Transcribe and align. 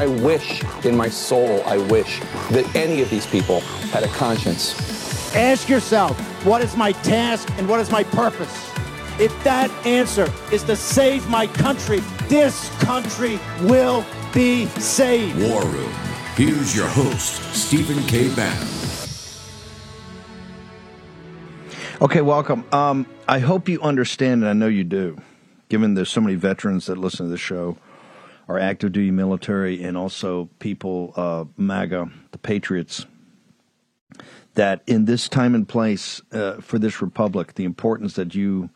I 0.00 0.06
wish 0.06 0.62
in 0.86 0.96
my 0.96 1.10
soul, 1.10 1.62
I 1.66 1.76
wish 1.76 2.20
that 2.52 2.64
any 2.74 3.02
of 3.02 3.10
these 3.10 3.26
people 3.26 3.60
had 3.92 4.02
a 4.02 4.08
conscience. 4.08 5.36
Ask 5.36 5.68
yourself, 5.68 6.18
what 6.42 6.62
is 6.62 6.74
my 6.74 6.92
task 6.92 7.50
and 7.58 7.68
what 7.68 7.80
is 7.80 7.90
my 7.90 8.04
purpose? 8.04 8.70
If 9.20 9.44
that 9.44 9.70
answer 9.84 10.32
is 10.50 10.62
to 10.62 10.74
save 10.74 11.28
my 11.28 11.46
country, 11.46 11.98
this 12.28 12.70
country 12.78 13.38
will 13.60 14.06
be 14.32 14.68
saved. 14.78 15.38
War 15.38 15.66
Room. 15.66 15.92
Here's 16.34 16.74
your 16.74 16.88
host, 16.88 17.42
Stephen 17.54 18.02
K. 18.04 18.34
Bannon. 18.34 18.68
Okay, 22.00 22.22
welcome. 22.22 22.64
Um, 22.72 23.04
I 23.28 23.38
hope 23.40 23.68
you 23.68 23.82
understand, 23.82 24.44
and 24.44 24.48
I 24.48 24.54
know 24.54 24.68
you 24.68 24.82
do, 24.82 25.20
given 25.68 25.92
there's 25.92 26.08
so 26.08 26.22
many 26.22 26.36
veterans 26.36 26.86
that 26.86 26.96
listen 26.96 27.26
to 27.26 27.30
the 27.30 27.36
show, 27.36 27.76
our 28.50 28.58
active 28.58 28.90
duty 28.90 29.12
military, 29.12 29.80
and 29.80 29.96
also 29.96 30.50
people, 30.58 31.12
uh, 31.14 31.44
MAGA, 31.56 32.10
the 32.32 32.38
Patriots, 32.38 33.06
that 34.54 34.82
in 34.88 35.04
this 35.04 35.28
time 35.28 35.54
and 35.54 35.68
place 35.68 36.20
uh, 36.32 36.60
for 36.60 36.76
this 36.80 37.00
republic, 37.00 37.54
the 37.54 37.62
importance 37.62 38.14
that 38.14 38.34
you 38.34 38.68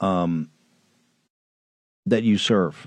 um, 0.00 0.50
that 2.04 2.22
you 2.22 2.36
serve. 2.36 2.86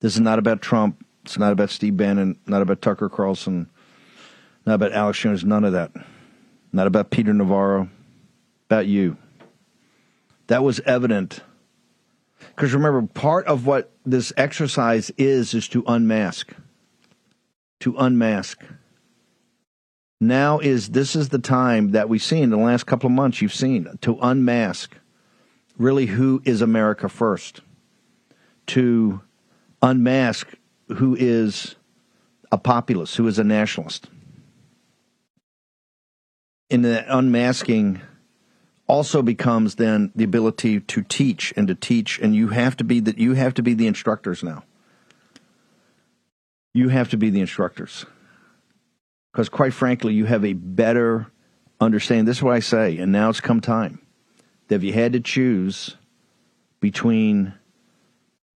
This 0.00 0.16
is 0.16 0.20
not 0.20 0.38
about 0.38 0.60
Trump. 0.60 1.02
It's 1.24 1.38
not 1.38 1.52
about 1.52 1.70
Steve 1.70 1.96
Bannon. 1.96 2.38
Not 2.46 2.60
about 2.60 2.82
Tucker 2.82 3.08
Carlson. 3.08 3.70
Not 4.66 4.74
about 4.74 4.92
Alex 4.92 5.18
Jones. 5.18 5.46
None 5.46 5.64
of 5.64 5.72
that. 5.72 5.92
Not 6.74 6.86
about 6.86 7.08
Peter 7.08 7.32
Navarro 7.32 7.88
about 8.66 8.86
you. 8.86 9.16
That 10.48 10.62
was 10.62 10.78
evident. 10.80 11.40
Because 12.54 12.74
remember, 12.74 13.02
part 13.06 13.46
of 13.46 13.66
what 13.66 13.90
this 14.10 14.32
exercise 14.36 15.10
is, 15.16 15.54
is 15.54 15.68
to 15.68 15.84
unmask. 15.86 16.52
To 17.80 17.96
unmask. 17.96 18.60
Now 20.20 20.58
is 20.58 20.90
this 20.90 21.16
is 21.16 21.30
the 21.30 21.38
time 21.38 21.92
that 21.92 22.08
we've 22.08 22.22
seen 22.22 22.44
in 22.44 22.50
the 22.50 22.58
last 22.58 22.84
couple 22.84 23.06
of 23.06 23.12
months 23.12 23.40
you've 23.40 23.54
seen 23.54 23.88
to 24.02 24.18
unmask 24.20 24.94
really 25.78 26.06
who 26.06 26.42
is 26.44 26.60
America 26.60 27.08
first. 27.08 27.62
To 28.68 29.22
unmask 29.80 30.46
who 30.88 31.16
is 31.18 31.76
a 32.52 32.58
populist, 32.58 33.16
who 33.16 33.26
is 33.26 33.38
a 33.38 33.44
nationalist. 33.44 34.08
In 36.68 36.82
the 36.82 37.04
unmasking 37.16 38.02
also 38.90 39.22
becomes 39.22 39.76
then 39.76 40.10
the 40.16 40.24
ability 40.24 40.80
to 40.80 41.00
teach 41.02 41.54
and 41.56 41.68
to 41.68 41.76
teach 41.76 42.18
and 42.18 42.34
you 42.34 42.48
have 42.48 42.76
to 42.76 42.82
be 42.82 42.98
that 42.98 43.18
you 43.18 43.34
have 43.34 43.54
to 43.54 43.62
be 43.62 43.72
the 43.72 43.86
instructors 43.86 44.42
now. 44.42 44.64
You 46.74 46.88
have 46.88 47.08
to 47.10 47.16
be 47.16 47.30
the 47.30 47.40
instructors. 47.40 48.04
Because 49.30 49.48
quite 49.48 49.72
frankly 49.72 50.14
you 50.14 50.24
have 50.24 50.44
a 50.44 50.54
better 50.54 51.28
understanding. 51.80 52.24
This 52.24 52.38
is 52.38 52.42
what 52.42 52.56
i 52.56 52.58
say 52.58 52.98
and 52.98 53.12
now 53.12 53.30
it's 53.30 53.40
come 53.40 53.60
time. 53.60 54.00
That 54.66 54.74
if 54.74 54.82
you 54.82 54.92
had 54.92 55.12
to 55.12 55.20
choose 55.20 55.96
between 56.80 57.54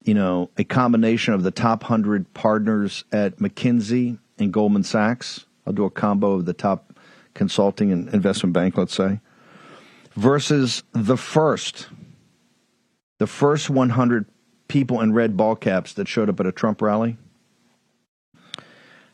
you 0.02 0.14
know 0.14 0.50
a 0.58 0.64
combination 0.64 1.32
of 1.34 1.44
the 1.44 1.52
top 1.52 1.84
100 1.84 2.34
partners 2.34 3.04
at 3.12 3.36
mckinsey 3.36 4.18
and 4.38 4.52
goldman 4.52 4.82
sachs 4.82 5.46
i'll 5.66 5.72
do 5.72 5.84
a 5.84 5.90
combo 5.90 6.32
of 6.32 6.44
the 6.44 6.52
top 6.52 6.98
consulting 7.34 7.92
and 7.92 8.08
investment 8.12 8.52
bank 8.52 8.76
let's 8.76 8.94
say 8.94 9.20
versus 10.14 10.82
the 10.92 11.16
first, 11.16 11.88
the 13.18 13.26
first 13.26 13.70
100 13.70 14.26
people 14.68 15.00
in 15.00 15.12
red 15.12 15.36
ball 15.36 15.56
caps 15.56 15.92
that 15.94 16.08
showed 16.08 16.28
up 16.28 16.40
at 16.40 16.46
a 16.46 16.52
Trump 16.52 16.80
rally. 16.80 17.16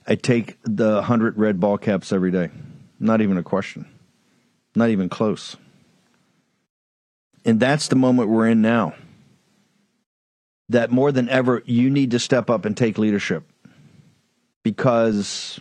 I 0.06 0.14
take 0.14 0.58
the 0.64 0.94
100 0.94 1.38
red 1.38 1.60
ball 1.60 1.78
caps 1.78 2.12
every 2.12 2.30
day. 2.30 2.50
Not 2.98 3.20
even 3.20 3.38
a 3.38 3.42
question. 3.42 3.86
Not 4.74 4.90
even 4.90 5.08
close. 5.08 5.56
And 7.44 7.58
that's 7.58 7.88
the 7.88 7.96
moment 7.96 8.28
we're 8.28 8.48
in 8.48 8.60
now. 8.60 8.94
That 10.68 10.90
more 10.90 11.10
than 11.10 11.28
ever, 11.28 11.62
you 11.64 11.90
need 11.90 12.12
to 12.12 12.18
step 12.18 12.48
up 12.48 12.64
and 12.64 12.76
take 12.76 12.96
leadership 12.98 13.44
because 14.62 15.58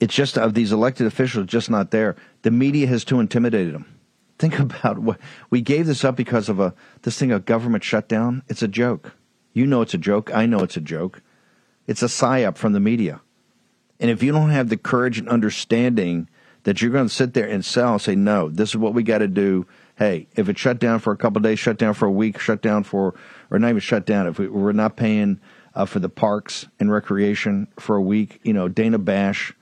it's 0.00 0.14
just 0.14 0.36
of 0.36 0.54
these 0.54 0.72
elected 0.72 1.06
officials 1.06 1.46
just 1.46 1.70
not 1.70 1.92
there. 1.92 2.16
The 2.42 2.50
media 2.50 2.86
has 2.88 3.04
too 3.04 3.20
intimidated 3.20 3.74
them. 3.74 3.91
Think 4.42 4.58
about 4.58 4.98
what 4.98 5.20
we 5.50 5.60
gave 5.60 5.86
this 5.86 6.04
up 6.04 6.16
because 6.16 6.48
of 6.48 6.58
a 6.58 6.74
this 7.02 7.16
thing 7.16 7.30
a 7.30 7.38
government 7.38 7.84
shutdown. 7.84 8.42
It's 8.48 8.60
a 8.60 8.66
joke. 8.66 9.12
You 9.52 9.66
know 9.66 9.82
it's 9.82 9.94
a 9.94 9.98
joke. 9.98 10.34
I 10.34 10.46
know 10.46 10.58
it's 10.64 10.76
a 10.76 10.80
joke. 10.80 11.22
It's 11.86 12.02
a 12.02 12.06
psyop 12.06 12.56
from 12.56 12.72
the 12.72 12.80
media. 12.80 13.20
And 14.00 14.10
if 14.10 14.20
you 14.20 14.32
don't 14.32 14.50
have 14.50 14.68
the 14.68 14.76
courage 14.76 15.20
and 15.20 15.28
understanding 15.28 16.28
that 16.64 16.82
you're 16.82 16.90
going 16.90 17.06
to 17.06 17.14
sit 17.14 17.34
there 17.34 17.46
and 17.46 17.64
sell 17.64 17.92
and 17.92 18.02
say, 18.02 18.16
no, 18.16 18.48
this 18.48 18.70
is 18.70 18.76
what 18.76 18.94
we 18.94 19.04
got 19.04 19.18
to 19.18 19.28
do. 19.28 19.64
Hey, 19.94 20.26
if 20.34 20.48
it 20.48 20.58
shut 20.58 20.80
down 20.80 20.98
for 20.98 21.12
a 21.12 21.16
couple 21.16 21.40
days, 21.40 21.60
shut 21.60 21.78
down 21.78 21.94
for 21.94 22.06
a 22.06 22.10
week, 22.10 22.40
shut 22.40 22.62
down 22.62 22.82
for, 22.82 23.14
or 23.48 23.60
not 23.60 23.68
even 23.68 23.80
shut 23.80 24.06
down, 24.06 24.26
if 24.26 24.40
we, 24.40 24.46
are 24.46 24.72
not 24.72 24.96
paying 24.96 25.38
uh, 25.76 25.84
for 25.84 26.00
the 26.00 26.08
parks 26.08 26.66
and 26.80 26.90
recreation 26.90 27.68
for 27.78 27.94
a 27.94 28.02
week, 28.02 28.40
you 28.42 28.52
know, 28.52 28.66
Dana 28.66 28.98
Bash 28.98 29.54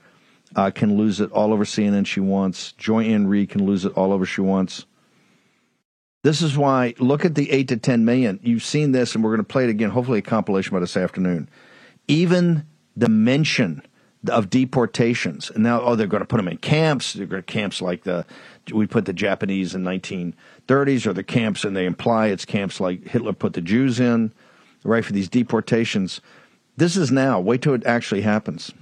uh, 0.57 0.71
can 0.71 0.97
lose 0.97 1.21
it 1.21 1.31
all 1.33 1.53
over 1.53 1.65
CNN 1.65 2.07
she 2.07 2.21
wants. 2.21 2.73
Joy 2.73 3.05
Ann 3.05 3.27
Reid 3.27 3.51
can 3.51 3.67
lose 3.67 3.85
it 3.85 3.93
all 3.95 4.13
over 4.13 4.27
she 4.27 4.41
wants. 4.41 4.87
This 6.23 6.43
is 6.43 6.57
why, 6.57 6.95
look 6.99 7.25
at 7.25 7.35
the 7.35 7.51
8 7.51 7.69
to 7.69 7.77
10 7.79 8.05
million. 8.05 8.41
You've 8.43 8.65
seen 8.65 8.93
this, 8.93 9.15
and 9.15 9.25
we're 9.25 9.31
going 9.31 9.39
to 9.39 9.53
play 9.53 9.65
it 9.65 9.71
again, 9.71 9.91
hopefully 9.91 10.19
a 10.19 10.23
compilation 10.23 10.73
by 10.73 10.81
this 10.81 10.97
afternoon. 10.97 11.49
Even 12.09 12.67
the 12.95 13.09
mention 13.09 13.83
of 14.29 14.51
deportations, 14.51 15.51
and 15.51 15.63
now, 15.63 15.81
oh, 15.81 15.97
they're 15.97 16.07
going 16.07 16.21
to 16.23 16.27
put 16.27 16.37
them 16.37 16.49
in 16.49 16.59
camps. 16.59 17.15
They're 17.15 17.25
going 17.25 17.43
to 17.43 17.53
camps 17.53 17.81
like 17.81 18.03
the, 18.03 18.27
we 18.71 18.87
put 18.87 19.07
the 19.07 19.15
Japanese 19.15 19.75
in 19.75 19.83
1930s, 19.83 21.07
or 21.07 21.15
the 21.15 21.23
camps, 21.23 21.65
and 21.65 21.75
they 21.75 21.87
imply 21.87 22.27
it's 22.27 22.45
camps 22.45 22.81
like 22.81 23.07
Hitler 23.07 23.33
put 23.33 23.55
the 23.55 23.63
Jews 23.63 23.99
in, 23.99 24.35
right, 24.85 25.05
for 25.05 25.15
these 25.15 25.29
deportations. 25.29 26.21
This 26.77 26.99
is 26.99 27.11
now. 27.11 27.41
Wait 27.41 27.63
till 27.63 27.73
it 27.73 27.87
actually 27.87 28.21
happens. 28.21 28.73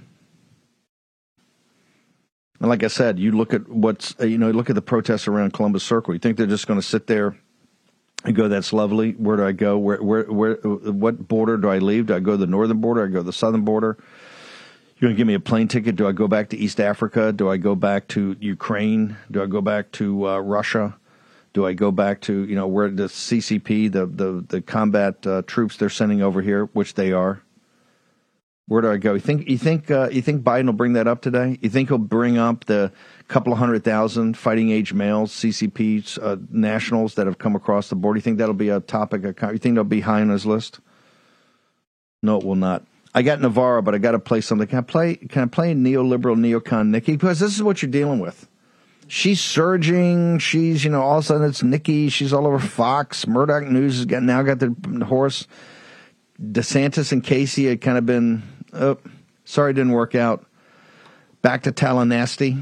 And 2.59 2.69
like 2.69 2.83
I 2.83 2.87
said, 2.87 3.19
you 3.19 3.31
look 3.31 3.53
at 3.53 3.69
what's 3.69 4.15
uh, 4.19 4.25
you 4.25 4.37
know, 4.37 4.51
look 4.51 4.69
at 4.69 4.75
the 4.75 4.81
protests 4.81 5.27
around 5.27 5.53
Columbus 5.53 5.83
Circle. 5.83 6.13
You 6.13 6.19
think 6.19 6.37
they're 6.37 6.47
just 6.47 6.67
going 6.67 6.79
to 6.79 6.85
sit 6.85 7.07
there 7.07 7.37
and 8.25 8.35
go, 8.35 8.47
"That's 8.47 8.73
lovely. 8.73 9.11
Where 9.11 9.37
do 9.37 9.45
I 9.45 9.53
go? 9.53 9.77
Where, 9.77 10.01
where, 10.01 10.23
where? 10.23 10.55
What 10.55 11.27
border 11.27 11.57
do 11.57 11.69
I 11.69 11.77
leave? 11.77 12.07
Do 12.07 12.15
I 12.15 12.19
go 12.19 12.31
to 12.31 12.37
the 12.37 12.47
northern 12.47 12.81
border? 12.81 13.07
Do 13.07 13.11
I 13.11 13.13
go 13.13 13.19
to 13.19 13.23
the 13.23 13.33
southern 13.33 13.61
border? 13.61 13.97
You're 14.97 15.07
going 15.07 15.15
to 15.15 15.17
give 15.17 15.27
me 15.27 15.33
a 15.35 15.39
plane 15.39 15.69
ticket? 15.69 15.95
Do 15.95 16.07
I 16.07 16.11
go 16.11 16.27
back 16.27 16.49
to 16.49 16.57
East 16.57 16.81
Africa? 16.81 17.31
Do 17.31 17.49
I 17.49 17.55
go 17.55 17.73
back 17.75 18.09
to 18.09 18.35
Ukraine? 18.41 19.15
Do 19.31 19.41
I 19.41 19.45
go 19.45 19.61
back 19.61 19.93
to 19.93 20.27
uh, 20.27 20.39
Russia? 20.39 20.97
Do 21.53 21.65
I 21.65 21.71
go 21.71 21.91
back 21.91 22.19
to 22.21 22.45
you 22.45 22.55
know 22.55 22.67
where 22.67 22.89
the 22.89 23.05
CCP, 23.05 23.91
the 23.91 24.05
the 24.05 24.45
the 24.47 24.61
combat 24.61 25.25
uh, 25.25 25.43
troops 25.47 25.77
they're 25.77 25.89
sending 25.89 26.21
over 26.21 26.41
here, 26.41 26.65
which 26.73 26.95
they 26.95 27.13
are? 27.13 27.41
Where 28.69 28.83
do 28.83 28.91
I 28.91 28.97
go? 28.97 29.15
You 29.15 29.19
think 29.19 29.49
you 29.49 29.57
think 29.57 29.89
uh, 29.89 30.09
you 30.11 30.21
think 30.21 30.43
Biden 30.43 30.67
will 30.67 30.73
bring 30.73 30.93
that 30.93 31.07
up 31.07 31.23
today? 31.23 31.57
You 31.59 31.71
think 31.71 31.89
he'll 31.89 31.97
bring 31.97 32.37
up 32.37 32.65
the 32.65 32.91
couple 33.27 33.51
of 33.51 33.57
hundred 33.57 33.83
thousand 33.83 34.37
fighting 34.37 34.69
age 34.69 34.93
males, 34.93 35.31
CCP 35.33 36.19
uh, 36.21 36.37
nationals 36.51 37.15
that 37.15 37.25
have 37.25 37.39
come 37.39 37.55
across 37.55 37.89
the 37.89 37.95
board? 37.95 38.15
You 38.15 38.21
think 38.21 38.37
that'll 38.37 38.53
be 38.53 38.69
a 38.69 38.79
topic? 38.79 39.25
Of, 39.25 39.51
you 39.51 39.57
think 39.57 39.73
that'll 39.73 39.85
be 39.85 40.01
high 40.01 40.21
on 40.21 40.29
his 40.29 40.45
list? 40.45 40.81
No, 42.21 42.37
it 42.37 42.45
will 42.45 42.53
not. 42.53 42.85
I 43.15 43.23
got 43.23 43.41
Navarro, 43.41 43.81
but 43.81 43.95
I 43.95 43.97
got 43.97 44.11
to 44.11 44.19
play 44.19 44.39
something. 44.39 44.67
Can 44.67 44.77
I 44.77 44.81
play? 44.81 45.15
Can 45.15 45.41
I 45.41 45.47
play 45.47 45.73
neoliberal 45.73 46.37
neocon 46.37 46.89
Nikki? 46.89 47.13
Because 47.13 47.39
this 47.39 47.55
is 47.55 47.63
what 47.63 47.81
you're 47.81 47.89
dealing 47.89 48.19
with. 48.19 48.47
She's 49.07 49.41
surging. 49.41 50.37
She's 50.37 50.85
you 50.85 50.91
know 50.91 51.01
all 51.01 51.17
of 51.17 51.23
a 51.23 51.27
sudden 51.27 51.49
it's 51.49 51.63
Nikki. 51.63 52.09
She's 52.09 52.33
all 52.33 52.45
over 52.45 52.59
Fox. 52.59 53.25
Murdoch 53.25 53.63
News 53.63 53.95
has 53.95 54.05
got 54.05 54.21
now 54.21 54.43
got 54.43 54.59
the 54.59 54.75
horse. 55.07 55.47
DeSantis 56.39 57.11
and 57.11 57.23
Casey 57.23 57.65
had 57.65 57.81
kind 57.81 57.97
of 57.97 58.05
been 58.05 58.43
Oh, 58.73 58.97
sorry, 59.45 59.73
didn't 59.73 59.91
work 59.91 60.15
out. 60.15 60.45
Back 61.41 61.63
to 61.63 61.71
Tallahassee. 61.71 62.57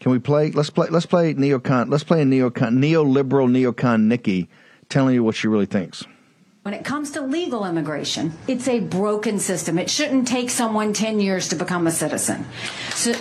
Can 0.00 0.12
we 0.12 0.18
play? 0.18 0.50
Let's 0.50 0.70
play. 0.70 0.88
Let's 0.88 1.06
play 1.06 1.32
neocon. 1.34 1.90
Let's 1.90 2.04
play 2.04 2.22
a 2.22 2.24
neocon, 2.24 2.78
neoliberal 2.78 3.48
neocon 3.48 4.02
Nikki, 4.02 4.48
telling 4.88 5.14
you 5.14 5.24
what 5.24 5.34
she 5.34 5.48
really 5.48 5.66
thinks. 5.66 6.04
When 6.62 6.74
it 6.74 6.84
comes 6.84 7.10
to 7.12 7.20
legal 7.20 7.66
immigration, 7.66 8.32
it's 8.48 8.68
a 8.68 8.80
broken 8.80 9.38
system. 9.38 9.78
It 9.78 9.90
shouldn't 9.90 10.26
take 10.26 10.50
someone 10.50 10.92
10 10.92 11.20
years 11.20 11.48
to 11.50 11.56
become 11.56 11.86
a 11.86 11.90
citizen. 11.90 12.46
So 12.90 13.12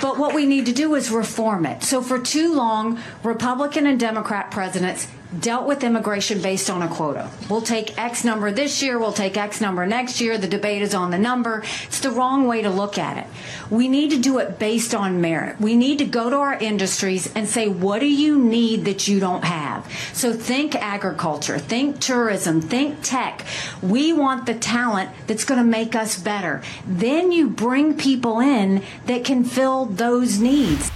But 0.00 0.18
what 0.18 0.34
we 0.34 0.46
need 0.46 0.66
to 0.66 0.72
do 0.72 0.94
is 0.94 1.10
reform 1.10 1.66
it. 1.66 1.82
So 1.82 2.00
for 2.00 2.18
too 2.18 2.54
long, 2.54 3.00
Republican 3.22 3.86
and 3.86 3.98
Democrat 3.98 4.50
presidents 4.50 5.08
dealt 5.38 5.66
with 5.66 5.84
immigration 5.84 6.40
based 6.40 6.70
on 6.70 6.82
a 6.82 6.88
quota. 6.88 7.30
We'll 7.50 7.60
take 7.60 7.98
X 7.98 8.24
number 8.24 8.50
this 8.50 8.82
year, 8.82 8.98
we'll 8.98 9.12
take 9.12 9.36
X 9.36 9.60
number 9.60 9.86
next 9.86 10.20
year. 10.20 10.38
The 10.38 10.48
debate 10.48 10.82
is 10.82 10.94
on 10.94 11.10
the 11.10 11.18
number. 11.18 11.62
It's 11.84 12.00
the 12.00 12.10
wrong 12.10 12.46
way 12.46 12.62
to 12.62 12.70
look 12.70 12.98
at 12.98 13.18
it. 13.18 13.26
We 13.70 13.88
need 13.88 14.10
to 14.10 14.18
do 14.18 14.38
it 14.38 14.58
based 14.58 14.94
on 14.94 15.20
merit. 15.20 15.60
We 15.60 15.76
need 15.76 15.98
to 15.98 16.04
go 16.04 16.30
to 16.30 16.36
our 16.36 16.54
industries 16.54 17.32
and 17.34 17.46
say, 17.46 17.68
what 17.68 18.00
do 18.00 18.06
you 18.06 18.38
need 18.38 18.84
that 18.86 19.06
you 19.06 19.20
don't 19.20 19.44
have? 19.44 19.90
So 20.12 20.32
think 20.32 20.74
agriculture, 20.74 21.58
think 21.58 22.00
tourism, 22.00 22.60
think 22.60 22.98
tech. 23.02 23.44
We 23.82 24.12
want 24.12 24.46
the 24.46 24.54
talent 24.54 25.10
that's 25.26 25.44
going 25.44 25.58
to 25.58 25.66
make 25.68 25.94
us 25.94 26.18
better. 26.18 26.62
Then 26.86 27.32
you 27.32 27.48
bring 27.50 27.96
people 27.96 28.40
in 28.40 28.82
that 29.06 29.24
can 29.24 29.44
fill 29.44 29.84
those 29.86 30.38
needs. 30.38 30.90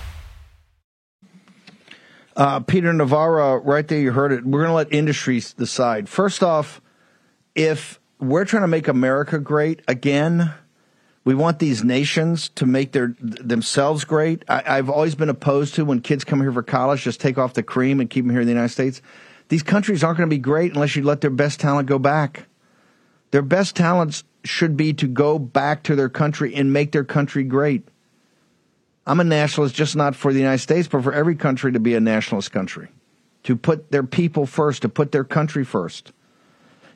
Uh, 2.42 2.58
Peter 2.58 2.92
Navarro, 2.92 3.58
right 3.58 3.86
there, 3.86 4.00
you 4.00 4.10
heard 4.10 4.32
it. 4.32 4.44
We're 4.44 4.58
going 4.58 4.70
to 4.70 4.74
let 4.74 4.92
industries 4.92 5.52
decide. 5.52 6.08
First 6.08 6.42
off, 6.42 6.80
if 7.54 8.00
we're 8.18 8.44
trying 8.44 8.64
to 8.64 8.66
make 8.66 8.88
America 8.88 9.38
great 9.38 9.80
again, 9.86 10.52
we 11.22 11.36
want 11.36 11.60
these 11.60 11.84
nations 11.84 12.48
to 12.56 12.66
make 12.66 12.90
their 12.90 13.14
themselves 13.20 14.04
great. 14.04 14.44
I, 14.48 14.74
have 14.74 14.90
always 14.90 15.14
been 15.14 15.28
opposed 15.28 15.76
to 15.76 15.84
when 15.84 16.00
kids 16.00 16.24
come 16.24 16.40
here 16.40 16.50
for 16.50 16.64
college, 16.64 17.04
just 17.04 17.20
take 17.20 17.38
off 17.38 17.54
the 17.54 17.62
cream 17.62 18.00
and 18.00 18.10
keep 18.10 18.24
them 18.24 18.32
here 18.32 18.40
in 18.40 18.48
the 18.48 18.54
United 18.54 18.72
States. 18.72 19.02
These 19.46 19.62
countries 19.62 20.02
aren't 20.02 20.18
going 20.18 20.28
to 20.28 20.34
be 20.34 20.40
great 20.40 20.74
unless 20.74 20.96
you 20.96 21.04
let 21.04 21.20
their 21.20 21.30
best 21.30 21.60
talent 21.60 21.86
go 21.86 22.00
back. 22.00 22.46
Their 23.30 23.42
best 23.42 23.76
talents 23.76 24.24
should 24.42 24.76
be 24.76 24.94
to 24.94 25.06
go 25.06 25.38
back 25.38 25.84
to 25.84 25.94
their 25.94 26.08
country 26.08 26.56
and 26.56 26.72
make 26.72 26.90
their 26.90 27.04
country 27.04 27.44
great. 27.44 27.86
I'm 29.06 29.20
a 29.20 29.24
nationalist 29.24 29.74
just 29.74 29.96
not 29.96 30.14
for 30.14 30.32
the 30.32 30.38
United 30.38 30.58
States, 30.58 30.88
but 30.88 31.02
for 31.02 31.12
every 31.12 31.34
country 31.34 31.72
to 31.72 31.80
be 31.80 31.94
a 31.94 32.00
nationalist 32.00 32.52
country, 32.52 32.88
to 33.44 33.56
put 33.56 33.90
their 33.90 34.04
people 34.04 34.46
first, 34.46 34.82
to 34.82 34.88
put 34.88 35.12
their 35.12 35.24
country 35.24 35.64
first. 35.64 36.12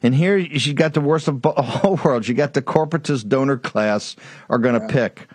And 0.02 0.14
here 0.14 0.36
you 0.36 0.74
got 0.74 0.94
the 0.94 1.00
worst 1.00 1.26
of 1.26 1.42
the 1.42 1.50
whole 1.50 1.96
world. 1.96 2.28
You 2.28 2.34
got 2.34 2.54
the 2.54 2.62
corporatist 2.62 3.28
donor 3.28 3.56
class 3.56 4.16
are 4.48 4.58
going 4.58 4.78
to 4.78 4.86
yeah. 4.86 4.92
pick. 4.92 5.28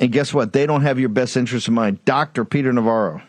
And 0.00 0.12
guess 0.12 0.32
what? 0.32 0.52
They 0.52 0.64
don't 0.64 0.82
have 0.82 0.98
your 0.98 1.08
best 1.08 1.36
interest 1.36 1.68
in 1.68 1.74
mind. 1.74 2.04
Dr. 2.04 2.44
Peter 2.44 2.72
Navarro. 2.72 3.20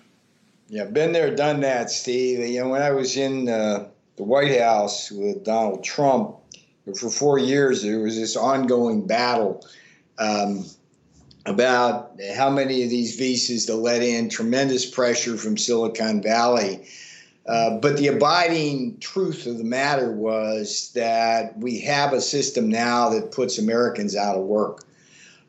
Yeah, 0.67 0.85
been 0.85 1.13
there, 1.13 1.35
done 1.35 1.61
that, 1.61 1.89
Steve. 1.89 2.47
You 2.47 2.61
know, 2.61 2.69
when 2.69 2.83
I 2.83 2.91
was 2.91 3.17
in 3.17 3.49
uh, 3.49 3.87
the 4.17 4.23
White 4.23 4.59
House 4.59 5.09
with 5.09 5.43
Donald 5.43 5.83
Trump 5.83 6.37
for 6.95 7.09
four 7.09 7.39
years, 7.39 7.81
there 7.81 7.99
was 7.99 8.15
this 8.15 8.37
ongoing 8.37 9.07
battle. 9.07 9.65
Um, 10.19 10.65
about 11.45 12.19
how 12.35 12.49
many 12.49 12.83
of 12.83 12.89
these 12.89 13.15
visas 13.15 13.65
to 13.65 13.75
let 13.75 14.01
in, 14.01 14.29
tremendous 14.29 14.85
pressure 14.85 15.37
from 15.37 15.57
Silicon 15.57 16.21
Valley. 16.21 16.87
Uh, 17.47 17.77
but 17.77 17.97
the 17.97 18.07
abiding 18.07 18.97
truth 18.99 19.47
of 19.47 19.57
the 19.57 19.63
matter 19.63 20.11
was 20.11 20.91
that 20.93 21.57
we 21.57 21.79
have 21.79 22.13
a 22.13 22.21
system 22.21 22.69
now 22.69 23.09
that 23.09 23.31
puts 23.31 23.57
Americans 23.57 24.15
out 24.15 24.35
of 24.35 24.43
work. 24.43 24.85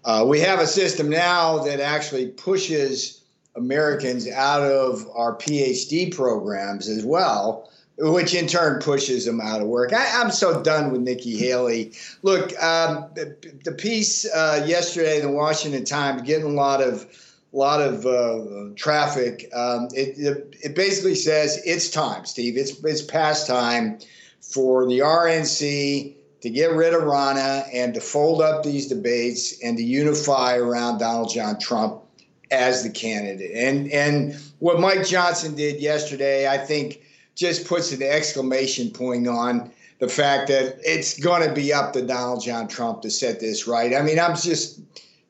Uh, 0.04 0.24
we 0.26 0.40
have 0.40 0.60
a 0.60 0.66
system 0.66 1.10
now 1.10 1.58
that 1.58 1.78
actually 1.78 2.28
pushes 2.28 3.20
Americans 3.54 4.26
out 4.28 4.62
of 4.62 5.06
our 5.14 5.34
PhD 5.36 6.14
programs 6.14 6.88
as 6.88 7.04
well 7.04 7.69
which 8.00 8.34
in 8.34 8.46
turn 8.46 8.80
pushes 8.80 9.26
them 9.26 9.40
out 9.40 9.60
of 9.60 9.66
work. 9.66 9.92
I, 9.92 10.04
am 10.20 10.30
so 10.30 10.62
done 10.62 10.90
with 10.90 11.02
Nikki 11.02 11.36
Haley. 11.36 11.92
Look, 12.22 12.50
um, 12.62 13.10
the, 13.14 13.36
the, 13.64 13.72
piece 13.72 14.26
uh, 14.34 14.64
yesterday 14.66 15.20
in 15.20 15.26
the 15.26 15.32
Washington 15.32 15.84
Times 15.84 16.22
getting 16.22 16.46
a 16.46 16.48
lot 16.48 16.82
of 16.82 17.06
lot 17.52 17.80
of 17.82 18.06
uh, 18.06 18.72
traffic. 18.76 19.50
Um, 19.54 19.88
it, 19.92 20.18
it, 20.18 20.56
it 20.62 20.74
basically 20.74 21.14
says 21.14 21.60
it's 21.64 21.90
time, 21.90 22.24
Steve. 22.24 22.56
It's 22.56 22.82
it's 22.84 23.02
past 23.02 23.46
time 23.46 23.98
for 24.40 24.86
the 24.86 25.00
RNC 25.00 26.14
to 26.40 26.50
get 26.50 26.72
rid 26.72 26.94
of 26.94 27.02
Ronna 27.02 27.68
and 27.72 27.92
to 27.94 28.00
fold 28.00 28.40
up 28.40 28.62
these 28.62 28.86
debates 28.86 29.62
and 29.62 29.76
to 29.76 29.82
unify 29.82 30.56
around 30.56 30.98
Donald 30.98 31.30
John 31.30 31.58
Trump 31.58 32.02
as 32.50 32.82
the 32.82 32.90
candidate. 32.90 33.52
And 33.54 33.90
and 33.92 34.34
what 34.58 34.80
Mike 34.80 35.06
Johnson 35.06 35.54
did 35.54 35.80
yesterday, 35.80 36.48
I 36.48 36.56
think 36.56 37.02
just 37.40 37.66
puts 37.66 37.90
an 37.90 38.02
exclamation 38.02 38.90
point 38.90 39.26
on 39.26 39.72
the 39.98 40.08
fact 40.08 40.48
that 40.48 40.78
it's 40.84 41.18
going 41.18 41.46
to 41.48 41.54
be 41.54 41.72
up 41.72 41.94
to 41.94 42.02
Donald 42.02 42.42
John 42.44 42.68
Trump 42.68 43.00
to 43.00 43.10
set 43.10 43.40
this 43.40 43.66
right. 43.66 43.94
I 43.94 44.02
mean, 44.02 44.20
I'm 44.20 44.36
just, 44.36 44.78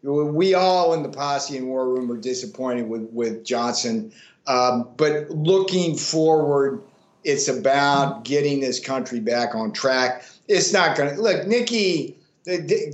we 0.03 0.53
all 0.55 0.93
in 0.93 1.05
the 1.05 1.09
posse 1.09 1.57
and 1.57 1.69
war 1.69 1.89
room 1.89 2.11
are 2.11 2.17
disappointed 2.17 2.89
with, 2.89 3.09
with 3.13 3.45
Johnson. 3.45 4.13
Um, 4.49 4.89
but 4.97 5.31
looking 5.31 5.97
forward, 5.97 6.83
it's 7.23 7.47
about 7.47 8.25
getting 8.25 8.59
this 8.59 8.81
country 8.81 9.21
back 9.21 9.55
on 9.55 9.73
track. 9.73 10.25
It's 10.49 10.73
not 10.73 10.97
going 10.97 11.15
to 11.15 11.23
look, 11.23 11.47
Nikki 11.47 12.17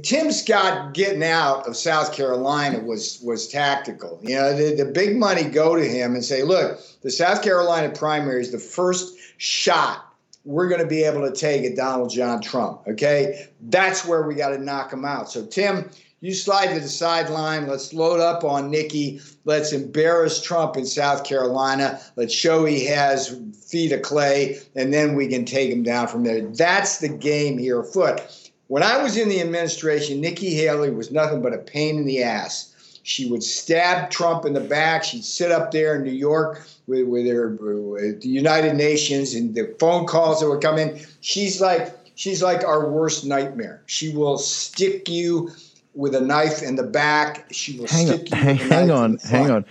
Tim 0.03 0.33
Scott 0.33 0.95
getting 0.95 1.23
out 1.23 1.67
of 1.67 1.77
South 1.77 2.13
Carolina 2.13 2.81
was 2.81 3.21
was 3.23 3.49
tactical. 3.49 4.19
You 4.23 4.37
know, 4.37 4.57
the, 4.57 4.75
the 4.75 4.91
big 4.91 5.17
money 5.17 5.45
go 5.45 5.77
to 5.77 5.85
him 5.85 6.15
and 6.15 6.25
say, 6.25 6.43
look, 6.43 6.81
the 7.03 7.11
South 7.11 7.43
Carolina 7.43 7.91
primary 7.91 8.41
is 8.41 8.53
the 8.53 8.59
first 8.59 9.17
shot 9.39 10.03
we're 10.47 10.69
going 10.69 10.81
to 10.81 10.87
be 10.87 11.03
able 11.03 11.29
to 11.29 11.35
take 11.35 11.65
at 11.65 11.77
Donald 11.77 12.09
John 12.09 12.41
Trump. 12.41 12.83
Okay, 12.87 13.49
that's 13.63 14.07
where 14.07 14.23
we 14.23 14.35
got 14.35 14.51
to 14.51 14.59
knock 14.59 14.93
him 14.93 15.05
out. 15.05 15.31
So 15.31 15.45
Tim, 15.45 15.91
you 16.21 16.33
slide 16.33 16.73
to 16.73 16.81
the 16.81 16.89
sideline. 16.89 17.67
Let's 17.67 17.93
load 17.93 18.21
up 18.21 18.45
on 18.45 18.71
Nikki. 18.71 19.21
Let's 19.45 19.73
embarrass 19.73 20.41
Trump 20.41 20.77
in 20.77 20.87
South 20.87 21.25
Carolina. 21.25 22.01
Let's 22.15 22.33
show 22.33 22.65
he 22.65 22.87
has 22.87 23.39
feet 23.67 23.93
of 23.93 24.03
clay, 24.03 24.61
and 24.77 24.95
then 24.95 25.15
we 25.15 25.27
can 25.29 25.45
take 25.45 25.71
him 25.71 25.83
down 25.83 26.07
from 26.07 26.23
there. 26.23 26.41
That's 26.43 26.99
the 26.99 27.09
game 27.09 27.59
here 27.59 27.81
afoot. 27.81 28.23
When 28.69 28.83
I 28.83 29.03
was 29.03 29.17
in 29.17 29.29
the 29.29 29.41
administration, 29.41 30.21
Nikki 30.21 30.55
Haley 30.55 30.91
was 30.91 31.11
nothing 31.11 31.41
but 31.41 31.55
a 31.55 31.59
pain 31.59 31.99
in 31.99 32.05
the 32.05 32.23
ass. 32.23 32.73
She 33.05 33.31
would 33.31 33.45
stab 33.45 34.11
Trump 34.11 34.45
in 34.45 34.53
the 34.53 34.61
back. 34.61 35.05
She'd 35.05 35.25
sit 35.25 35.53
up 35.53 35.71
there 35.71 35.95
in 35.95 36.03
New 36.03 36.11
York 36.11 36.67
with, 36.89 37.07
with 37.07 37.27
her 37.29 37.51
with 37.51 38.23
the 38.23 38.29
United 38.29 38.75
Nations 38.75 39.33
and 39.35 39.55
the 39.55 39.73
phone 39.79 40.07
calls 40.07 40.41
that 40.41 40.49
would 40.49 40.61
come 40.61 40.77
in. 40.77 40.99
She's 41.21 41.61
like 41.61 41.97
she's 42.17 42.43
like 42.43 42.65
our 42.65 42.91
worst 42.91 43.25
nightmare. 43.25 43.81
She 43.87 44.13
will 44.13 44.39
stick 44.39 45.09
you 45.09 45.53
with 45.95 46.17
a 46.17 46.21
knife 46.21 46.63
in 46.63 46.75
the 46.75 46.83
back. 46.83 47.47
She 47.53 47.79
will 47.79 47.87
hang 47.87 48.07
stick 48.09 48.33
on, 48.33 48.39
you. 48.39 48.45
Hang, 48.45 48.57
hang 48.57 48.91
on, 48.91 49.19
hang 49.19 49.51
on. 49.53 49.65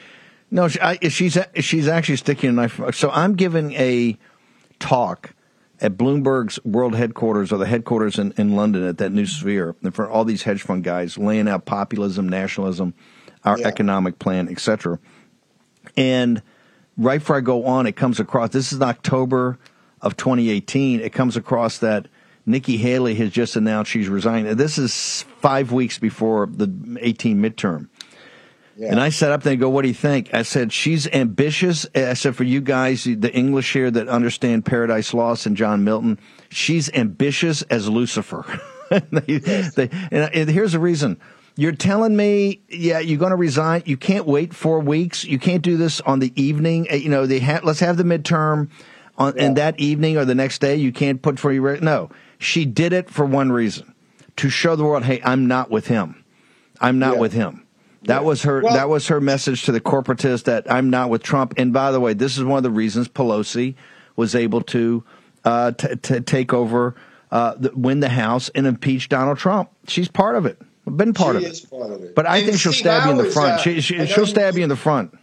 No, 0.50 0.69
she, 0.69 0.79
I, 0.79 0.98
she's 1.10 1.38
she's 1.55 1.89
actually 1.89 2.15
sticking 2.15 2.51
a 2.51 2.53
knife. 2.53 2.79
So 2.96 3.12
I'm 3.12 3.36
giving 3.36 3.74
a 3.74 4.17
talk 4.79 5.35
at 5.86 5.98
Bloomberg's 5.98 6.60
world 6.65 6.96
headquarters 6.96 7.51
or 7.51 7.60
the 7.60 7.68
headquarters 7.68 8.18
in, 8.18 8.34
in 8.38 8.56
London 8.56 8.84
at 8.88 8.98
that 8.98 9.12
new 9.12 9.27
sphere, 9.27 9.75
in 9.84 9.92
front 9.92 10.10
of 10.10 10.18
all 10.18 10.25
these 10.25 10.42
hedge 10.42 10.63
fund 10.63 10.84
guys 10.84 11.15
laying 11.15 11.48
out 11.48 11.65
populism, 11.65 12.27
nationalism, 12.27 12.96
our 13.44 13.60
yeah. 13.60 13.68
economic 13.68 14.18
plan, 14.18 14.50
etc. 14.50 14.98
And 15.96 16.42
right 16.98 17.20
before 17.20 17.38
I 17.38 17.42
go 17.42 17.65
on, 17.65 17.86
it 17.86 17.96
comes 17.96 18.20
across. 18.20 18.50
This 18.50 18.74
is 18.74 18.82
October 18.82 19.60
of 20.01 20.18
2018. 20.18 21.01
It 21.01 21.13
comes 21.13 21.38
across 21.38 21.77
that 21.77 22.08
Nikki 22.48 22.77
Haley 22.77 23.13
has 23.15 23.30
just 23.30 23.56
announced 23.56 23.92
she's 23.92 24.10
resigning. 24.10 24.56
This 24.56 24.80
is 24.80 25.24
five 25.38 25.72
weeks 25.72 26.00
before 26.00 26.48
the 26.48 26.98
18 27.00 27.39
midterm. 27.39 27.89
Yeah. 28.77 28.89
And 28.91 29.00
I 29.00 29.10
sat 29.10 29.32
up 29.32 29.44
there 29.44 29.53
and 29.53 29.60
go, 29.60 29.70
what 29.70 29.84
do 29.84 29.88
you 29.88 29.94
think? 29.94 30.34
I 30.34 30.41
said, 30.41 30.74
she's 30.74 31.08
ambitious. 31.08 31.86
I 31.96 32.13
said, 32.13 32.36
for 32.36 32.44
you 32.44 32.60
guys, 32.60 33.05
the 33.05 33.34
English 33.34 33.72
here 33.72 33.89
that 33.89 34.10
understand 34.10 34.65
Paradise 34.65 35.13
Lost 35.13 35.46
and 35.46 35.55
John 35.55 35.84
Milton, 35.84 36.20
she's 36.50 36.91
ambitious 36.94 37.62
as 37.63 37.88
Lucifer. 37.88 38.46
they, 38.89 39.38
they, 39.38 39.89
and, 40.12 40.50
here's 40.50 40.74
the 40.74 40.79
reason. 40.79 41.20
You're 41.55 41.72
telling 41.72 42.17
me, 42.17 42.62
yeah, 42.67 43.00
you're 43.00 43.17
going 43.17 43.29
to 43.29 43.38
resign. 43.38 43.84
You 43.86 43.96
can't 43.96 44.25
wait 44.25 44.53
four 44.53 44.82
weeks. 44.82 45.24
You 45.24 45.39
can't 45.39 45.62
do 45.62 45.77
this 45.77 46.01
on 46.01 46.20
the 46.20 46.34
evening. 46.36 46.88
Uh, 46.91 46.96
you 46.96 47.08
know, 47.08 47.25
they 47.25 47.39
ha- 47.39 47.62
let's 47.63 47.79
have 47.79 47.96
the 47.96 48.03
midterm 48.03 48.70
on, 49.17 49.36
yeah. 49.38 49.44
and 49.44 49.55
that 49.55 49.79
evening 49.79 50.17
or 50.17 50.25
the 50.25 50.36
next 50.36 50.60
day. 50.60 50.75
You 50.75 50.91
can't 50.91 51.22
put 51.22 51.39
for 51.39 51.53
you. 51.53 51.79
No, 51.79 52.10
she 52.39 52.65
did 52.65 52.91
it 52.91 53.10
for 53.10 53.25
one 53.25 53.53
reason 53.53 53.96
to 54.38 54.50
show 54.50 54.75
the 54.75 54.84
world, 54.84 55.03
hey, 55.03 55.22
I'm 55.24 55.48
not 55.48 55.70
with 55.70 55.88
him. 55.88 56.24
I'm 56.82 57.00
not 57.00 57.15
yeah. 57.15 57.20
with 57.22 57.34
him. 57.34 57.64
That 58.05 58.24
was 58.24 58.43
her. 58.43 58.62
Well, 58.62 58.74
that 58.74 58.89
was 58.89 59.07
her 59.07 59.19
message 59.19 59.63
to 59.63 59.71
the 59.71 59.81
corporatists 59.81 60.43
that 60.43 60.71
I'm 60.71 60.89
not 60.89 61.09
with 61.09 61.24
Trump. 61.24 61.53
And 61.57 61.74
by 61.74 61.91
the 61.91 62.00
way, 62.00 62.13
this 62.13 62.38
is 62.38 62.43
one 62.43 62.57
of 62.57 62.63
the 62.63 62.71
reasons 62.71 63.07
Pelosi 63.07 63.75
was 64.15 64.35
able 64.35 64.62
to 64.62 65.03
uh, 65.43 65.71
t- 65.71 65.95
t- 65.95 66.19
take 66.21 66.53
over, 66.53 66.95
uh, 67.31 67.55
the, 67.57 67.71
win 67.75 68.00
the 68.00 68.09
House, 68.09 68.50
and 68.50 68.65
impeach 68.67 69.09
Donald 69.09 69.38
Trump. 69.38 69.69
She's 69.88 70.07
part 70.07 70.35
of 70.35 70.45
it. 70.45 70.62
Been 70.85 71.13
part, 71.13 71.35
of 71.35 71.43
it. 71.43 71.65
part 71.69 71.91
of 71.91 72.03
it. 72.03 72.13
But 72.13 72.27
I 72.27 72.38
and 72.38 72.45
think 72.45 72.59
she'll 72.59 72.71
stab 72.71 73.05
you 73.05 73.12
in 73.12 73.17
the 73.17 73.31
front. 73.31 73.53
Uh, 73.53 73.57
she, 73.57 73.81
she, 73.81 73.97
will 73.97 74.27
stab 74.27 74.53
you, 74.53 74.59
you 74.59 74.63
in 74.63 74.69
the 74.69 74.75
front. 74.75 75.17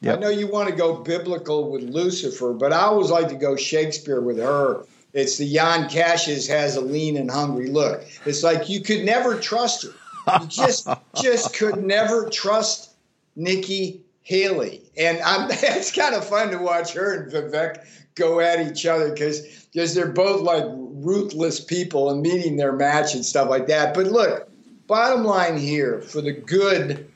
Yep. 0.00 0.16
I 0.16 0.20
know 0.20 0.28
you 0.28 0.46
want 0.46 0.68
to 0.68 0.74
go 0.76 0.94
biblical 0.94 1.70
with 1.72 1.82
Lucifer, 1.82 2.52
but 2.52 2.72
I 2.72 2.82
always 2.82 3.10
like 3.10 3.28
to 3.28 3.34
go 3.34 3.56
Shakespeare 3.56 4.20
with 4.20 4.38
her. 4.38 4.84
It's 5.12 5.38
the 5.38 5.52
Jan 5.52 5.88
Cassius 5.88 6.46
has 6.46 6.76
a 6.76 6.80
lean 6.80 7.16
and 7.16 7.28
hungry 7.28 7.68
look. 7.68 8.04
It's 8.26 8.44
like 8.44 8.68
you 8.68 8.80
could 8.80 9.04
never 9.04 9.40
trust 9.40 9.84
her. 9.84 9.90
You 10.40 10.46
just 10.48 10.88
just 11.20 11.54
could 11.54 11.84
never 11.84 12.28
trust 12.28 12.90
Nikki 13.36 14.00
Haley, 14.22 14.82
and 14.96 15.20
I'm, 15.22 15.48
it's 15.50 15.92
kind 15.92 16.14
of 16.14 16.26
fun 16.26 16.50
to 16.50 16.58
watch 16.58 16.92
her 16.94 17.22
and 17.22 17.32
Vivek 17.32 17.84
go 18.14 18.40
at 18.40 18.66
each 18.66 18.84
other 18.84 19.10
because 19.10 19.40
because 19.72 19.94
they're 19.94 20.12
both 20.12 20.42
like 20.42 20.64
ruthless 20.68 21.60
people 21.60 22.10
and 22.10 22.20
meeting 22.20 22.56
their 22.56 22.72
match 22.72 23.14
and 23.14 23.24
stuff 23.24 23.48
like 23.48 23.66
that. 23.68 23.94
But 23.94 24.06
look, 24.06 24.48
bottom 24.86 25.24
line 25.24 25.56
here 25.56 26.00
for 26.02 26.20
the 26.20 26.32
good 26.32 27.08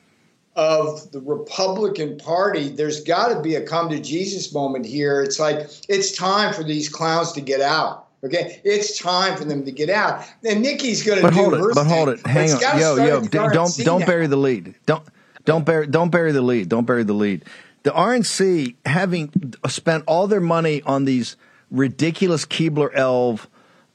of 0.55 1.11
the 1.11 1.19
Republican 1.19 2.17
Party, 2.17 2.69
there's 2.69 3.03
got 3.03 3.33
to 3.33 3.41
be 3.41 3.55
a 3.55 3.65
come 3.65 3.89
to 3.89 3.99
Jesus 3.99 4.53
moment 4.53 4.85
here. 4.85 5.21
It's 5.21 5.39
like 5.39 5.69
it's 5.89 6.15
time 6.15 6.53
for 6.53 6.63
these 6.63 6.89
clowns 6.89 7.31
to 7.33 7.41
get 7.41 7.61
out. 7.61 8.02
Okay, 8.23 8.61
it's 8.63 8.97
time 8.99 9.37
for 9.37 9.43
them 9.43 9.65
to 9.65 9.71
get 9.71 9.89
out. 9.89 10.23
And 10.45 10.61
Nikki's 10.61 11.03
going 11.03 11.21
to 11.21 11.29
do 11.29 11.33
hold 11.35 11.53
her 11.53 11.71
it, 11.71 11.75
but 11.75 11.85
hold 11.85 12.09
it. 12.09 12.25
Hang 12.25 12.51
on, 12.51 12.79
yo, 12.79 12.95
yo, 12.95 13.21
d- 13.21 13.27
don't 13.27 13.77
don't 13.77 13.99
now. 13.99 14.05
bury 14.05 14.27
the 14.27 14.37
lead. 14.37 14.75
Don't 14.85 15.03
don't 15.43 15.65
bury 15.65 15.87
don't 15.87 16.09
bury 16.09 16.31
the 16.31 16.41
lead. 16.41 16.69
Don't 16.69 16.85
bury 16.85 17.03
the 17.03 17.13
lead. 17.13 17.43
The 17.83 17.91
RNC 17.91 18.75
having 18.85 19.53
spent 19.67 20.05
all 20.07 20.27
their 20.27 20.39
money 20.39 20.81
on 20.83 21.03
these 21.03 21.35
ridiculous 21.69 22.45
Keebler 22.45 22.91
Elf, 22.93 23.49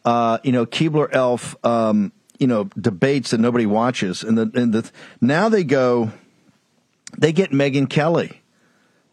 uh, 0.05 0.39
you 0.43 0.53
know, 0.53 0.67
Keebler 0.67 1.09
Elf, 1.11 1.57
um, 1.65 2.13
you 2.39 2.47
know, 2.47 2.65
debates 2.79 3.31
that 3.31 3.41
nobody 3.41 3.65
watches, 3.65 4.23
and 4.23 4.37
the 4.37 4.51
and 4.55 4.75
the 4.75 4.91
now 5.23 5.49
they 5.49 5.65
go, 5.65 6.11
they 7.17 7.33
get 7.33 7.51
Megyn 7.51 7.89
Kelly. 7.89 8.43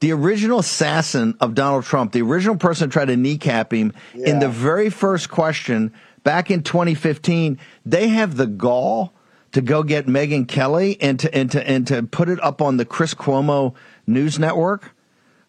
The 0.01 0.11
original 0.11 0.59
assassin 0.59 1.35
of 1.39 1.55
Donald 1.55 1.83
Trump, 1.85 2.11
the 2.11 2.21
original 2.21 2.57
person 2.57 2.89
who 2.89 2.91
tried 2.93 3.05
to 3.05 3.17
kneecap 3.17 3.73
him 3.73 3.93
in 4.13 4.39
the 4.39 4.49
very 4.49 4.89
first 4.89 5.29
question 5.29 5.93
back 6.23 6.51
in 6.51 6.63
2015, 6.63 7.57
they 7.85 8.09
have 8.09 8.35
the 8.35 8.45
gall 8.47 9.13
to 9.53 9.61
go 9.61 9.83
get 9.83 10.05
Megyn 10.05 10.47
Kelly 10.47 10.97
and 11.01 11.19
to 11.21 11.33
and 11.33 11.49
to 11.51 11.65
and 11.67 11.87
to 11.87 12.03
put 12.03 12.27
it 12.29 12.43
up 12.43 12.61
on 12.61 12.75
the 12.77 12.83
Chris 12.85 13.13
Cuomo 13.13 13.73
News 14.05 14.37
Network. 14.37 14.91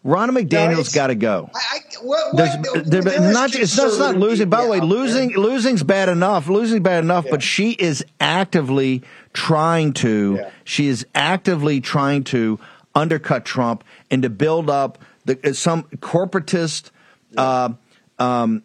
Ronna 0.05 0.29
McDaniel's 0.29 0.93
got 0.93 1.07
to 1.07 1.15
go. 1.15 1.49
I, 1.53 1.57
I, 1.57 1.79
what, 2.01 2.33
what, 2.33 2.85
there- 2.85 3.01
not, 3.03 3.53
it's 3.53 3.75
not, 3.75 3.87
it's 3.87 3.99
not 3.99 4.15
losing. 4.15 4.49
By 4.49 4.63
the 4.63 4.69
way, 4.69 4.77
out 4.77 4.81
there. 4.81 4.89
losing 4.89 5.31
losing's 5.35 5.83
bad 5.83 6.07
enough. 6.07 6.47
Losing 6.47 6.81
bad 6.81 7.03
enough, 7.03 7.25
Yeah. 7.25 7.31
but 7.31 7.43
she 7.43 7.71
is 7.71 8.05
actively 8.21 9.01
trying 9.33 9.91
to. 9.93 10.35
Yeah. 10.39 10.49
She 10.63 10.87
is 10.87 11.05
actively 11.13 11.81
trying 11.81 12.23
to 12.25 12.57
undercut 12.95 13.43
Trump 13.43 13.83
and 14.09 14.23
to 14.23 14.29
build 14.29 14.69
up 14.69 14.99
the, 15.25 15.53
some 15.53 15.83
corporatist. 15.83 16.91
Uh, 17.35 17.73
um, 18.19 18.63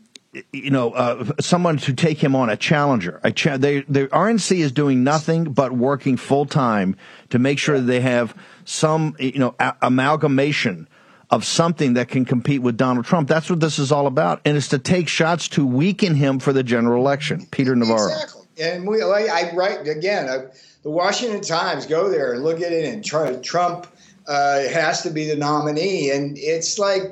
you 0.53 0.71
know, 0.71 0.93
uh, 0.93 1.31
someone 1.41 1.77
to 1.77 1.93
take 1.93 2.23
him 2.23 2.35
on 2.35 2.49
a 2.49 2.57
challenger. 2.57 3.21
A 3.23 3.31
cha- 3.31 3.59
they, 3.59 3.81
the 3.83 4.07
RNC 4.09 4.59
is 4.59 4.73
doing 4.73 5.05
nothing 5.05 5.53
but 5.53 5.73
working 5.73 6.17
full 6.17 6.47
time 6.47 6.97
to 7.31 7.39
make 7.39 7.59
sure 7.59 7.79
that 7.79 7.85
they 7.85 8.01
have 8.01 8.35
some, 8.65 9.15
you 9.19 9.39
know, 9.39 9.55
a- 9.59 9.75
amalgamation 9.83 10.89
of 11.31 11.45
something 11.45 11.95
that 11.95 12.09
can 12.09 12.25
compete 12.25 12.63
with 12.63 12.77
Donald 12.77 13.05
Trump. 13.05 13.29
That's 13.29 13.51
what 13.51 13.61
this 13.61 13.79
is 13.79 13.93
all 13.93 14.07
about, 14.07 14.41
and 14.45 14.57
it's 14.57 14.69
to 14.69 14.79
take 14.79 15.09
shots 15.09 15.49
to 15.49 15.67
weaken 15.67 16.15
him 16.15 16.39
for 16.39 16.53
the 16.53 16.63
general 16.63 17.03
election. 17.03 17.47
Peter 17.51 17.77
Navarro. 17.77 18.13
Exactly. 18.13 18.43
And 18.61 18.87
we, 18.87 19.03
I 19.03 19.53
write 19.55 19.87
again, 19.89 20.29
uh, 20.29 20.51
the 20.83 20.91
Washington 20.91 21.41
Times, 21.41 21.87
go 21.87 22.11
there 22.11 22.35
and 22.35 22.43
look 22.43 22.61
at 22.61 22.73
it, 22.73 22.93
and 22.93 23.05
try, 23.05 23.33
Trump 23.37 23.87
uh, 24.27 24.69
has 24.69 25.03
to 25.03 25.11
be 25.11 25.27
the 25.27 25.37
nominee. 25.37 26.11
And 26.11 26.37
it's 26.39 26.79
like, 26.79 27.03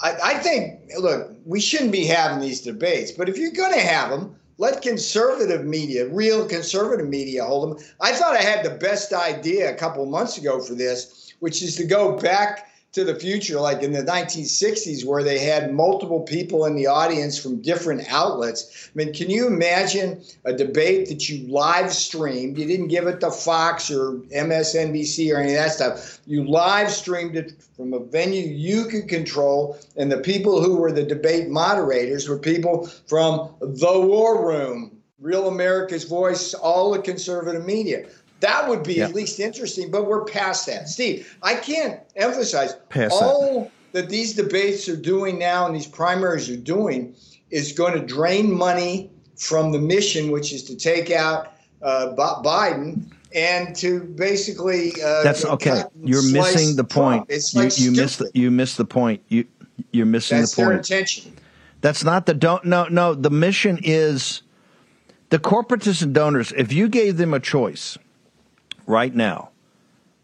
I, 0.00 0.16
I 0.22 0.34
think, 0.34 0.80
look, 0.98 1.32
we 1.44 1.60
shouldn't 1.60 1.92
be 1.92 2.04
having 2.04 2.40
these 2.40 2.60
debates, 2.60 3.12
but 3.12 3.28
if 3.28 3.36
you're 3.38 3.52
going 3.52 3.74
to 3.74 3.80
have 3.80 4.10
them, 4.10 4.36
let 4.58 4.82
conservative 4.82 5.64
media, 5.64 6.06
real 6.08 6.46
conservative 6.46 7.08
media, 7.08 7.44
hold 7.44 7.70
them. 7.70 7.86
I 8.00 8.12
thought 8.12 8.36
I 8.36 8.42
had 8.42 8.64
the 8.64 8.76
best 8.76 9.12
idea 9.12 9.72
a 9.72 9.74
couple 9.74 10.04
months 10.04 10.36
ago 10.36 10.60
for 10.60 10.74
this, 10.74 11.32
which 11.40 11.62
is 11.62 11.76
to 11.76 11.84
go 11.84 12.18
back 12.18 12.69
to 12.92 13.04
the 13.04 13.14
future, 13.14 13.60
like 13.60 13.82
in 13.82 13.92
the 13.92 14.02
1960s, 14.02 15.04
where 15.04 15.22
they 15.22 15.38
had 15.38 15.72
multiple 15.72 16.20
people 16.20 16.66
in 16.66 16.74
the 16.74 16.88
audience 16.88 17.38
from 17.38 17.62
different 17.62 18.02
outlets. 18.10 18.88
I 18.88 18.98
mean, 18.98 19.14
can 19.14 19.30
you 19.30 19.46
imagine 19.46 20.22
a 20.44 20.52
debate 20.52 21.08
that 21.08 21.28
you 21.28 21.46
live 21.46 21.92
streamed? 21.92 22.58
You 22.58 22.66
didn't 22.66 22.88
give 22.88 23.06
it 23.06 23.20
to 23.20 23.30
Fox 23.30 23.90
or 23.92 24.14
MSNBC 24.34 25.32
or 25.32 25.38
any 25.38 25.52
of 25.52 25.58
that 25.58 25.72
stuff. 25.72 26.20
You 26.26 26.48
live 26.48 26.90
streamed 26.90 27.36
it 27.36 27.62
from 27.76 27.94
a 27.94 28.00
venue 28.00 28.46
you 28.46 28.86
could 28.86 29.08
control, 29.08 29.78
and 29.96 30.10
the 30.10 30.18
people 30.18 30.60
who 30.60 30.76
were 30.76 30.90
the 30.90 31.04
debate 31.04 31.48
moderators 31.48 32.28
were 32.28 32.38
people 32.38 32.88
from 33.06 33.54
the 33.60 34.00
War 34.00 34.46
Room, 34.46 35.00
Real 35.20 35.46
America's 35.48 36.04
Voice, 36.04 36.54
all 36.54 36.90
the 36.90 36.98
conservative 36.98 37.64
media. 37.64 38.08
That 38.40 38.68
would 38.68 38.82
be 38.82 38.94
Yeah. 38.94 39.04
at 39.04 39.14
least 39.14 39.38
interesting, 39.40 39.90
but 39.90 40.06
we're 40.06 40.24
past 40.24 40.66
that. 40.66 40.88
Steve, 40.88 41.36
I 41.42 41.54
can't 41.54 42.00
emphasize 42.16 42.74
Past 42.88 43.12
all 43.12 43.70
that 43.92 44.08
these 44.08 44.34
debates 44.34 44.88
are 44.88 44.96
doing 44.96 45.38
now 45.38 45.66
and 45.66 45.74
these 45.74 45.86
primaries 45.86 46.48
are 46.48 46.56
doing 46.56 47.14
is 47.50 47.72
going 47.72 47.92
to 47.94 48.00
drain 48.00 48.50
money 48.52 49.10
from 49.36 49.72
the 49.72 49.78
mission, 49.78 50.30
which 50.30 50.52
is 50.52 50.62
to 50.64 50.76
take 50.76 51.10
out 51.10 51.52
uh, 51.82 52.14
Biden 52.16 53.02
and 53.34 53.74
to 53.76 54.00
basically. 54.00 54.92
Uh, 55.02 55.22
That's 55.22 55.44
okay. 55.44 55.82
You're 56.02 56.30
missing 56.30 56.76
the 56.76 56.84
point. 56.84 57.26
It's 57.28 57.54
You, 57.54 57.62
like 57.62 57.78
you 57.78 57.90
missed 57.92 58.18
the, 58.20 58.30
you 58.34 58.50
missed 58.50 58.76
the 58.76 58.84
point. 58.84 59.22
You 59.28 59.44
you're 59.92 60.06
missing 60.06 60.38
That's 60.38 60.54
the 60.54 60.62
their 60.62 60.70
point. 60.72 60.90
intention. 60.90 61.32
That's 61.80 62.04
not 62.04 62.26
the 62.26 62.34
don't 62.34 62.64
no 62.64 62.84
no. 62.88 63.14
The 63.14 63.30
mission 63.30 63.78
is 63.82 64.42
the 65.30 65.38
corporatists 65.38 66.02
and 66.02 66.14
donors. 66.14 66.52
If 66.56 66.72
you 66.72 66.88
gave 66.88 67.16
them 67.16 67.32
a 67.32 67.40
choice 67.40 67.96
right 68.90 69.14
now 69.14 69.50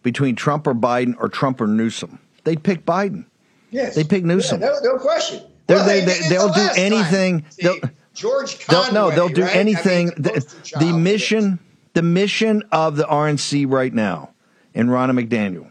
between 0.02 0.36
Trump 0.36 0.66
or 0.66 0.74
Biden 0.74 1.14
or 1.18 1.28
Trump 1.28 1.60
or 1.60 1.66
Newsom, 1.66 2.18
they'd 2.44 2.62
pick 2.62 2.84
Biden. 2.84 3.24
Yes. 3.70 3.94
They 3.94 4.04
pick 4.04 4.24
Newsom. 4.24 4.60
Yeah, 4.60 4.74
no, 4.82 4.92
no 4.94 4.98
question. 4.98 5.42
Well, 5.68 5.84
they- 5.86 6.00
they 6.00 6.06
they- 6.06 6.12
did 6.14 6.26
it 6.26 6.28
they'll 6.30 6.48
the 6.48 6.54
do 6.74 6.80
anything- 6.80 7.44
See, 7.50 7.62
they'll- 7.62 7.90
George 8.14 8.66
They'll, 8.66 8.92
no, 8.92 9.10
they'll 9.10 9.28
do 9.28 9.42
right? 9.42 9.56
I 9.56 9.64
mean, 9.64 9.76
anything. 9.76 10.06
the 10.16 10.22
the, 10.22 10.30
poster 10.30 10.56
the 10.58 10.62
child 10.64 10.90
for 10.90 10.96
mission, 10.98 11.58
the 11.92 12.02
mission 12.02 12.62
of 12.72 12.96
the 12.96 13.04
RNC 13.04 13.66
right 13.70 13.92
now, 13.92 14.30
and 14.74 14.88
Ronna 14.88 15.10
McDaniel, 15.18 15.70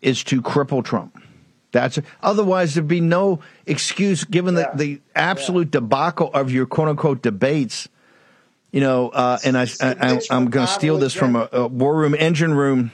is 0.00 0.22
to 0.24 0.40
cripple 0.42 0.84
Trump. 0.84 1.20
That's 1.72 1.98
otherwise 2.22 2.74
there'd 2.74 2.86
be 2.86 3.00
no 3.00 3.40
excuse 3.66 4.22
given 4.24 4.54
Yeah. 4.56 4.70
the, 4.74 4.84
the 4.84 5.00
absolute 5.16 5.70
debacle 5.72 6.30
of 6.34 6.52
your 6.52 6.66
quote 6.66 6.86
unquote 6.88 7.20
debates. 7.22 7.88
You 8.72 8.80
know, 8.80 9.10
uh, 9.10 9.38
and 9.44 9.56
I, 9.56 9.66
I, 9.82 9.94
I 10.00 10.20
I'm 10.30 10.48
going 10.48 10.66
to 10.66 10.72
steal 10.72 10.98
this 10.98 11.12
from 11.12 11.36
a, 11.36 11.48
a 11.52 11.66
war 11.68 11.94
room, 11.94 12.14
engine 12.14 12.54
room, 12.54 12.90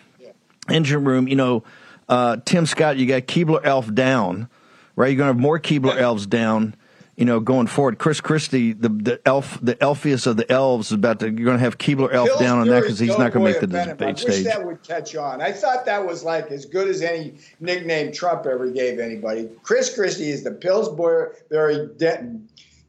engine 0.68 1.04
room. 1.04 1.28
You 1.28 1.36
know, 1.36 1.64
uh, 2.08 2.38
Tim 2.44 2.66
Scott, 2.66 2.96
you 2.96 3.06
got 3.06 3.22
Keebler 3.22 3.64
Elf 3.64 3.94
down, 3.94 4.48
right? 4.96 5.06
You're 5.06 5.16
going 5.16 5.28
to 5.28 5.34
have 5.34 5.40
more 5.40 5.60
Keebler 5.60 5.96
Elves 5.96 6.26
down. 6.26 6.74
You 7.16 7.24
know, 7.24 7.40
going 7.40 7.66
forward, 7.66 7.98
Chris 7.98 8.20
Christie, 8.20 8.72
the 8.72 8.88
the 8.88 9.20
elf, 9.26 9.58
the 9.60 9.74
elfiest 9.76 10.28
of 10.28 10.36
the 10.36 10.48
elves, 10.52 10.88
is 10.88 10.92
about 10.92 11.18
to. 11.18 11.26
You're 11.26 11.46
going 11.46 11.56
to 11.56 11.64
have 11.64 11.76
Keebler 11.76 12.12
Elf 12.12 12.28
Pillsbury 12.28 12.48
down 12.48 12.58
on 12.60 12.68
that 12.68 12.82
because 12.82 13.00
he's 13.00 13.18
not 13.18 13.32
going 13.32 13.44
to 13.44 13.52
make 13.52 13.60
the 13.60 13.66
Doughboy 13.66 13.90
of 13.90 13.98
Venom. 13.98 14.14
debate 14.14 14.20
I 14.20 14.24
wish 14.24 14.34
stage. 14.34 14.44
that 14.44 14.64
would 14.64 14.82
catch 14.84 15.16
on. 15.16 15.40
I 15.40 15.50
thought 15.50 15.84
that 15.86 16.06
was 16.06 16.22
like 16.22 16.52
as 16.52 16.64
good 16.64 16.86
as 16.86 17.02
any 17.02 17.34
nickname 17.58 18.12
Trump 18.12 18.46
ever 18.46 18.70
gave 18.70 19.00
anybody. 19.00 19.48
Chris 19.64 19.92
Christie 19.92 20.30
is 20.30 20.44
the 20.44 20.52
Pillsbury 20.52 21.88
De- 21.96 22.38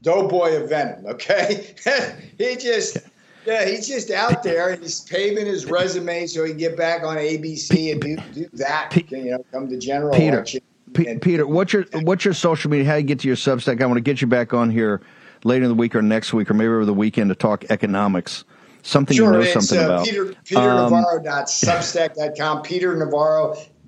Doughboy 0.02 0.62
of 0.62 0.70
Venom. 0.70 1.06
Okay, 1.06 1.76
he 2.38 2.56
just. 2.56 2.98
Yeah, 3.46 3.66
he's 3.66 3.88
just 3.88 4.12
out 4.12 4.44
there 4.44 4.70
and 4.70 4.84
he's 4.84 5.00
paving 5.00 5.46
his 5.46 5.66
resume 5.66 6.28
so 6.28 6.44
he 6.44 6.52
can 6.52 6.60
get 6.60 6.76
back 6.78 7.04
on 7.04 7.16
ABC 7.16 7.94
and 7.94 8.02
do, 8.02 8.18
do 8.34 8.50
that. 8.54 8.96
You 9.10 9.32
know, 9.32 9.46
come 9.52 9.70
to 9.70 9.78
general 9.78 10.14
Peter, 10.14 10.36
election. 10.36 10.62
And- 10.98 11.22
Peter, 11.22 11.48
what's 11.48 11.72
your 11.72 11.86
what's 12.02 12.26
your 12.26 12.34
social 12.34 12.70
media? 12.70 12.86
How 12.86 12.96
do 12.96 13.00
you 13.00 13.06
get 13.08 13.20
to 13.20 13.28
your 13.28 13.38
Substack? 13.38 13.82
I 13.82 13.86
want 13.86 13.98
to 13.98 14.02
get 14.02 14.22
you 14.22 14.28
back 14.28 14.54
on 14.54 14.70
here 14.70 15.02
later 15.46 15.64
in 15.64 15.70
the 15.70 15.76
week 15.76 15.96
or 15.96 16.02
next 16.02 16.34
week 16.34 16.52
or 16.52 16.54
maybe 16.54 16.68
over 16.68 16.84
the 16.86 16.94
weekend 16.94 17.30
to 17.30 17.36
talk 17.36 17.64
economics. 17.70 18.44
Something 18.82 19.18
Sure, 19.18 19.34
you 19.34 19.40
know 19.40 19.46
something 19.46 19.80
uh, 19.80 19.86
about. 19.86 20.06
Peter, 20.06 20.34
Peter 20.44 20.60
Um, 20.62 20.92
PeterNavarro.substack.com, 20.92 22.64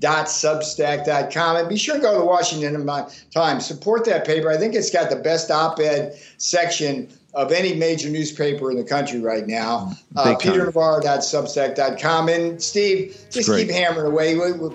PeterNavarro.substack.com. 0.01 1.55
And 1.57 1.69
be 1.69 1.77
sure 1.77 1.95
to 1.95 2.01
go 2.01 2.13
to 2.13 2.19
the 2.19 2.25
Washington 2.25 2.85
Times. 3.31 3.65
Support 3.65 4.05
that 4.05 4.25
paper. 4.25 4.49
I 4.49 4.57
think 4.57 4.75
it's 4.75 4.91
got 4.91 5.09
the 5.09 5.15
best 5.15 5.51
op 5.51 5.79
ed 5.79 6.17
section 6.37 7.09
of 7.33 7.51
any 7.51 7.73
major 7.73 8.09
newspaper 8.09 8.71
in 8.71 8.77
the 8.77 8.83
country 8.83 9.19
right 9.19 9.47
now. 9.47 9.93
Uh. 10.15 10.35
PeterNavarro.substack.com. 10.35 12.29
And 12.29 12.61
Steve, 12.61 13.25
just 13.29 13.47
great. 13.47 13.67
keep 13.67 13.75
hammering 13.75 14.07
away. 14.07 14.35
We, 14.35 14.51
we, 14.53 14.69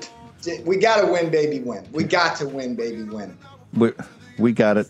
we 0.64 0.76
got 0.76 1.00
to 1.00 1.12
win, 1.12 1.30
baby, 1.30 1.60
win. 1.60 1.86
We 1.92 2.04
got 2.04 2.36
to 2.36 2.48
win, 2.48 2.76
baby, 2.76 3.02
win. 3.02 3.36
we, 3.74 3.92
we 4.38 4.52
got 4.52 4.76
it. 4.76 4.88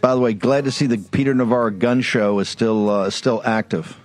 By 0.00 0.14
the 0.14 0.20
way, 0.20 0.32
glad 0.32 0.64
to 0.64 0.70
see 0.70 0.86
the 0.86 0.98
Peter 0.98 1.34
Navarro 1.34 1.70
gun 1.70 2.00
show 2.02 2.38
is 2.38 2.48
still 2.48 2.88
uh, 2.88 3.10
still 3.10 3.42
active, 3.44 3.98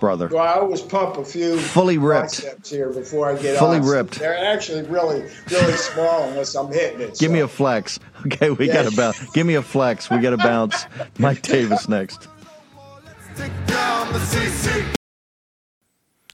brother. 0.00 0.28
Well, 0.28 0.42
I 0.42 0.54
always 0.54 0.80
pump 0.80 1.16
a 1.18 1.24
few 1.24 1.58
Fully 1.58 1.98
ripped. 1.98 2.40
biceps 2.42 2.70
here 2.70 2.90
before 2.92 3.30
I 3.30 3.40
get 3.40 3.58
Fully 3.58 3.78
on. 3.78 3.86
ripped. 3.86 4.18
They're 4.18 4.36
actually 4.36 4.82
really, 4.88 5.22
really 5.50 5.72
small 5.74 6.24
unless 6.28 6.54
I'm 6.56 6.72
hitting 6.72 7.00
it. 7.02 7.18
Give 7.18 7.30
me 7.30 7.40
a 7.40 7.48
flex. 7.48 7.98
Okay, 8.26 8.50
we 8.50 8.66
Yeah. 8.66 8.82
got 8.82 8.90
to 8.90 8.96
bounce. 8.96 9.30
Give 9.30 9.46
me 9.46 9.54
a 9.54 9.62
flex. 9.62 10.10
We 10.10 10.18
got 10.18 10.30
to 10.30 10.36
bounce. 10.36 10.84
Mike 11.18 11.40
Davis 11.40 11.88
next. 11.88 12.28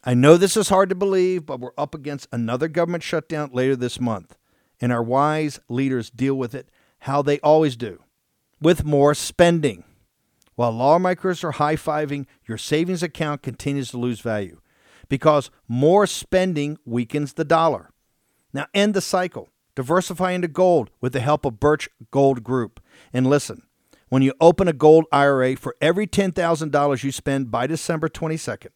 I 0.04 0.14
know 0.14 0.37
this 0.37 0.56
is 0.56 0.68
hard 0.68 0.88
to 0.88 0.94
believe, 0.94 1.46
but 1.46 1.61
we're 1.61 1.70
up 1.76 1.94
against 1.94 2.28
another 2.32 2.68
government 2.68 3.02
shutdown 3.02 3.50
later 3.52 3.76
this 3.76 4.00
month, 4.00 4.37
and 4.80 4.92
our 4.92 5.02
wise 5.02 5.58
leaders 5.68 6.11
deal 6.11 6.35
with 6.37 6.54
it 6.54 6.68
how 7.00 7.23
they 7.23 7.38
always 7.40 7.76
do 7.76 8.02
with 8.61 8.85
more 8.85 9.14
spending. 9.14 9.85
While 10.57 10.73
lawmakers 10.73 11.45
are 11.45 11.53
high 11.53 11.77
fiving, 11.77 12.27
your 12.47 12.59
savings 12.59 13.03
account 13.03 13.43
continues 13.43 13.91
to 13.91 13.99
lose 13.99 14.21
value 14.21 14.61
because 15.09 15.51
more 15.69 16.07
spending 16.07 16.79
weakens 16.85 17.35
the 17.35 17.45
dollar. 17.45 17.91
Now, 18.53 18.67
end 18.75 18.95
the 18.95 19.01
cycle. 19.01 19.51
Diversify 19.75 20.33
into 20.33 20.49
gold 20.49 20.91
with 21.03 21.13
the 21.13 21.21
help 21.21 21.45
of 21.45 21.61
Birch 21.61 21.91
Gold 22.11 22.43
Group. 22.43 22.81
And 23.13 23.27
listen, 23.27 23.65
when 24.09 24.23
you 24.23 24.33
open 24.41 24.69
a 24.69 24.73
gold 24.73 25.05
IRA 25.13 25.57
for 25.57 25.77
every 25.83 26.07
$10,000 26.07 27.05
you 27.05 27.13
spend 27.13 27.51
by 27.51 27.67
December 27.67 28.09
22nd, 28.09 28.69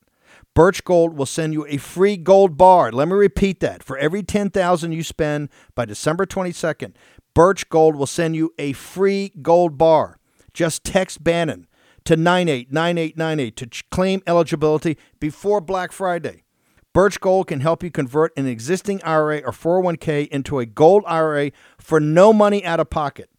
Birch 0.55 0.85
Gold 0.85 1.17
will 1.17 1.27
send 1.27 1.55
you 1.55 1.67
a 1.67 1.79
free 1.79 2.19
gold 2.19 2.59
bar. 2.59 2.93
Let 2.93 3.09
me 3.09 3.15
repeat 3.15 3.61
that. 3.61 3.83
For 3.83 3.97
every 3.97 4.23
10,000 4.23 4.93
you 4.93 5.03
spend 5.03 5.49
by 5.75 5.87
December 5.87 6.27
22nd, 6.27 6.93
Birch 7.33 7.69
Gold 7.71 7.97
will 7.97 8.07
send 8.07 8.37
you 8.37 8.53
a 8.59 8.75
free 8.75 9.33
gold 9.41 9.79
bar. 9.79 10.19
Just 10.53 10.85
text 10.85 11.25
Bannon 11.25 11.67
to 12.05 12.17
989898 12.17 13.57
to 13.57 13.85
claim 13.91 14.23
eligibility 14.27 14.97
before 15.19 15.61
Black 15.61 15.93
Friday. 15.93 16.45
Birch 16.93 17.21
Gold 17.21 17.47
can 17.47 17.61
help 17.61 17.83
you 17.83 17.91
convert 17.91 18.37
an 18.37 18.47
existing 18.47 19.01
IRA 19.05 19.39
or 19.39 19.53
401k 19.53 20.27
into 20.29 20.59
a 20.59 20.67
gold 20.67 21.05
IRA 21.07 21.53
for 21.79 22.01
no 22.01 22.33
money 22.33 22.65
out 22.65 22.81
of 22.81 22.91
pocket, 22.91 23.31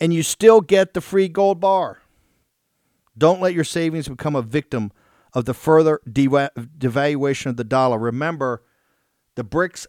and 0.00 0.14
you 0.14 0.22
still 0.22 0.60
get 0.60 0.94
the 0.94 1.00
free 1.02 1.28
gold 1.28 1.60
bar. 1.60 2.00
Don't 3.16 3.40
let 3.40 3.54
your 3.54 3.64
savings 3.64 4.08
become 4.08 4.34
a 4.34 4.42
victim 4.42 4.90
of 5.34 5.44
the 5.44 5.54
further 5.54 6.00
devaluation 6.08 7.46
of 7.46 7.56
the 7.56 7.64
dollar. 7.64 7.98
Remember, 7.98 8.62
the 9.34 9.44
BRICS 9.44 9.86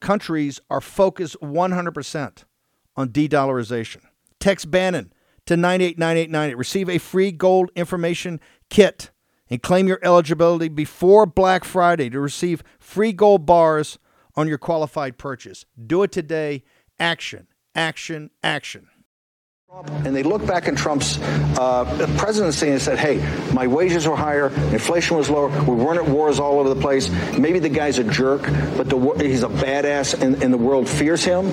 countries 0.00 0.60
are 0.70 0.80
focused 0.80 1.36
100% 1.42 2.44
on 2.96 3.08
de 3.08 3.28
dollarization. 3.28 4.00
Text 4.40 4.70
Bannon 4.70 5.12
to 5.46 5.56
989898. 5.56 6.56
Receive 6.56 6.88
a 6.88 6.98
free 6.98 7.32
gold 7.32 7.70
information 7.74 8.40
kit 8.70 9.10
and 9.50 9.62
claim 9.62 9.86
your 9.86 10.00
eligibility 10.02 10.68
before 10.68 11.26
Black 11.26 11.64
Friday 11.64 12.10
to 12.10 12.20
receive 12.20 12.62
free 12.78 13.12
gold 13.12 13.46
bars 13.46 13.98
on 14.36 14.48
your 14.48 14.58
qualified 14.58 15.18
purchase. 15.18 15.64
Do 15.86 16.02
it 16.02 16.12
today. 16.12 16.64
Action, 16.98 17.48
action, 17.74 18.30
action. 18.42 18.88
And 20.04 20.14
they 20.14 20.22
look 20.22 20.46
back 20.46 20.68
in 20.68 20.76
Trump's 20.76 21.18
uh, 21.58 21.84
presidency 22.16 22.68
and 22.68 22.80
said, 22.80 22.96
hey, 22.96 23.16
my 23.52 23.66
wages 23.66 24.06
were 24.06 24.14
higher, 24.14 24.46
inflation 24.72 25.16
was 25.16 25.28
lower, 25.28 25.48
we 25.64 25.74
weren't 25.74 25.98
at 25.98 26.08
wars 26.08 26.38
all 26.38 26.60
over 26.60 26.68
the 26.68 26.80
place. 26.80 27.10
Maybe 27.36 27.58
the 27.58 27.68
guy's 27.68 27.98
a 27.98 28.04
jerk, 28.04 28.42
but 28.76 28.88
the, 28.88 28.98
he's 29.18 29.42
a 29.42 29.48
badass 29.48 30.20
and, 30.22 30.42
and 30.44 30.52
the 30.52 30.58
world 30.58 30.88
fears 30.88 31.24
him. 31.24 31.46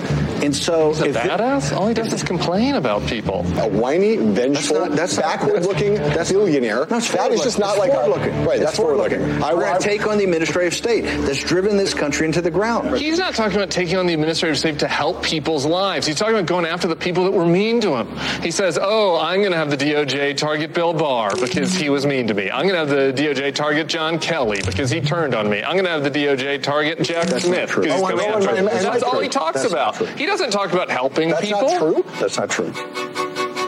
And 0.44 0.56
so. 0.56 0.94
He's 0.94 1.16
a 1.16 1.20
badass? 1.20 1.76
All 1.76 1.88
he 1.88 1.96
does 1.96 2.14
is 2.14 2.22
complain 2.22 2.76
about 2.76 3.08
people. 3.08 3.40
A 3.58 3.68
whiny, 3.68 4.18
vengeful, 4.18 4.90
that's 4.90 5.18
backward 5.18 5.64
looking 5.64 5.96
that's, 5.96 6.32
billionaire. 6.32 6.86
That's 6.86 7.12
that 7.12 7.32
is 7.32 7.42
just 7.42 7.58
not 7.58 7.80
like 7.80 7.92
forward 7.92 8.20
looking. 8.20 8.46
Right, 8.46 8.60
that's 8.60 8.78
forward 8.78 8.98
looking. 8.98 9.22
I 9.42 9.54
want 9.54 9.82
to 9.82 9.88
take 9.88 10.06
on 10.06 10.20
the 10.20 10.26
administrative 10.26 10.76
state 10.76 11.02
that's 11.02 11.44
driven 11.44 11.76
this 11.76 11.96
country 11.96 12.28
into 12.28 12.42
the 12.42 12.52
ground. 12.52 12.98
He's 12.98 13.18
not 13.18 13.34
talking 13.34 13.58
about 13.58 13.72
taking 13.72 13.98
on 13.98 14.06
the 14.06 14.14
administrative 14.14 14.60
state 14.60 14.80
to 14.80 14.88
help 14.88 15.24
people's 15.24 15.66
lives. 15.66 16.06
He's 16.06 16.18
talking 16.18 16.36
about 16.36 16.46
going 16.46 16.66
after 16.66 16.88
the 16.88 16.96
people 16.96 17.24
that 17.24 17.32
were 17.32 17.46
mean 17.46 17.82
to 17.82 17.96
him. 17.96 18.01
He 18.42 18.52
says, 18.52 18.78
oh, 18.82 19.20
I'm 19.20 19.40
going 19.40 19.52
to 19.52 19.58
have 19.58 19.70
the 19.70 19.78
DOJ 19.78 20.38
target 20.38 20.74
Bill 20.74 20.94
Barr 20.94 21.32
because 21.40 21.74
he 21.74 21.90
was 21.90 22.06
mean 22.06 22.28
to 22.28 22.34
me. 22.34 22.50
I'm 22.50 22.68
going 22.68 22.88
to 22.88 22.94
have 22.94 23.16
the 23.16 23.22
DOJ 23.22 23.54
target 23.56 23.88
John 23.88 24.20
Kelly 24.20 24.62
because 24.66 24.90
he 24.90 25.02
turned 25.02 25.36
on 25.36 25.50
me. 25.50 25.64
I'm 25.64 25.74
going 25.74 25.86
to 25.86 25.92
have 25.92 26.04
the 26.04 26.10
DOJ 26.10 26.64
target 26.64 27.02
Jack 27.02 27.28
That's 27.28 27.46
Smith 27.46 27.70
because 27.70 27.92
oh, 27.92 27.94
he's 27.94 28.02
oh, 28.02 28.10
coming 28.10 28.26
after 28.26 28.50
and, 28.50 28.70
and, 28.70 28.86
That's 28.86 29.04
all 29.04 29.20
he 29.20 29.30
talks 29.30 29.62
That's 29.62 29.72
about. 29.72 29.98
He 30.18 30.26
doesn't 30.26 30.52
talk 30.52 30.72
about 30.74 30.90
helping 30.90 31.30
That's 31.30 31.42
people. 31.42 31.62
not 31.62 31.80
true. 31.80 32.06
That's 32.20 32.38
not 32.38 32.50
true. 32.50 32.72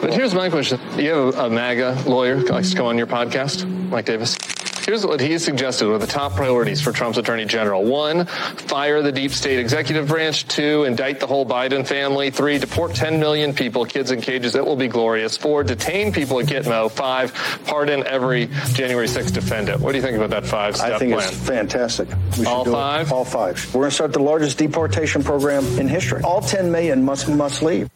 But 0.02 0.14
here's 0.14 0.34
my 0.34 0.50
question. 0.50 0.80
You 0.98 1.12
have 1.12 1.36
a, 1.36 1.46
a 1.46 1.50
MAGA 1.50 2.04
lawyer 2.08 2.36
who 2.36 2.46
likes 2.48 2.72
to 2.72 2.76
come 2.76 2.88
on 2.88 2.98
your 2.98 3.08
podcast, 3.08 3.66
Mike 3.90 4.06
Davis. 4.06 4.38
Here's 4.86 5.06
what 5.06 5.22
he 5.22 5.38
suggested 5.40 5.88
were 5.88 5.98
the 5.98 6.06
top 6.06 6.34
priorities 6.36 6.82
for 6.82 6.92
Trump's 6.92 7.18
attorney 7.18 7.46
general. 7.46 7.86
One, 7.86 8.26
fire 8.26 9.02
the 9.02 9.14
deep 9.14 9.32
state 9.32 9.58
executive 9.58 10.10
branch. 10.10 10.46
Two, 10.48 10.84
indict 10.84 11.22
the 11.22 11.28
whole 11.28 11.46
Biden 11.46 11.88
family. 11.88 12.30
Three, 12.32 12.58
deport 12.58 12.94
10 12.94 13.18
million 13.20 13.54
people, 13.54 13.86
kids 13.86 14.12
in 14.12 14.20
cages. 14.20 14.56
It 14.56 14.66
will 14.66 14.76
be 14.76 14.90
glorious. 14.90 15.38
Four, 15.38 15.64
detain 15.64 16.12
people 16.12 16.38
at 16.42 16.48
Gitmo. 16.48 16.92
Five, 16.92 17.34
pardon 17.66 18.06
every 18.06 18.48
January 18.74 19.08
6th 19.08 19.34
defendant. 19.34 19.80
What 19.80 19.94
do 19.94 19.98
you 20.00 20.04
think 20.04 20.18
about 20.18 20.32
that 20.32 20.46
five 20.46 20.76
step 20.76 20.94
I 20.94 21.00
think 21.00 21.14
plan? 21.14 21.28
it's 21.30 21.38
fantastic. 21.48 22.10
We 22.32 22.36
should 22.38 22.48
All 22.48 22.66
do 22.66 22.72
it. 22.72 22.74
five? 22.74 23.12
All 23.14 23.24
five. 23.26 23.66
We're 23.74 23.82
going 23.82 23.90
to 23.90 23.96
start 23.96 24.12
the 24.12 24.20
largest 24.20 24.58
deportation 24.58 25.24
program 25.24 25.66
in 25.80 25.88
history. 25.88 26.22
All 26.24 26.42
10 26.42 26.70
million 26.72 27.06
must 27.06 27.30
must 27.30 27.62
leave. 27.64 27.90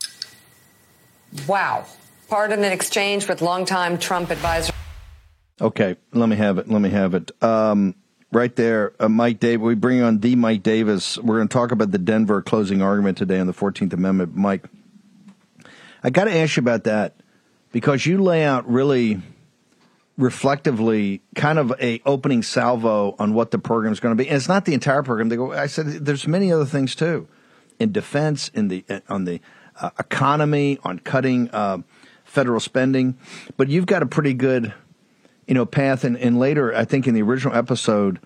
Wow. 1.48 1.86
Pardon 2.30 2.64
in 2.64 2.72
exchange 2.72 3.28
with 3.28 3.42
longtime 3.42 3.98
Trump 3.98 4.32
advisor. 4.32 4.72
Okay, 5.60 5.98
let 6.14 6.30
me 6.30 6.36
have 6.36 6.60
it. 6.60 6.70
Let 6.70 6.82
me 6.82 6.90
have 6.90 7.16
it. 7.16 7.32
Um, 7.44 7.96
right 8.32 8.56
there, 8.56 8.94
uh, 9.00 9.10
Mike 9.10 9.40
Davis. 9.40 9.64
We 9.64 9.74
bring 9.74 10.04
on 10.04 10.20
the 10.20 10.36
Mike 10.36 10.62
Davis. 10.62 11.18
We're 11.18 11.38
going 11.38 11.48
to 11.48 11.54
talk 11.54 11.72
about 11.72 11.92
the 11.92 11.98
Denver 11.98 12.44
closing 12.44 12.84
argument 12.84 13.18
today 13.18 13.40
on 13.40 13.48
the 13.48 13.54
Fourteenth 13.54 13.92
Amendment. 13.94 14.36
Mike, 14.36 14.66
I 16.04 16.12
got 16.12 16.26
to 16.26 16.36
ask 16.36 16.58
you 16.58 16.62
about 16.62 16.84
that 16.84 17.16
because 17.72 18.06
you 18.06 18.22
lay 18.22 18.44
out 18.44 18.70
really 18.70 19.20
reflectively 20.16 21.22
kind 21.36 21.58
of 21.58 21.74
a 21.80 22.02
opening 22.06 22.44
salvo 22.44 23.16
on 23.18 23.34
what 23.34 23.50
the 23.50 23.60
program 23.60 23.94
is 23.94 24.00
going 24.00 24.16
to 24.16 24.24
be. 24.24 24.28
And 24.28 24.38
it's 24.38 24.48
not 24.48 24.66
the 24.66 24.76
entire 24.76 25.02
program. 25.02 25.30
They 25.30 25.38
go. 25.38 25.54
I 25.54 25.66
said 25.66 25.88
there's 25.88 26.28
many 26.28 26.52
other 26.52 26.66
things 26.66 26.94
too, 26.94 27.28
in 27.80 27.92
defense, 27.92 28.50
in 28.50 28.68
the 28.68 28.86
on 29.10 29.26
the 29.26 29.42
uh, 29.82 29.90
economy, 29.98 30.78
on 30.84 31.00
cutting 31.00 31.50
uh, 31.50 31.80
federal 32.26 32.60
spending. 32.60 33.18
But 33.58 33.70
you've 33.70 33.88
got 33.88 34.04
a 34.04 34.08
pretty 34.08 34.36
good 34.36 34.72
you 35.48 35.54
know, 35.54 35.66
path. 35.66 36.04
And, 36.04 36.18
and 36.18 36.40
later, 36.40 36.76
I 36.76 36.86
think 36.86 37.08
in 37.08 37.14
the 37.14 37.22
original 37.22 37.56
episode, 37.56 38.20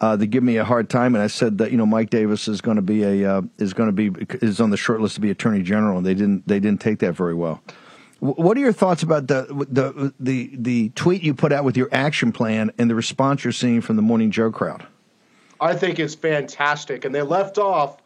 uh, 0.00 0.16
they 0.16 0.26
give 0.26 0.42
me 0.42 0.58
a 0.58 0.64
hard 0.64 0.90
time, 0.90 1.14
and 1.14 1.22
I 1.22 1.26
said 1.26 1.58
that 1.58 1.70
you 1.70 1.78
know 1.78 1.86
Mike 1.86 2.10
Davis 2.10 2.48
is 2.48 2.60
going 2.60 2.76
to 2.76 2.82
be 2.82 3.02
a 3.02 3.36
uh, 3.38 3.42
is 3.58 3.72
going 3.72 3.94
to 3.94 4.10
be 4.10 4.26
is 4.42 4.60
on 4.60 4.70
the 4.70 4.76
short 4.76 5.00
list 5.00 5.14
to 5.14 5.20
be 5.22 5.30
Attorney 5.30 5.62
General, 5.62 5.96
and 5.96 6.06
they 6.06 6.14
didn't 6.14 6.46
they 6.46 6.60
didn't 6.60 6.82
take 6.82 6.98
that 6.98 7.12
very 7.12 7.34
well. 7.34 7.62
W- 8.20 8.34
what 8.42 8.58
are 8.58 8.60
your 8.60 8.74
thoughts 8.74 9.02
about 9.02 9.26
the 9.26 9.46
the 9.70 10.12
the 10.20 10.50
the 10.54 10.88
tweet 10.90 11.22
you 11.22 11.32
put 11.32 11.50
out 11.50 11.64
with 11.64 11.78
your 11.78 11.88
action 11.92 12.30
plan 12.30 12.72
and 12.76 12.90
the 12.90 12.94
response 12.94 13.42
you're 13.42 13.52
seeing 13.52 13.80
from 13.80 13.96
the 13.96 14.02
Morning 14.02 14.30
Joe 14.30 14.52
crowd? 14.52 14.86
I 15.58 15.74
think 15.74 15.98
it's 15.98 16.14
fantastic, 16.14 17.06
and 17.06 17.14
they 17.14 17.22
left 17.22 17.56
off 17.56 17.96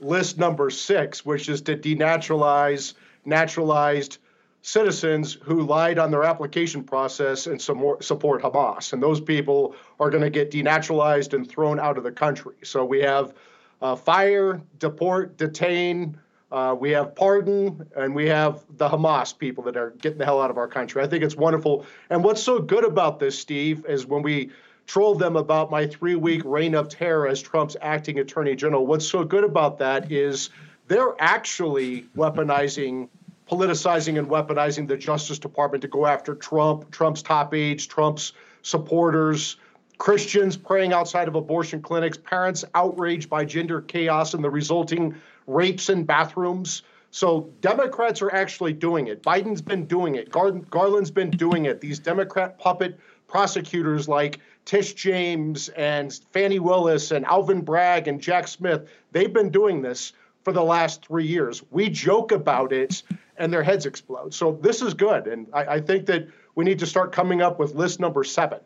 list 0.00 0.38
number 0.38 0.70
six, 0.70 1.24
which 1.24 1.48
is 1.48 1.60
to 1.62 1.76
denaturalize 1.76 2.94
naturalized 3.24 4.18
citizens 4.62 5.38
who 5.42 5.62
lied 5.62 5.98
on 5.98 6.10
their 6.10 6.24
application 6.24 6.82
process 6.82 7.46
and 7.46 7.60
support 7.60 8.02
Hamas. 8.42 8.92
And 8.92 9.02
those 9.02 9.20
people 9.20 9.74
are 10.00 10.10
going 10.10 10.22
to 10.22 10.30
get 10.30 10.50
denaturalized 10.50 11.32
and 11.32 11.48
thrown 11.48 11.78
out 11.78 11.96
of 11.96 12.04
the 12.04 12.12
country. 12.12 12.54
So 12.64 12.84
we 12.84 13.00
have 13.00 13.34
uh, 13.80 13.94
fire, 13.94 14.60
deport, 14.78 15.36
detain. 15.36 16.18
Uh, 16.50 16.74
we 16.78 16.90
have 16.90 17.14
pardon, 17.14 17.86
and 17.94 18.14
we 18.14 18.26
have 18.26 18.64
the 18.78 18.88
Hamas 18.88 19.36
people 19.36 19.62
that 19.64 19.76
are 19.76 19.90
getting 19.90 20.18
the 20.18 20.24
hell 20.24 20.40
out 20.40 20.50
of 20.50 20.56
our 20.56 20.68
country. 20.68 21.02
I 21.02 21.06
think 21.06 21.22
it's 21.22 21.36
wonderful. 21.36 21.84
And 22.10 22.24
what's 22.24 22.42
so 22.42 22.58
good 22.58 22.84
about 22.84 23.18
this, 23.18 23.38
Steve, 23.38 23.84
is 23.86 24.06
when 24.06 24.22
we 24.22 24.50
trolled 24.86 25.18
them 25.18 25.36
about 25.36 25.70
my 25.70 25.86
three 25.86 26.16
week 26.16 26.42
reign 26.44 26.74
of 26.74 26.88
terror 26.88 27.28
as 27.28 27.42
Trump's 27.42 27.76
acting 27.82 28.18
attorney 28.18 28.56
general, 28.56 28.86
what's 28.86 29.06
so 29.06 29.22
good 29.22 29.44
about 29.44 29.78
that 29.78 30.10
is 30.10 30.48
they're 30.88 31.14
actually 31.18 32.06
weaponizing 32.16 33.08
politicizing 33.50 34.18
and 34.18 34.28
weaponizing 34.28 34.86
the 34.86 34.96
Justice 34.96 35.38
Department 35.38 35.82
to 35.82 35.88
go 35.88 36.06
after 36.06 36.34
Trump, 36.34 36.90
Trump's 36.90 37.22
top 37.22 37.54
aides, 37.54 37.86
Trump's 37.86 38.32
supporters, 38.62 39.56
Christians 39.98 40.56
praying 40.56 40.92
outside 40.92 41.28
of 41.28 41.34
abortion 41.34 41.82
clinics, 41.82 42.16
parents 42.16 42.64
outraged 42.74 43.28
by 43.28 43.44
gender 43.44 43.80
chaos 43.80 44.34
and 44.34 44.44
the 44.44 44.50
resulting 44.50 45.14
rapes 45.46 45.88
in 45.88 46.04
bathrooms. 46.04 46.82
So 47.10 47.50
Democrats 47.62 48.20
are 48.22 48.32
actually 48.32 48.74
doing 48.74 49.08
it. 49.08 49.22
Biden's 49.22 49.62
been 49.62 49.86
doing 49.86 50.14
it. 50.14 50.30
Gar- 50.30 50.52
Garland's 50.52 51.10
been 51.10 51.30
doing 51.30 51.64
it. 51.64 51.80
These 51.80 51.98
Democrat 51.98 52.58
puppet 52.58 52.98
prosecutors 53.28 54.08
like 54.08 54.40
Tish 54.66 54.92
James 54.92 55.70
and 55.70 56.12
Fani 56.32 56.58
Willis 56.58 57.10
and 57.10 57.24
Alvin 57.24 57.62
Bragg 57.62 58.08
and 58.08 58.20
Jack 58.20 58.46
Smith, 58.46 58.88
they've 59.12 59.32
been 59.32 59.50
doing 59.50 59.80
this 59.80 60.12
for 60.44 60.52
the 60.52 60.62
last 60.62 61.06
three 61.06 61.26
years. 61.26 61.62
We 61.70 61.88
joke 61.88 62.30
about 62.30 62.72
it 62.72 63.02
and 63.38 63.52
their 63.52 63.62
heads 63.62 63.86
explode. 63.86 64.34
So 64.34 64.58
this 64.60 64.82
is 64.82 64.94
good. 64.94 65.26
And 65.26 65.48
I, 65.52 65.64
I 65.64 65.80
think 65.80 66.06
that 66.06 66.28
we 66.54 66.64
need 66.64 66.80
to 66.80 66.86
start 66.86 67.12
coming 67.12 67.40
up 67.40 67.58
with 67.58 67.74
list 67.74 68.00
number 68.00 68.24
seven. 68.24 68.60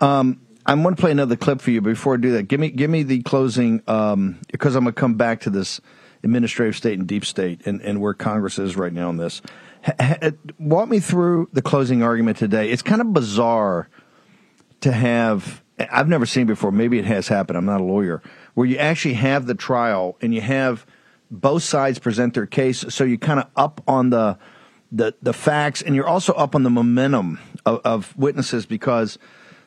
Um, 0.00 0.40
I'm 0.66 0.82
going 0.82 0.94
to 0.94 1.00
play 1.00 1.10
another 1.10 1.36
clip 1.36 1.60
for 1.60 1.70
you. 1.70 1.80
Before 1.80 2.14
I 2.14 2.16
do 2.16 2.32
that, 2.32 2.44
give 2.44 2.60
me 2.60 2.70
give 2.70 2.90
me 2.90 3.02
the 3.02 3.22
closing 3.22 3.82
um, 3.86 4.40
because 4.50 4.76
I'm 4.76 4.84
going 4.84 4.94
to 4.94 5.00
come 5.00 5.14
back 5.14 5.40
to 5.40 5.50
this 5.50 5.80
administrative 6.22 6.76
state 6.76 6.98
and 6.98 7.08
deep 7.08 7.24
state 7.24 7.66
and, 7.66 7.80
and 7.80 8.00
where 8.00 8.14
Congress 8.14 8.58
is 8.58 8.76
right 8.76 8.92
now 8.92 9.08
on 9.08 9.16
this. 9.16 9.40
walk 10.58 10.88
me 10.88 11.00
through 11.00 11.48
the 11.52 11.62
closing 11.62 12.02
argument 12.02 12.36
today. 12.36 12.70
It's 12.70 12.82
kind 12.82 13.00
of 13.00 13.12
bizarre 13.12 13.88
to 14.82 14.92
have. 14.92 15.62
I've 15.90 16.08
never 16.08 16.26
seen 16.26 16.46
before. 16.46 16.72
Maybe 16.72 16.98
it 16.98 17.06
has 17.06 17.28
happened. 17.28 17.56
I'm 17.56 17.64
not 17.64 17.80
a 17.80 17.84
lawyer. 17.84 18.22
Where 18.52 18.66
you 18.66 18.76
actually 18.76 19.14
have 19.14 19.46
the 19.46 19.54
trial 19.54 20.18
and 20.20 20.34
you 20.34 20.42
have 20.42 20.84
both 21.30 21.62
sides 21.62 21.98
present 21.98 22.34
their 22.34 22.46
case, 22.46 22.84
so 22.88 23.04
you 23.04 23.18
kind 23.18 23.40
of 23.40 23.46
up 23.56 23.82
on 23.86 24.10
the 24.10 24.38
the 24.92 25.14
the 25.22 25.32
facts, 25.32 25.82
and 25.82 25.94
you're 25.94 26.08
also 26.08 26.32
up 26.32 26.54
on 26.54 26.64
the 26.64 26.70
momentum 26.70 27.38
of, 27.64 27.80
of 27.84 28.16
witnesses 28.16 28.66
because 28.66 29.18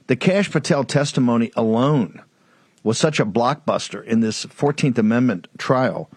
the 0.08 0.16
Kash 0.16 0.52
Patel 0.52 0.84
testimony 0.84 1.52
alone 1.56 2.22
was 2.84 2.98
such 2.98 3.20
a 3.20 3.26
blockbuster 3.26 4.04
in 4.04 4.20
this 4.20 4.46
14th 4.46 4.98
Amendment 4.98 5.48
trial. 5.58 6.10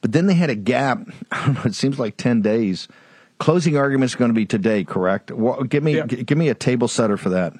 But 0.00 0.12
then 0.12 0.26
they 0.26 0.34
had 0.34 0.50
a 0.50 0.54
gap. 0.54 1.08
I 1.32 1.46
don't 1.46 1.54
know. 1.54 1.62
It 1.64 1.74
seems 1.74 1.98
like 1.98 2.16
10 2.16 2.42
days. 2.42 2.88
Closing 3.38 3.76
arguments 3.76 4.14
going 4.14 4.28
to 4.28 4.34
be 4.34 4.46
today, 4.46 4.84
correct? 4.84 5.32
Well, 5.32 5.64
give 5.64 5.82
me 5.82 5.96
yeah. 5.96 6.06
g- 6.06 6.22
give 6.22 6.38
me 6.38 6.48
a 6.48 6.54
table 6.54 6.86
setter 6.86 7.16
for 7.16 7.30
that. 7.30 7.52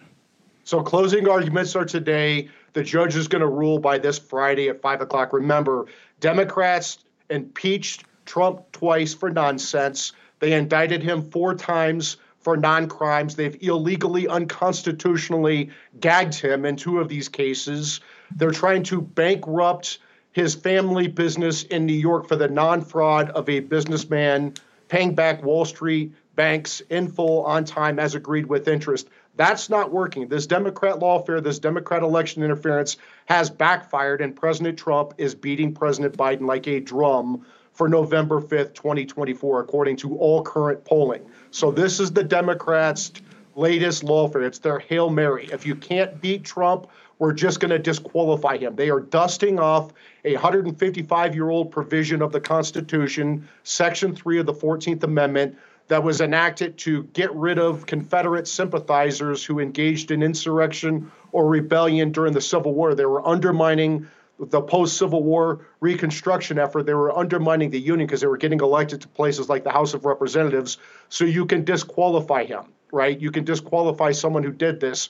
So 0.62 0.82
closing 0.82 1.28
arguments 1.28 1.74
are 1.74 1.84
today. 1.84 2.48
The 2.72 2.84
judge 2.84 3.16
is 3.16 3.28
going 3.28 3.40
to 3.40 3.48
rule 3.48 3.78
by 3.78 3.98
this 3.98 4.18
Friday 4.18 4.68
at 4.68 4.80
five 4.80 5.00
o'clock. 5.00 5.32
Remember, 5.32 5.86
Democrats 6.20 7.03
impeached 7.30 8.04
Trump 8.24 8.70
twice 8.72 9.14
for 9.14 9.30
nonsense. 9.30 10.12
They 10.40 10.52
indicted 10.52 11.02
him 11.02 11.30
four 11.30 11.54
times 11.54 12.16
for 12.40 12.56
non 12.56 12.88
crimes. 12.88 13.34
They've 13.34 13.56
illegally, 13.62 14.28
unconstitutionally 14.28 15.70
gagged 16.00 16.34
him 16.34 16.64
in 16.64 16.76
two 16.76 17.00
of 17.00 17.08
these 17.08 17.28
cases. 17.28 18.00
They're 18.36 18.50
trying 18.50 18.82
to 18.84 19.00
bankrupt 19.00 19.98
his 20.32 20.54
family 20.54 21.06
business 21.08 21.62
in 21.64 21.86
New 21.86 21.94
York 21.94 22.28
for 22.28 22.36
the 22.36 22.48
non 22.48 22.82
fraud 22.82 23.30
of 23.30 23.48
a 23.48 23.60
businessman 23.60 24.54
paying 24.88 25.14
back 25.14 25.42
Wall 25.42 25.64
Street 25.64 26.12
banks 26.36 26.80
in 26.90 27.08
full 27.08 27.44
on 27.44 27.64
time 27.64 27.98
as 27.98 28.14
agreed 28.14 28.46
with 28.46 28.68
interest. 28.68 29.08
That's 29.36 29.68
not 29.68 29.90
working. 29.90 30.28
This 30.28 30.46
Democrat 30.46 31.00
lawfare, 31.00 31.42
this 31.42 31.58
Democrat 31.58 32.02
election 32.02 32.42
interference 32.42 32.96
has 33.26 33.50
backfired, 33.50 34.20
and 34.20 34.34
President 34.34 34.78
Trump 34.78 35.14
is 35.18 35.34
beating 35.34 35.74
President 35.74 36.16
Biden 36.16 36.46
like 36.46 36.68
a 36.68 36.80
drum 36.80 37.44
for 37.72 37.88
November 37.88 38.40
5th, 38.40 38.74
2024, 38.74 39.60
according 39.60 39.96
to 39.96 40.16
all 40.16 40.42
current 40.42 40.84
polling. 40.84 41.22
So 41.50 41.72
this 41.72 41.98
is 41.98 42.12
the 42.12 42.22
Democrats' 42.22 43.10
latest 43.56 44.04
lawfare. 44.04 44.46
It's 44.46 44.60
their 44.60 44.78
Hail 44.78 45.10
Mary. 45.10 45.48
If 45.52 45.66
you 45.66 45.74
can't 45.74 46.20
beat 46.20 46.44
Trump, 46.44 46.86
we're 47.18 47.32
just 47.32 47.60
going 47.60 47.70
to 47.70 47.78
disqualify 47.78 48.56
him. 48.56 48.76
They 48.76 48.90
are 48.90 49.00
dusting 49.00 49.58
off 49.58 49.92
a 50.24 50.34
155 50.34 51.34
year 51.34 51.50
old 51.50 51.70
provision 51.70 52.22
of 52.22 52.32
the 52.32 52.40
Constitution, 52.40 53.48
Section 53.64 54.14
3 54.14 54.40
of 54.40 54.46
the 54.46 54.54
14th 54.54 55.02
Amendment, 55.02 55.56
that 55.88 56.02
was 56.02 56.20
enacted 56.20 56.78
to 56.78 57.04
get 57.12 57.34
rid 57.34 57.58
of 57.58 57.86
Confederate 57.86 58.48
sympathizers 58.48 59.44
who 59.44 59.60
engaged 59.60 60.10
in 60.10 60.22
insurrection 60.22 61.10
or 61.32 61.46
rebellion 61.46 62.12
during 62.12 62.32
the 62.32 62.40
Civil 62.40 62.74
War. 62.74 62.94
They 62.94 63.04
were 63.04 63.26
undermining 63.26 64.08
the 64.38 64.60
post 64.60 64.96
Civil 64.96 65.22
War 65.22 65.66
Reconstruction 65.80 66.58
effort, 66.58 66.84
they 66.84 66.94
were 66.94 67.16
undermining 67.16 67.70
the 67.70 67.78
Union 67.78 68.06
because 68.06 68.20
they 68.20 68.26
were 68.26 68.36
getting 68.36 68.60
elected 68.60 69.00
to 69.02 69.08
places 69.08 69.48
like 69.48 69.64
the 69.64 69.70
House 69.70 69.94
of 69.94 70.04
Representatives. 70.04 70.78
So 71.08 71.24
you 71.24 71.46
can 71.46 71.64
disqualify 71.64 72.44
him, 72.44 72.64
right? 72.90 73.18
You 73.18 73.30
can 73.30 73.44
disqualify 73.44 74.12
someone 74.12 74.42
who 74.42 74.50
did 74.50 74.80
this. 74.80 75.08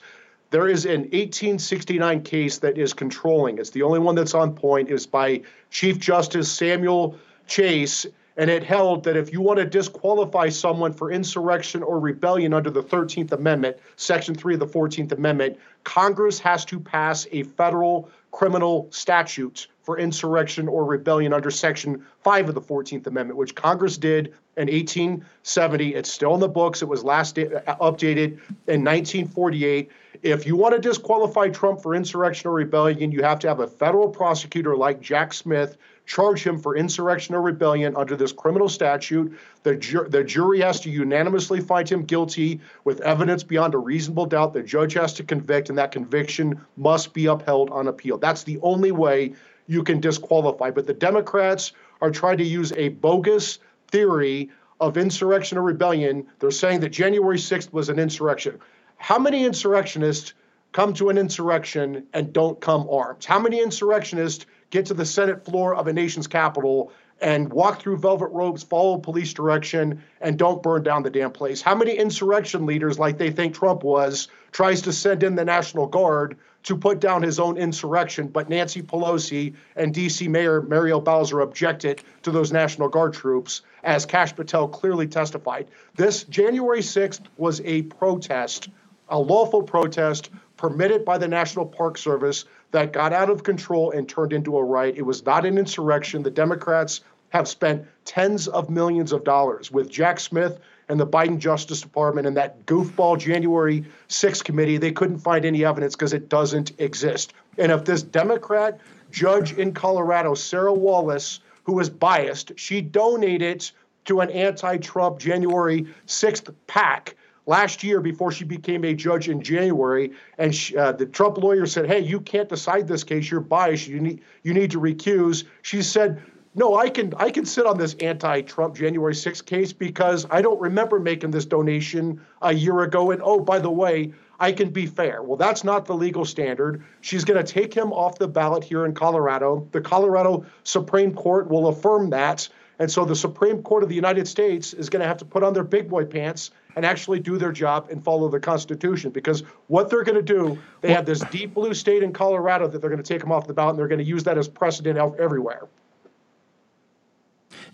There 0.50 0.68
is 0.68 0.84
an 0.84 1.02
1869 1.02 2.22
case 2.22 2.58
that 2.58 2.76
is 2.76 2.92
controlling. 2.92 3.58
It's 3.58 3.70
the 3.70 3.82
only 3.82 3.98
one 3.98 4.14
that's 4.14 4.34
on 4.34 4.54
point. 4.54 4.90
It's 4.90 5.06
by 5.06 5.42
Chief 5.70 5.98
Justice 5.98 6.50
Samuel 6.52 7.18
Chase 7.46 8.06
and 8.36 8.50
it 8.50 8.64
held 8.64 9.04
that 9.04 9.16
if 9.16 9.32
you 9.32 9.40
want 9.40 9.58
to 9.58 9.64
disqualify 9.64 10.48
someone 10.48 10.92
for 10.92 11.10
insurrection 11.10 11.82
or 11.82 12.00
rebellion 12.00 12.52
under 12.52 12.70
the 12.70 12.82
13th 12.82 13.32
Amendment, 13.32 13.76
Section 13.96 14.34
3 14.34 14.54
of 14.54 14.60
the 14.60 14.66
14th 14.66 15.12
Amendment, 15.12 15.58
Congress 15.84 16.38
has 16.40 16.64
to 16.64 16.80
pass 16.80 17.26
a 17.30 17.44
federal 17.44 18.10
criminal 18.32 18.88
statute 18.90 19.68
for 19.84 19.98
insurrection 19.98 20.66
or 20.66 20.84
rebellion 20.84 21.32
under 21.32 21.50
Section 21.50 22.04
5 22.22 22.48
of 22.48 22.54
the 22.54 22.60
14th 22.60 23.06
Amendment, 23.06 23.38
which 23.38 23.54
Congress 23.54 23.98
did 23.98 24.28
in 24.56 24.68
1870. 24.68 25.94
It's 25.94 26.10
still 26.10 26.34
in 26.34 26.40
the 26.40 26.48
books. 26.48 26.82
It 26.82 26.88
was 26.88 27.04
last 27.04 27.38
uh, 27.38 27.44
updated 27.80 28.38
in 28.66 28.82
1948. 28.82 29.90
If 30.22 30.46
you 30.46 30.56
want 30.56 30.74
to 30.74 30.80
disqualify 30.80 31.50
Trump 31.50 31.82
for 31.82 31.94
insurrection 31.94 32.48
or 32.48 32.54
rebellion, 32.54 33.12
you 33.12 33.22
have 33.22 33.38
to 33.40 33.48
have 33.48 33.60
a 33.60 33.66
federal 33.66 34.08
prosecutor 34.08 34.74
like 34.74 35.00
Jack 35.00 35.34
Smith 35.34 35.76
charge 36.06 36.46
him 36.46 36.58
for 36.58 36.76
insurrection 36.76 37.34
or 37.34 37.42
rebellion 37.42 37.96
under 37.96 38.16
this 38.16 38.32
criminal 38.32 38.68
statute. 38.68 39.38
The, 39.62 39.76
ju- 39.76 40.06
the 40.08 40.22
jury 40.22 40.60
has 40.60 40.80
to 40.80 40.90
unanimously 40.90 41.60
find 41.60 41.88
him 41.88 42.04
guilty 42.04 42.60
with 42.84 43.00
evidence 43.00 43.42
beyond 43.42 43.74
a 43.74 43.78
reasonable 43.78 44.26
doubt. 44.26 44.52
The 44.52 44.62
judge 44.62 44.94
has 44.94 45.14
to 45.14 45.24
convict, 45.24 45.70
and 45.70 45.78
that 45.78 45.92
conviction 45.92 46.60
must 46.76 47.14
be 47.14 47.26
upheld 47.26 47.70
on 47.70 47.88
appeal. 47.88 48.18
That's 48.18 48.44
the 48.44 48.58
only 48.62 48.92
way 48.92 49.34
you 49.66 49.82
can 49.82 50.00
disqualify. 50.00 50.70
But 50.70 50.86
the 50.86 50.94
Democrats 50.94 51.72
are 52.00 52.10
trying 52.10 52.38
to 52.38 52.44
use 52.44 52.72
a 52.72 52.90
bogus 52.90 53.58
theory 53.88 54.50
of 54.80 54.98
insurrection 54.98 55.56
or 55.56 55.62
rebellion. 55.62 56.26
They're 56.38 56.50
saying 56.50 56.80
that 56.80 56.90
January 56.90 57.38
6th 57.38 57.72
was 57.72 57.88
an 57.88 57.98
insurrection. 57.98 58.58
How 58.96 59.18
many 59.18 59.46
insurrectionists 59.46 60.34
come 60.72 60.92
to 60.94 61.08
an 61.08 61.16
insurrection 61.16 62.06
and 62.12 62.32
don't 62.32 62.60
come 62.60 62.88
armed? 62.90 63.24
How 63.24 63.38
many 63.38 63.62
insurrectionists 63.62 64.44
get 64.74 64.86
to 64.86 64.94
the 64.94 65.06
Senate 65.06 65.44
floor 65.44 65.72
of 65.76 65.86
a 65.86 65.92
nation's 65.92 66.26
capital 66.26 66.90
and 67.20 67.52
walk 67.52 67.80
through 67.80 67.96
velvet 67.96 68.26
robes, 68.32 68.64
follow 68.64 68.98
police 68.98 69.32
direction, 69.32 70.02
and 70.20 70.36
don't 70.36 70.64
burn 70.64 70.82
down 70.82 71.04
the 71.04 71.10
damn 71.10 71.30
place? 71.30 71.62
How 71.62 71.76
many 71.76 71.92
insurrection 71.92 72.66
leaders, 72.66 72.98
like 72.98 73.16
they 73.16 73.30
think 73.30 73.54
Trump 73.54 73.84
was, 73.84 74.26
tries 74.50 74.82
to 74.82 74.92
send 74.92 75.22
in 75.22 75.36
the 75.36 75.44
National 75.44 75.86
Guard 75.86 76.36
to 76.64 76.76
put 76.76 76.98
down 76.98 77.22
his 77.22 77.38
own 77.38 77.56
insurrection, 77.56 78.26
but 78.26 78.48
Nancy 78.48 78.82
Pelosi 78.82 79.54
and 79.76 79.94
DC 79.94 80.28
Mayor 80.28 80.62
Muriel 80.62 81.00
Bowser 81.00 81.38
objected 81.40 82.02
to 82.22 82.32
those 82.32 82.50
National 82.50 82.88
Guard 82.88 83.12
troops, 83.12 83.62
as 83.84 84.04
Kash 84.04 84.34
Patel 84.34 84.66
clearly 84.66 85.06
testified. 85.06 85.68
This 85.94 86.24
January 86.24 86.80
6th 86.80 87.20
was 87.36 87.60
a 87.60 87.82
protest, 87.82 88.70
a 89.08 89.18
lawful 89.20 89.62
protest 89.62 90.30
permitted 90.56 91.04
by 91.04 91.18
the 91.18 91.28
National 91.28 91.66
Park 91.66 91.98
Service 91.98 92.44
that 92.70 92.92
got 92.92 93.12
out 93.12 93.30
of 93.30 93.42
control 93.42 93.90
and 93.90 94.08
turned 94.08 94.32
into 94.32 94.56
a 94.56 94.64
riot. 94.64 94.96
It 94.96 95.02
was 95.02 95.24
not 95.24 95.46
an 95.46 95.58
insurrection. 95.58 96.22
The 96.22 96.30
Democrats 96.30 97.00
have 97.30 97.48
spent 97.48 97.86
tens 98.04 98.46
of 98.46 98.70
millions 98.70 99.12
of 99.12 99.24
dollars 99.24 99.70
with 99.70 99.90
Jack 99.90 100.20
Smith 100.20 100.60
and 100.88 101.00
the 101.00 101.06
Biden 101.06 101.38
Justice 101.38 101.80
Department 101.80 102.26
and 102.26 102.36
that 102.36 102.66
goofball 102.66 103.18
January 103.18 103.84
6th 104.08 104.44
committee. 104.44 104.76
They 104.76 104.92
couldn't 104.92 105.18
find 105.18 105.44
any 105.44 105.64
evidence 105.64 105.96
because 105.96 106.12
it 106.12 106.28
doesn't 106.28 106.72
exist. 106.78 107.32
And 107.58 107.72
if 107.72 107.84
this 107.84 108.02
Democrat 108.02 108.80
judge 109.10 109.52
in 109.52 109.72
Colorado, 109.72 110.34
Sarah 110.34 110.74
Wallace, 110.74 111.40
who 111.64 111.72
was 111.72 111.88
biased, 111.90 112.52
she 112.56 112.80
donated 112.80 113.68
to 114.04 114.20
an 114.20 114.30
anti 114.30 114.76
Trump 114.78 115.18
January 115.18 115.86
6th 116.06 116.54
PAC 116.66 117.16
last 117.46 117.84
year 117.84 118.00
before 118.00 118.32
she 118.32 118.44
became 118.44 118.84
a 118.84 118.94
judge 118.94 119.28
in 119.28 119.42
January. 119.42 120.12
And 120.38 120.54
she, 120.54 120.76
uh, 120.76 120.92
the 120.92 121.06
Trump 121.06 121.38
lawyer 121.38 121.66
said, 121.66 121.86
"Hey, 121.86 122.00
you 122.00 122.20
can't 122.20 122.48
decide 122.48 122.88
this 122.88 123.04
case. 123.04 123.30
You're 123.30 123.40
biased. 123.40 123.88
You 123.88 124.00
need 124.00 124.22
you 124.42 124.54
need 124.54 124.70
to 124.72 124.80
recuse." 124.80 125.44
She 125.62 125.82
said. 125.82 126.22
No, 126.56 126.76
I 126.76 126.88
can 126.88 127.12
I 127.16 127.30
can 127.30 127.44
sit 127.46 127.66
on 127.66 127.78
this 127.78 127.94
anti-Trump 127.94 128.76
January 128.76 129.12
6th 129.12 129.44
case 129.44 129.72
because 129.72 130.24
I 130.30 130.40
don't 130.40 130.60
remember 130.60 131.00
making 131.00 131.32
this 131.32 131.46
donation 131.46 132.20
a 132.40 132.54
year 132.54 132.82
ago. 132.82 133.10
And 133.10 133.20
oh, 133.24 133.40
by 133.40 133.58
the 133.58 133.72
way, 133.72 134.12
I 134.38 134.52
can 134.52 134.70
be 134.70 134.86
fair. 134.86 135.20
Well, 135.20 135.36
that's 135.36 135.64
not 135.64 135.86
the 135.86 135.94
legal 135.94 136.24
standard. 136.24 136.84
She's 137.00 137.24
going 137.24 137.44
to 137.44 137.52
take 137.52 137.74
him 137.74 137.92
off 137.92 138.18
the 138.18 138.28
ballot 138.28 138.62
here 138.62 138.86
in 138.86 138.94
Colorado. 138.94 139.66
The 139.72 139.80
Colorado 139.80 140.46
Supreme 140.62 141.12
Court 141.14 141.48
will 141.48 141.66
affirm 141.66 142.10
that. 142.10 142.48
And 142.78 142.90
so 142.90 143.04
the 143.04 143.16
Supreme 143.16 143.62
Court 143.62 143.82
of 143.82 143.88
the 143.88 143.94
United 143.96 144.26
States 144.28 144.74
is 144.74 144.90
going 144.90 145.00
to 145.00 145.08
have 145.08 145.18
to 145.18 145.24
put 145.24 145.42
on 145.42 145.54
their 145.54 145.64
big 145.64 145.88
boy 145.88 146.04
pants 146.04 146.50
and 146.76 146.84
actually 146.84 147.20
do 147.20 147.38
their 147.38 147.52
job 147.52 147.88
and 147.90 148.02
follow 148.02 148.28
the 148.28 148.40
Constitution. 148.40 149.10
Because 149.10 149.42
what 149.68 149.90
they're 149.90 150.04
going 150.04 150.16
to 150.16 150.22
do, 150.22 150.58
they 150.80 150.92
have 150.92 151.06
this 151.06 151.20
deep 151.30 151.54
blue 151.54 151.74
state 151.74 152.02
in 152.02 152.12
Colorado 152.12 152.68
that 152.68 152.80
they're 152.80 152.90
going 152.90 153.02
to 153.02 153.08
take 153.08 153.20
them 153.20 153.32
off 153.32 153.46
the 153.46 153.54
ballot 153.54 153.70
and 153.70 153.78
they're 153.78 153.88
going 153.88 153.98
to 153.98 154.04
use 154.04 154.24
that 154.24 154.38
as 154.38 154.48
precedent 154.48 154.98
everywhere. 155.18 155.68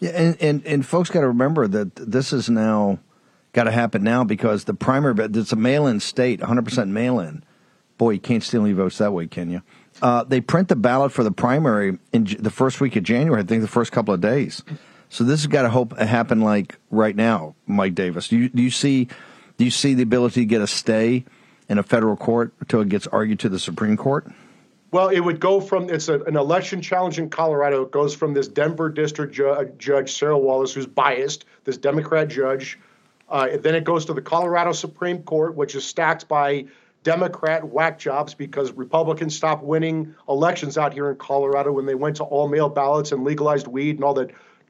Yeah, 0.01 0.11
and, 0.11 0.37
and, 0.41 0.67
and 0.67 0.87
folks 0.87 1.11
got 1.11 1.21
to 1.21 1.29
remember 1.29 1.69
that 1.69 1.95
this 1.97 2.33
is 2.33 2.49
now 2.49 2.99
got 3.53 3.65
to 3.65 3.71
happen 3.71 4.03
now 4.03 4.25
because 4.25 4.65
the 4.65 4.75
primary, 4.75 5.15
but 5.15 5.37
it's 5.37 5.53
a 5.53 5.57
mail 5.57 5.87
in 5.87 6.01
state, 6.01 6.41
100% 6.41 6.89
mail 6.89 7.19
in. 7.21 7.45
Boy, 7.99 8.11
you 8.11 8.21
can't 8.21 8.43
steal 8.43 8.63
any 8.63 8.73
votes 8.73 8.99
that 8.99 9.13
way, 9.13 9.27
can 9.27 9.51
you? 9.51 9.63
Uh, 10.01 10.25
they 10.25 10.41
print 10.41 10.69
the 10.69 10.77
ballot 10.77 11.13
for 11.13 11.23
the 11.23 11.33
primary 11.33 11.99
in 12.13 12.25
the 12.39 12.51
first 12.51 12.81
week 12.81 12.97
of 12.97 13.03
January, 13.03 13.43
I 13.43 13.45
think 13.45 13.61
the 13.61 13.69
first 13.69 13.93
couple 13.93 14.15
of 14.15 14.21
days. 14.21 14.63
So 15.11 15.25
this 15.25 15.41
has 15.41 15.49
got 15.49 15.63
to 15.63 15.71
hope 15.71 15.99
happen 15.99 16.41
like 16.41 16.79
right 16.91 17.15
now, 17.15 17.57
Mike 17.67 17.95
Davis. 17.95 18.29
Do 18.29 18.39
you, 18.39 18.49
do 18.49 18.63
you 18.63 18.71
see 18.71 19.09
do 19.59 19.65
you 19.65 19.71
see 19.71 19.93
the 19.93 20.05
ability 20.05 20.41
to 20.41 20.47
get 20.47 20.63
a 20.63 20.67
stay 20.67 21.27
in 21.69 21.79
a 21.79 21.83
federal 21.83 22.17
court 22.17 22.55
until 22.61 22.81
it 22.81 22.89
gets 22.89 23.07
argued 23.09 23.41
to 23.41 23.49
the 23.49 23.59
Supreme 23.59 23.97
Court? 23.97 24.27
Well, 24.93 25.09
it 25.09 25.21
would 25.21 25.39
go 25.39 25.61
from 25.61 25.91
it's 25.91 26.09
a, 26.09 26.21
an 26.23 26.37
election 26.37 26.81
challenge 26.81 27.19
in 27.19 27.29
Colorado. 27.29 27.83
It 27.83 27.91
goes 27.91 28.15
from 28.15 28.35
this 28.35 28.49
Denver 28.49 28.89
district 28.89 29.35
ju- 29.35 29.49
uh, 29.49 29.65
judge 29.79 30.13
Sarah 30.13 30.39
Wallace, 30.39 30.73
who's 30.73 30.87
biased, 30.87 31.45
this 31.65 31.77
Democrat 31.77 32.29
judge. 32.29 32.79
Uh, 33.29 33.57
then 33.61 33.75
it 33.75 33.85
goes 33.85 34.07
to 34.07 34.15
the 34.15 34.23
Colorado 34.23 34.73
Supreme 34.73 35.23
Court, 35.23 35.55
which 35.55 35.75
is 35.75 35.85
stacked 35.85 36.27
by 36.27 36.67
Democrat 37.03 37.65
whack 37.65 37.99
jobs 37.99 38.35
because 38.35 38.73
Republicans 38.73 39.37
stopped 39.37 39.65
winning 39.65 40.15
elections 40.29 40.77
out 40.77 40.93
here 40.93 41.11
in 41.11 41.17
Colorado 41.17 41.73
when 41.73 41.87
they 41.87 41.95
went 41.95 42.17
to 42.17 42.25
all 42.25 42.49
mail 42.49 42.69
ballots 42.69 43.13
and 43.13 43.25
legalized 43.25 43.67
weed 43.67 43.97
and 43.97 44.05
all 44.05 44.15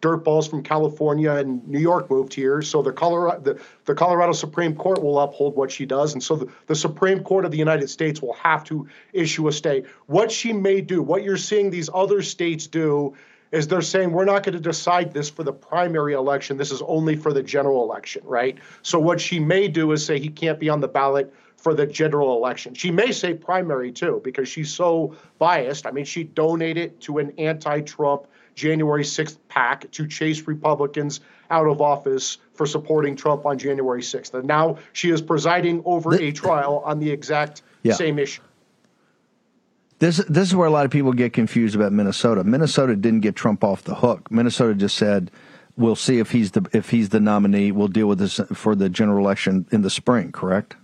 the 0.01 0.09
dirtballs 0.09 0.49
from 0.49 0.63
California 0.63 1.33
and 1.33 1.67
New 1.67 1.79
York 1.79 2.11
moved 2.11 2.35
here. 2.35 2.63
So 2.63 2.83
the 2.83 2.93
Colorado 2.93 3.41
the, 3.41 3.61
the 3.85 3.95
Colorado 3.95 4.33
Supreme 4.33 4.75
Court 4.75 5.03
will 5.03 5.19
uphold 5.21 5.57
what 5.57 5.71
she 5.71 5.87
does, 5.87 6.13
and 6.13 6.23
so 6.23 6.37
the, 6.37 6.53
the 6.67 6.75
Supreme 6.75 7.23
Court 7.23 7.45
of 7.45 7.51
the 7.51 7.59
United 7.59 7.89
States 7.89 8.21
will 8.21 8.35
have 8.35 8.65
to 8.65 8.89
issue 9.13 9.49
a 9.49 9.53
stay. 9.53 9.85
What 10.07 10.31
she 10.31 10.53
may 10.53 10.81
do, 10.81 11.03
what 11.03 11.23
you're 11.23 11.37
seeing 11.37 11.71
these 11.71 11.91
other 11.93 12.23
states 12.23 12.67
do, 12.67 13.15
is 13.53 13.67
they're 13.67 13.83
saying 13.83 14.13
we're 14.13 14.25
not 14.25 14.45
going 14.45 14.55
to 14.55 14.61
decide 14.61 15.13
this 15.13 15.29
for 15.29 15.43
the 15.43 15.53
primary 15.53 16.15
election. 16.15 16.57
This 16.57 16.71
is 16.71 16.83
only 16.83 17.17
for 17.17 17.33
the 17.33 17.43
general 17.43 17.83
election, 17.83 18.23
right? 18.25 18.57
So 18.83 19.01
what 19.01 19.21
she 19.21 19.41
may 19.41 19.67
do 19.67 19.91
is 19.93 20.07
say 20.07 20.21
he 20.21 20.29
can't 20.29 20.61
be 20.61 20.69
on 20.69 20.81
the 20.81 20.89
ballot 20.89 21.35
for 21.57 21.75
the 21.75 21.87
general 21.87 22.37
election. 22.37 22.75
She 22.75 22.91
may 22.91 23.13
say 23.13 23.35
primary 23.35 23.93
too, 23.93 24.21
because 24.25 24.49
she's 24.49 24.73
so 24.73 25.17
biased. 25.39 25.85
I 25.85 25.91
mean, 25.91 26.05
she 26.05 26.25
donated 26.25 27.01
to 27.03 27.19
an 27.19 27.33
anti-Trump 27.39 28.27
January 28.61 29.03
6th 29.03 29.38
PAC 29.49 29.90
to 29.92 30.07
chase 30.07 30.46
Republicans 30.46 31.20
out 31.51 31.66
of 31.66 31.81
office 31.81 32.37
for 32.55 32.66
supporting 32.66 33.16
Trump 33.16 33.46
on 33.46 33.59
January 33.59 34.03
6th. 34.03 34.35
And 34.35 34.46
now 34.46 34.77
she 34.92 35.11
is 35.11 35.23
presiding 35.23 35.83
over 35.85 36.14
a 36.14 36.31
trial 36.31 36.83
on 36.85 37.01
the 37.01 37.11
exact 37.11 37.62
Yeah. 37.83 37.94
same 37.94 38.18
issue. 38.18 38.42
This 39.99 40.18
this 40.29 40.49
is 40.49 40.55
where 40.57 40.66
a 40.68 40.70
lot 40.70 40.85
of 40.85 40.90
people 40.90 41.12
get 41.12 41.33
confused 41.33 41.75
about 41.75 41.92
Minnesota. 41.92 42.44
Minnesota 42.44 42.96
didn't 42.96 43.20
get 43.20 43.37
Trump 43.37 43.64
off 43.64 43.85
the 43.85 43.94
hook. 43.96 44.31
Minnesota 44.31 44.75
just 44.75 44.96
said, 44.96 45.31
"We'll 45.77 45.96
see 45.96 46.18
if 46.18 46.31
he's 46.31 46.53
the 46.53 46.66
if 46.73 46.90
he's 46.90 47.11
the 47.11 47.20
nominee. 47.20 47.70
We'll 47.73 47.88
deal 47.88 48.07
with 48.07 48.18
this 48.18 48.40
for 48.53 48.75
the 48.75 48.88
general 48.88 49.18
election 49.18 49.66
in 49.70 49.83
the 49.83 49.90
spring." 49.90 50.33
Correct? 50.33 50.77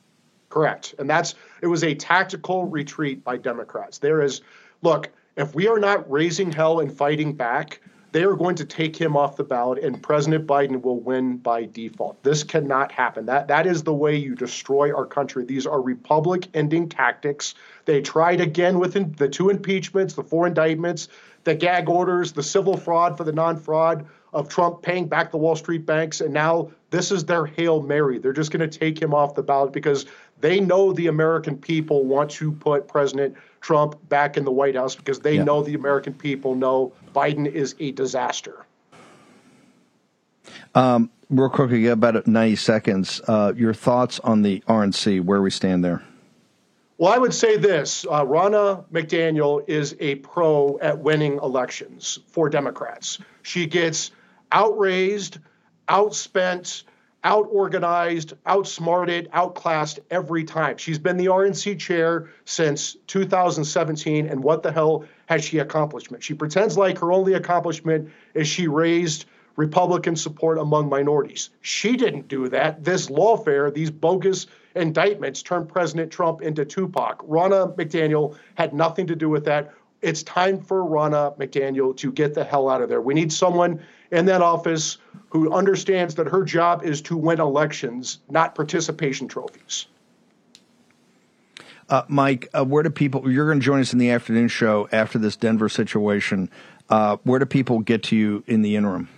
Correct. 0.51 0.95
And 0.99 1.09
that's 1.09 1.35
it 1.63 1.67
was 1.69 1.83
a 1.83 1.95
tactical 1.95 2.67
retreat 2.67 3.25
by 3.25 3.37
Democrats. 3.39 3.99
There 3.99 4.21
is 4.23 4.43
look, 4.83 5.09
if 5.37 5.55
we 5.55 5.69
are 5.69 5.79
not 5.79 6.11
raising 6.11 6.51
hell 6.51 6.81
and 6.81 6.93
fighting 6.93 7.35
back, 7.35 7.81
they 8.13 8.25
are 8.25 8.35
going 8.35 8.55
to 8.55 8.65
take 8.65 8.97
him 8.97 9.15
off 9.15 9.37
the 9.37 9.45
ballot 9.45 9.83
and 9.85 10.03
President 10.03 10.47
Biden 10.47 10.81
will 10.81 11.01
win 11.01 11.37
by 11.37 11.67
default. 11.67 12.23
This 12.23 12.43
cannot 12.43 12.91
happen. 12.91 13.27
That 13.27 13.49
that 13.49 13.67
is 13.67 13.83
the 13.83 13.93
way 13.93 14.17
you 14.17 14.35
destroy 14.35 14.95
our 14.97 15.05
country. 15.05 15.45
These 15.45 15.67
are 15.67 15.83
republic 15.83 16.49
ending 16.55 16.89
tactics. 16.89 17.55
They 17.85 18.01
tried 18.01 18.41
again 18.41 18.79
with 18.79 19.17
the 19.19 19.29
two 19.29 19.51
impeachments, 19.51 20.15
the 20.15 20.23
four 20.23 20.47
indictments, 20.47 21.09
the 21.45 21.55
gag 21.55 21.91
orders, 21.91 22.33
the 22.33 22.43
civil 22.43 22.77
fraud 22.77 23.19
for 23.19 23.25
the 23.25 23.33
non-fraud 23.33 24.07
of 24.33 24.49
Trump 24.49 24.83
paying 24.83 25.09
back 25.09 25.31
the 25.31 25.39
Wall 25.39 25.57
Street 25.57 25.87
banks, 25.87 26.21
and 26.21 26.33
now 26.33 26.71
this 26.91 27.11
is 27.11 27.25
their 27.25 27.47
Hail 27.47 27.83
Mary. 27.83 28.19
They're 28.19 28.33
just 28.33 28.51
going 28.51 28.69
to 28.69 28.79
take 28.79 29.01
him 29.01 29.15
off 29.15 29.35
the 29.35 29.43
ballot 29.43 29.73
because 29.73 30.07
they 30.41 30.61
know 30.61 30.93
the 30.93 31.07
American 31.07 31.57
people 31.57 32.05
want 32.05 32.31
to 32.33 32.53
put 32.53 32.89
President 32.89 33.37
Trump 33.67 33.97
back 34.09 34.37
in 34.37 34.45
the 34.45 34.53
White 34.53 34.77
House 34.77 34.95
because 34.95 35.19
they 35.19 35.35
Yeah. 35.35 35.43
know 35.43 35.61
the 35.61 35.75
American 35.75 36.15
people 36.15 36.55
know 36.55 36.93
Biden 37.13 37.51
is 37.51 37.75
a 37.81 37.91
disaster. 37.91 38.65
Um, 40.77 41.11
real 41.29 41.49
quick, 41.49 41.71
we 41.71 41.83
got 41.83 41.93
about 41.95 42.27
ninety 42.29 42.55
seconds. 42.55 43.21
Uh, 43.27 43.53
your 43.57 43.75
thoughts 43.75 44.21
on 44.21 44.43
the 44.43 44.63
RNC? 44.69 45.21
Where 45.21 45.43
we 45.43 45.51
stand 45.51 45.85
there? 45.85 46.01
Well, 46.99 47.13
I 47.13 47.19
would 47.19 47.35
say 47.35 47.57
this 47.57 48.07
uh, 48.09 48.25
Ronna 48.25 48.85
McDaniel 48.93 49.69
is 49.69 49.97
a 49.99 50.15
pro 50.17 50.79
at 50.81 51.01
winning 51.01 51.41
elections 51.43 52.21
for 52.29 52.49
Democrats. 52.49 53.19
She 53.43 53.67
gets 53.67 54.13
outraised, 54.53 55.39
outspent, 55.89 56.85
outorganized, 57.25 58.35
outsmarted, 58.47 59.29
outclassed 59.33 59.99
every 60.11 60.45
time. 60.45 60.77
She's 60.77 60.99
been 60.99 61.17
the 61.17 61.27
RNC 61.27 61.79
chair 61.79 62.31
since 62.45 62.97
2017, 63.07 64.27
and 64.27 64.43
what 64.43 64.63
the 64.63 64.71
hell 64.71 65.05
has 65.27 65.45
she 65.45 65.59
accomplished? 65.59 66.09
She 66.21 66.35
pretends 66.35 66.79
like 66.79 66.99
her 66.99 67.13
only 67.13 67.35
accomplishment 67.35 68.11
is 68.35 68.47
she 68.47 68.69
raised 68.69 69.27
Republican 69.57 70.15
support 70.17 70.59
among 70.59 70.89
minorities. 70.89 71.51
She 71.63 71.97
didn't 71.97 72.29
do 72.29 72.49
that. 72.51 72.85
This 72.85 73.09
lawfare, 73.09 73.73
these 73.73 73.91
bogus 73.91 74.47
indictments, 74.75 75.43
turned 75.43 75.69
President 75.69 76.13
Trump 76.13 76.43
into 76.43 76.65
Tupac. 76.65 77.27
Ronna 77.27 77.75
McDaniel 77.75 78.37
had 78.55 78.75
nothing 78.75 79.07
to 79.07 79.17
do 79.17 79.29
with 79.29 79.45
that. 79.47 79.73
It's 80.07 80.23
time 80.23 80.61
for 80.61 80.85
Ronna 80.85 81.37
McDaniel 81.37 81.97
to 81.97 82.13
get 82.13 82.33
the 82.33 82.45
hell 82.45 82.69
out 82.69 82.81
of 82.81 82.89
there. 82.89 83.01
We 83.01 83.13
need 83.13 83.33
someone 83.33 83.83
in 84.13 84.27
that 84.27 84.41
office 84.41 84.99
who 85.31 85.53
understands 85.53 86.15
that 86.15 86.29
her 86.29 86.45
job 86.45 86.85
is 86.85 87.03
to 87.03 87.17
win 87.17 87.41
elections, 87.41 88.21
not 88.31 88.55
participation 88.55 89.27
trophies. 89.27 89.87
Uh, 91.89 92.03
Mike, 92.07 92.49
uh, 92.55 92.65
where 92.65 92.85
do 92.85 92.91
people? 92.91 93.29
You're 93.29 93.47
going 93.47 93.59
to 93.59 93.65
join 93.65 93.81
us 93.81 93.93
in 93.93 93.99
the 93.99 94.11
afternoon 94.11 94.47
show 94.47 94.89
after 94.93 95.19
this 95.19 95.35
Denver 95.35 95.69
situation. 95.69 96.51
Uh, 96.89 97.17
where 97.25 97.41
do 97.41 97.47
people 97.47 97.81
get 97.81 98.05
to 98.05 98.17
you 98.17 98.45
in 98.47 98.63
the 98.63 98.77
interim? 98.77 99.09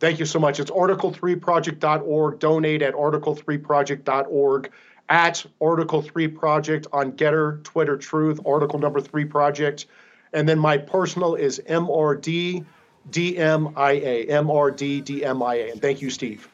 Thank 0.00 0.18
you 0.18 0.26
so 0.26 0.38
much. 0.38 0.60
It's 0.60 0.70
article3project.org. 0.70 2.40
Donate 2.40 2.82
at 2.82 2.92
article3project.org. 2.92 4.70
At 5.14 5.46
Article 5.60 6.02
3 6.02 6.26
Project 6.26 6.88
on 6.92 7.12
Gettr, 7.12 7.62
Twitter, 7.62 7.96
Truth, 7.96 8.40
Article 8.44 8.80
number 8.80 9.00
3 9.00 9.24
Project. 9.26 9.86
And 10.32 10.48
then 10.48 10.58
my 10.58 10.76
personal 10.76 11.36
is 11.36 11.62
MRD 11.68 12.66
DMIA. 13.12 14.28
MRD 14.28 15.04
DMIA. 15.04 15.70
And 15.70 15.80
thank 15.80 16.02
you, 16.02 16.10
Steve. 16.10 16.48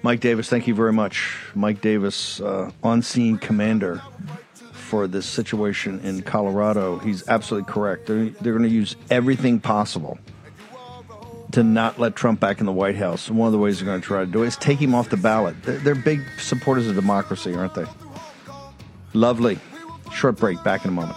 Mike 0.00 0.20
Davis, 0.20 0.48
thank 0.48 0.66
you 0.66 0.74
very 0.74 0.94
much. 0.94 1.36
Mike 1.54 1.82
Davis, 1.82 2.40
uh, 2.40 2.70
on 2.82 3.02
scene 3.02 3.36
commander 3.36 4.00
for 4.72 5.06
this 5.06 5.26
situation 5.26 6.00
in 6.00 6.22
Colorado. 6.22 6.96
He's 7.00 7.28
absolutely 7.28 7.70
correct. 7.70 8.06
They're, 8.06 8.30
they're 8.30 8.56
going 8.56 8.66
to 8.66 8.74
use 8.74 8.96
everything 9.10 9.60
possible 9.60 10.18
to 11.52 11.62
not 11.62 11.98
let 11.98 12.16
Trump 12.16 12.40
back 12.40 12.60
in 12.60 12.66
the 12.66 12.72
White 12.72 12.96
House. 12.96 13.28
And 13.28 13.38
one 13.38 13.46
of 13.46 13.52
the 13.52 13.58
ways 13.58 13.78
they're 13.78 13.86
going 13.86 14.00
to 14.00 14.06
try 14.06 14.20
to 14.20 14.26
do 14.26 14.42
it 14.42 14.48
is 14.48 14.56
take 14.56 14.78
him 14.80 14.94
off 14.94 15.10
the 15.10 15.16
ballot. 15.16 15.62
They're, 15.62 15.78
they're 15.78 15.94
big 15.94 16.20
supporters 16.38 16.88
of 16.88 16.94
democracy, 16.94 17.54
aren't 17.54 17.74
they? 17.74 17.84
Lovely. 19.12 19.58
Short 20.12 20.36
break. 20.36 20.62
Back 20.64 20.84
in 20.84 20.90
a 20.90 20.92
moment. 20.92 21.16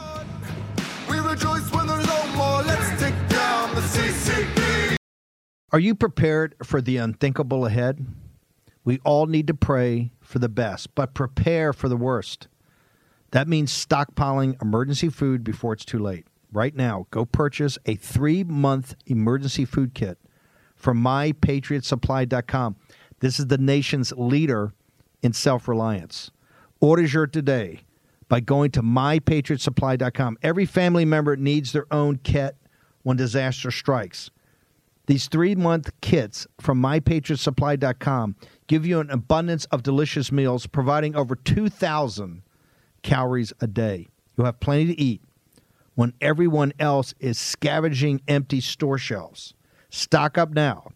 We 1.10 1.20
rejoice 1.20 1.72
when 1.72 1.88
there's 1.88 2.06
no 2.06 2.28
more. 2.36 2.64
Let's 2.64 3.02
take 3.02 3.16
down 3.30 3.74
the 3.76 3.82
CCP. 3.82 4.96
Are 5.72 5.80
you 5.80 5.96
prepared 5.96 6.56
for 6.64 6.82
the 6.82 6.98
unthinkable 6.98 7.66
ahead? 7.66 8.06
We 8.84 9.00
all 9.04 9.26
need 9.26 9.48
to 9.48 9.54
pray 9.54 10.12
for 10.22 10.40
the 10.40 10.50
best, 10.50 10.94
but 10.96 11.14
prepare 11.14 11.74
for 11.74 11.90
the 11.90 11.98
worst. 11.98 12.48
That 13.32 13.48
means 13.48 13.72
stockpiling 13.72 14.62
emergency 14.62 15.10
food 15.10 15.44
before 15.44 15.74
it's 15.74 15.86
too 15.86 16.00
late. 16.00 16.28
Right 16.52 16.76
now, 16.76 17.08
go 17.12 17.26
purchase 17.26 17.78
a 17.86 17.96
three 17.96 18.44
month 18.44 18.96
emergency 19.08 19.66
food 19.66 19.94
kit 19.94 20.18
from 20.76 21.02
mypatriotsupply.com. 21.02 22.76
This 23.20 23.40
is 23.40 23.48
the 23.48 23.58
nation's 23.58 24.12
leader 24.14 24.74
in 25.22 25.34
self 25.34 25.68
reliance. 25.68 26.32
Order 26.80 27.04
your 27.04 27.28
today 27.28 27.82
by 28.28 28.40
going 28.40 28.72
to 28.72 28.82
mypatriotsupply.com. 28.82 30.38
Every 30.44 30.66
family 30.66 31.06
member 31.06 31.36
needs 31.36 31.72
their 31.72 31.92
own 31.92 32.18
kit 32.18 32.56
when 33.04 33.18
disaster 33.18 33.72
strikes. 33.72 34.32
These 35.08 35.28
three 35.28 35.56
month 35.56 35.92
kits 36.02 36.48
from 36.60 36.82
mypatriotsupply.com 36.82 38.36
give 38.68 38.86
you 38.86 39.00
an 39.00 39.12
abundance 39.12 39.66
of 39.66 39.84
delicious 39.84 40.32
meals, 40.32 40.66
providing 40.66 41.16
over 41.16 41.36
2,000 41.36 42.42
calories 43.04 43.54
a 43.62 43.68
day. 43.68 44.08
You'll 44.36 44.46
have 44.46 44.60
plenty 44.60 44.88
to 44.88 45.00
eat 45.00 45.22
when 45.94 46.14
everyone 46.20 46.74
else 46.80 47.14
is 47.20 47.38
scavenging 47.38 48.22
empty 48.28 48.60
store 48.62 48.98
shelves. 48.98 49.54
Stock 49.96 50.38
up 50.38 50.52
now 50.52 50.90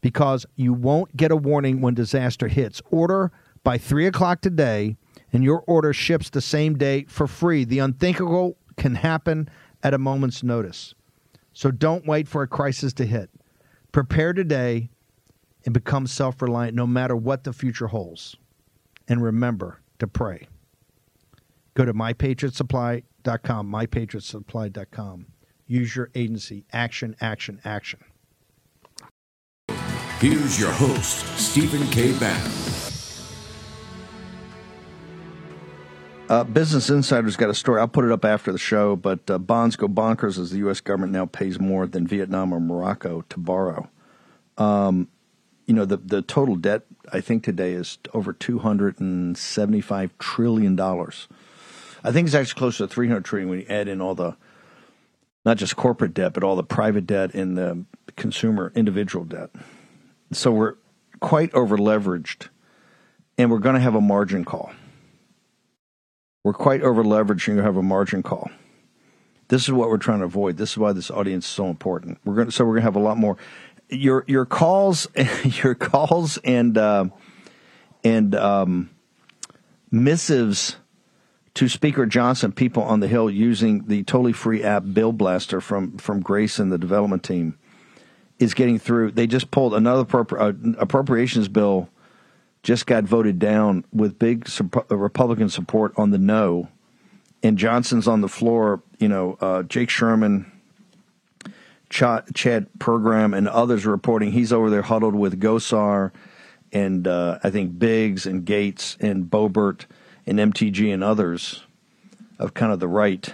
because 0.00 0.44
you 0.56 0.72
won't 0.72 1.16
get 1.16 1.30
a 1.30 1.36
warning 1.36 1.80
when 1.80 1.94
disaster 1.94 2.48
hits. 2.48 2.82
Order 2.90 3.30
by 3.62 3.78
3 3.78 4.06
o'clock 4.06 4.40
today, 4.40 4.96
and 5.32 5.44
your 5.44 5.62
order 5.68 5.92
ships 5.92 6.30
the 6.30 6.40
same 6.40 6.76
day 6.76 7.04
for 7.04 7.28
free. 7.28 7.64
The 7.64 7.78
unthinkable 7.78 8.56
can 8.76 8.96
happen 8.96 9.48
at 9.84 9.94
a 9.94 9.98
moment's 9.98 10.42
notice. 10.42 10.96
So 11.52 11.70
don't 11.70 12.08
wait 12.08 12.26
for 12.26 12.42
a 12.42 12.48
crisis 12.48 12.92
to 12.94 13.06
hit. 13.06 13.30
Prepare 13.92 14.32
today 14.32 14.90
and 15.64 15.72
become 15.72 16.08
self 16.08 16.42
reliant 16.42 16.74
no 16.74 16.88
matter 16.88 17.14
what 17.14 17.44
the 17.44 17.52
future 17.52 17.86
holds. 17.86 18.34
And 19.06 19.22
remember 19.22 19.80
to 20.00 20.08
pray. 20.08 20.48
Go 21.74 21.84
to 21.84 21.94
mypatriotsupply.com, 21.94 23.70
mypatriotsupply.com. 23.70 25.26
Use 25.68 25.94
your 25.94 26.10
agency. 26.16 26.64
Action, 26.72 27.14
action, 27.20 27.60
action. 27.64 28.00
Here's 30.20 30.58
your 30.58 30.70
host, 30.70 31.26
Stephen 31.38 31.86
K. 31.88 32.16
Bannon. 32.18 32.52
Uh, 36.28 36.44
Business 36.44 36.88
Insider's 36.88 37.36
got 37.36 37.50
a 37.50 37.54
story. 37.54 37.80
I'll 37.80 37.88
put 37.88 38.04
it 38.04 38.12
up 38.12 38.24
after 38.24 38.50
the 38.50 38.58
show, 38.58 38.96
but 38.96 39.28
uh, 39.28 39.38
bonds 39.38 39.76
go 39.76 39.88
bonkers 39.88 40.38
as 40.38 40.50
the 40.50 40.58
U.S. 40.58 40.80
government 40.80 41.12
now 41.12 41.26
pays 41.26 41.60
more 41.60 41.86
than 41.86 42.06
Vietnam 42.06 42.52
or 42.52 42.60
Morocco 42.60 43.24
to 43.28 43.38
borrow. 43.38 43.90
Um, 44.56 45.08
you 45.66 45.74
know, 45.74 45.84
the 45.84 45.96
the 45.98 46.22
total 46.22 46.56
debt 46.56 46.82
I 47.12 47.20
think 47.20 47.42
today 47.42 47.72
is 47.72 47.98
over 48.14 48.32
two 48.32 48.60
hundred 48.60 49.00
and 49.00 49.36
seventy 49.36 49.80
five 49.80 50.16
trillion 50.18 50.76
dollars. 50.76 51.28
I 52.02 52.12
think 52.12 52.26
it's 52.26 52.34
actually 52.34 52.58
closer 52.58 52.86
to 52.86 52.92
three 52.92 53.08
hundred 53.08 53.24
trillion 53.24 53.50
when 53.50 53.60
you 53.60 53.66
add 53.68 53.88
in 53.88 54.00
all 54.00 54.14
the 54.14 54.36
not 55.44 55.58
just 55.58 55.76
corporate 55.76 56.14
debt, 56.14 56.32
but 56.32 56.44
all 56.44 56.56
the 56.56 56.62
private 56.64 57.06
debt 57.06 57.34
and 57.34 57.58
the 57.58 57.84
consumer 58.16 58.72
individual 58.74 59.24
debt. 59.24 59.50
So 60.32 60.50
we're 60.50 60.74
quite 61.20 61.54
over 61.54 61.76
leveraged, 61.76 62.48
and 63.38 63.50
we're 63.50 63.58
going 63.58 63.74
to 63.74 63.80
have 63.80 63.94
a 63.94 64.00
margin 64.00 64.44
call. 64.44 64.72
We're 66.42 66.52
quite 66.52 66.82
over 66.82 67.02
leveraged, 67.02 67.48
and 67.48 67.56
you 67.56 67.62
have 67.62 67.76
a 67.76 67.82
margin 67.82 68.22
call. 68.22 68.50
This 69.48 69.62
is 69.62 69.72
what 69.72 69.88
we're 69.88 69.98
trying 69.98 70.20
to 70.20 70.26
avoid. 70.26 70.56
This 70.56 70.72
is 70.72 70.78
why 70.78 70.92
this 70.92 71.10
audience 71.10 71.44
is 71.44 71.50
so 71.50 71.66
important. 71.66 72.18
We're 72.24 72.34
going 72.34 72.46
to, 72.46 72.52
so 72.52 72.64
we're 72.64 72.72
going 72.72 72.82
to 72.82 72.86
have 72.86 72.96
a 72.96 73.00
lot 73.00 73.16
more. 73.16 73.36
Your 73.88 74.24
your 74.26 74.46
calls, 74.46 75.06
your 75.44 75.74
calls, 75.74 76.38
and 76.38 76.76
uh, 76.76 77.06
and 78.02 78.34
um, 78.34 78.90
missives 79.90 80.76
to 81.54 81.68
Speaker 81.68 82.06
Johnson, 82.06 82.52
people 82.52 82.82
on 82.82 83.00
the 83.00 83.08
Hill 83.08 83.30
using 83.30 83.86
the 83.86 84.02
totally 84.02 84.32
free 84.32 84.62
app 84.62 84.84
Bill 84.92 85.12
Blaster 85.12 85.60
from 85.60 85.98
from 85.98 86.20
Grace 86.20 86.58
and 86.58 86.72
the 86.72 86.78
development 86.78 87.22
team 87.22 87.58
is 88.38 88.54
getting 88.54 88.78
through. 88.78 89.12
They 89.12 89.26
just 89.26 89.50
pulled 89.50 89.74
another 89.74 90.06
uh, 90.38 90.52
appropriations 90.78 91.48
bill, 91.48 91.88
just 92.62 92.86
got 92.86 93.04
voted 93.04 93.38
down 93.38 93.84
with 93.92 94.18
big 94.18 94.48
sup- 94.48 94.90
Republican 94.90 95.48
support 95.48 95.92
on 95.96 96.10
the 96.10 96.18
no, 96.18 96.68
and 97.42 97.58
Johnson's 97.58 98.08
on 98.08 98.20
the 98.20 98.28
floor. 98.28 98.82
You 98.98 99.08
know, 99.08 99.38
uh, 99.40 99.62
Jake 99.64 99.90
Sherman. 99.90 100.50
Chad, 101.90 102.24
Chad 102.34 102.66
Pergram 102.78 103.36
and 103.36 103.46
others 103.46 103.86
reporting 103.86 104.32
he's 104.32 104.52
over 104.52 104.68
there 104.68 104.82
huddled 104.82 105.14
with 105.14 105.40
Gosar 105.40 106.10
and 106.74 107.06
uh, 107.06 107.38
I 107.44 107.50
think 107.50 107.78
Biggs 107.78 108.26
and 108.26 108.44
Gaetz 108.44 108.96
and 109.00 109.26
Boebert 109.26 109.86
and 110.26 110.38
MTG 110.38 110.92
and 110.92 111.04
others 111.04 111.62
of 112.38 112.52
kind 112.52 112.72
of 112.72 112.80
the 112.80 112.88
right 112.88 113.32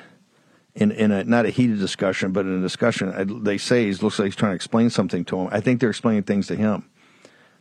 in 0.75 0.93
in 0.93 1.11
a 1.11 1.25
not 1.25 1.47
a 1.47 1.51
heated 1.51 1.79
discussion, 1.79 2.33
but 2.33 2.47
in 2.47 2.59
a 2.59 2.63
discussion. 2.63 3.43
They 3.45 3.59
say 3.59 3.87
he 3.87 3.95
looks 3.95 4.19
like 4.19 4.27
he's 4.27 4.37
trying 4.37 4.53
to 4.53 4.57
explain 4.57 4.91
something 4.91 5.25
to 5.27 5.39
him. 5.39 5.49
I 5.51 5.61
think 5.61 5.81
they're 5.81 5.91
explaining 5.91 6.25
things 6.25 6.47
to 6.49 6.57
him. 6.57 6.89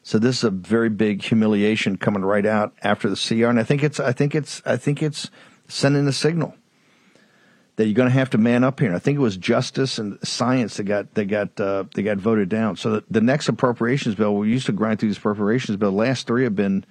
So 0.04 0.18
this 0.18 0.38
is 0.38 0.44
a 0.44 0.50
very 0.50 0.90
big 0.90 1.22
humiliation 1.22 1.98
coming 1.98 2.24
right 2.24 2.46
out 2.46 2.74
after 2.82 3.10
the 3.10 3.16
CR, 3.16 3.48
and 3.48 3.60
I 3.60 3.64
think 3.64 3.84
it's 3.84 4.00
I 4.00 4.12
think 4.12 4.36
it's 4.36 4.62
I 4.66 4.78
think 4.78 5.04
it's 5.04 5.30
sending 5.68 6.08
a 6.08 6.14
signal 6.14 6.56
that 7.76 7.86
you're 7.86 7.94
going 7.94 8.10
to 8.10 8.14
have 8.14 8.30
to 8.30 8.38
man 8.38 8.64
up 8.64 8.80
here. 8.80 8.90
And 8.90 8.96
I 8.96 9.00
think 9.00 9.18
it 9.18 9.22
was 9.22 9.38
justice 9.38 10.00
and 10.00 10.20
science 10.22 10.76
that 10.78 10.84
got 10.84 11.14
that 11.14 11.26
got 11.26 11.60
uh, 11.60 11.86
that 11.94 12.04
got 12.04 12.18
voted 12.18 12.50
down. 12.50 12.76
So 12.76 12.92
the, 12.92 13.04
the 13.10 13.22
next 13.22 13.48
appropriations 13.48 14.16
bill, 14.16 14.36
we 14.36 14.50
used 14.50 14.66
to 14.66 14.72
grind 14.72 15.00
through 15.00 15.10
these 15.10 15.18
appropriations 15.18 15.78
bill. 15.78 15.92
The 15.92 15.98
last 15.98 16.28
three 16.28 16.44
have 16.44 16.56
been 16.56 16.86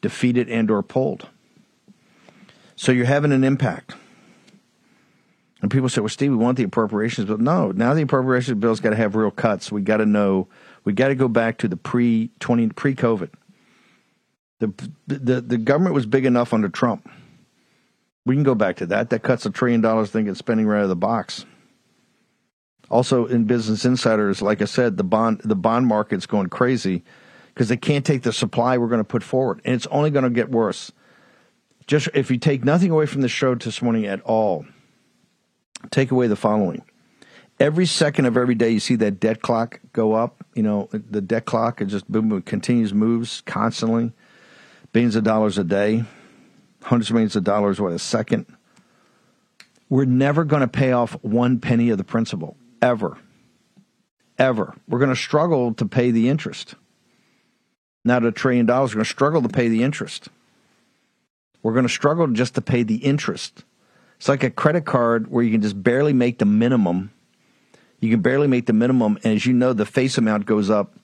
defeated 0.00 0.48
and 0.48 0.70
or 0.70 0.82
pulled. 0.82 1.28
So 2.76 2.92
you're 2.92 3.06
having 3.06 3.32
an 3.32 3.42
impact. 3.42 3.94
And 5.64 5.70
people 5.70 5.88
say, 5.88 6.00
"Well, 6.00 6.10
Steve, 6.10 6.30
we 6.30 6.36
want 6.36 6.58
the 6.58 6.64
appropriations 6.64 7.26
bill." 7.26 7.38
No, 7.38 7.72
now 7.72 7.94
the 7.94 8.02
appropriations 8.02 8.60
bill's 8.60 8.80
got 8.80 8.90
to 8.90 8.96
have 8.96 9.16
real 9.16 9.30
cuts. 9.30 9.72
We 9.72 9.80
got 9.80 9.96
to 9.96 10.06
know. 10.06 10.46
We 10.84 10.92
got 10.92 11.08
to 11.08 11.14
go 11.14 11.26
back 11.26 11.58
to 11.58 11.68
the 11.68 11.76
pre 11.76 12.30
twenty 12.38 12.68
pre 12.68 12.94
COVID. 12.94 13.30
The, 14.60 14.72
the 15.06 15.40
the 15.40 15.58
government 15.58 15.94
was 15.94 16.06
big 16.06 16.26
enough 16.26 16.52
under 16.52 16.68
Trump 16.68 17.08
we 18.26 18.34
can 18.34 18.42
go 18.42 18.54
back 18.54 18.76
to 18.76 18.86
that. 18.86 19.10
That 19.10 19.22
cuts 19.22 19.46
a 19.46 19.50
trillion 19.50 19.80
dollars 19.80 20.10
thing 20.10 20.28
it's 20.28 20.38
spending 20.38 20.66
right 20.66 20.78
out 20.78 20.84
of 20.84 20.88
the 20.88 20.96
box. 20.96 21.44
Also, 22.90 23.26
in 23.26 23.44
Business 23.44 23.84
Insiders, 23.84 24.42
like 24.42 24.62
I 24.62 24.66
said, 24.66 24.96
the 24.96 25.04
bond 25.04 25.40
the 25.44 25.56
bond 25.56 25.86
market's 25.86 26.26
going 26.26 26.48
crazy 26.48 27.02
because 27.52 27.68
they 27.68 27.76
can't 27.76 28.04
take 28.04 28.22
the 28.22 28.32
supply 28.32 28.78
we're 28.78 28.88
going 28.88 29.00
to 29.00 29.04
put 29.04 29.22
forward, 29.22 29.60
and 29.64 29.74
it's 29.74 29.86
only 29.88 30.10
going 30.10 30.24
to 30.24 30.30
get 30.30 30.50
worse. 30.50 30.92
Just 31.86 32.08
if 32.14 32.30
you 32.30 32.38
take 32.38 32.64
nothing 32.64 32.90
away 32.90 33.06
from 33.06 33.20
the 33.20 33.28
show 33.28 33.54
this 33.54 33.82
morning 33.82 34.06
at 34.06 34.20
all, 34.22 34.64
take 35.90 36.10
away 36.10 36.26
the 36.26 36.36
following: 36.36 36.82
every 37.60 37.86
second 37.86 38.26
of 38.26 38.36
every 38.36 38.54
day, 38.54 38.70
you 38.70 38.80
see 38.80 38.96
that 38.96 39.20
debt 39.20 39.42
clock 39.42 39.80
go 39.92 40.12
up. 40.14 40.44
You 40.54 40.62
know, 40.62 40.88
the 40.92 41.20
debt 41.20 41.44
clock 41.44 41.80
it 41.80 41.86
just 41.86 42.10
boom, 42.10 42.28
boom 42.28 42.42
continues 42.42 42.94
moves 42.94 43.42
constantly, 43.42 44.12
billions 44.92 45.16
of 45.16 45.24
dollars 45.24 45.58
a 45.58 45.64
day 45.64 46.04
hundreds 46.84 47.10
of 47.10 47.14
millions 47.14 47.36
of 47.36 47.44
dollars, 47.44 47.80
what, 47.80 47.92
a 47.92 47.98
second? 47.98 48.46
We're 49.88 50.04
never 50.04 50.44
going 50.44 50.60
to 50.60 50.68
pay 50.68 50.92
off 50.92 51.12
one 51.22 51.58
penny 51.58 51.90
of 51.90 51.98
the 51.98 52.04
principal, 52.04 52.56
ever. 52.80 53.18
Ever. 54.38 54.74
We're 54.88 54.98
going 54.98 55.10
to 55.10 55.16
struggle 55.16 55.74
to 55.74 55.86
pay 55.86 56.10
the 56.10 56.28
interest. 56.28 56.74
Not 58.04 58.24
a 58.24 58.32
trillion 58.32 58.66
dollars, 58.66 58.90
we're 58.90 58.98
going 58.98 59.04
to 59.04 59.10
struggle 59.10 59.42
to 59.42 59.48
pay 59.48 59.68
the 59.68 59.82
interest. 59.82 60.28
We're 61.62 61.72
going 61.72 61.86
to 61.86 61.92
struggle 61.92 62.26
just 62.28 62.54
to 62.56 62.60
pay 62.60 62.82
the 62.82 62.96
interest. 62.96 63.64
It's 64.24 64.28
like 64.28 64.42
a 64.42 64.50
credit 64.50 64.86
card 64.86 65.30
where 65.30 65.44
you 65.44 65.52
can 65.52 65.60
just 65.60 65.82
barely 65.82 66.14
make 66.14 66.38
the 66.38 66.46
minimum. 66.46 67.12
You 68.00 68.10
can 68.10 68.22
barely 68.22 68.46
make 68.46 68.64
the 68.64 68.72
minimum, 68.72 69.18
and 69.22 69.34
as 69.34 69.44
you 69.44 69.52
know, 69.52 69.74
the 69.74 69.84
face 69.84 70.16
amount 70.16 70.46
goes 70.46 70.70
up 70.70 70.94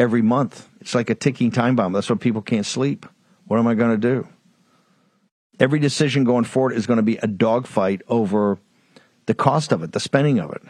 every 0.00 0.20
month. 0.20 0.68
It's 0.80 0.96
like 0.96 1.10
a 1.10 1.14
ticking 1.14 1.52
time 1.52 1.76
bomb. 1.76 1.92
That's 1.92 2.10
why 2.10 2.16
people 2.16 2.42
can't 2.42 2.66
sleep. 2.66 3.06
What 3.46 3.60
am 3.60 3.68
I 3.68 3.74
going 3.74 3.92
to 3.92 3.96
do? 3.96 4.28
every 5.60 5.78
decision 5.78 6.24
going 6.24 6.44
forward 6.44 6.72
is 6.72 6.86
going 6.86 6.96
to 6.96 7.02
be 7.02 7.16
a 7.18 7.26
dogfight 7.26 8.02
over 8.08 8.58
the 9.26 9.34
cost 9.34 9.72
of 9.72 9.82
it, 9.82 9.92
the 9.92 10.00
spending 10.00 10.38
of 10.38 10.50
it. 10.52 10.62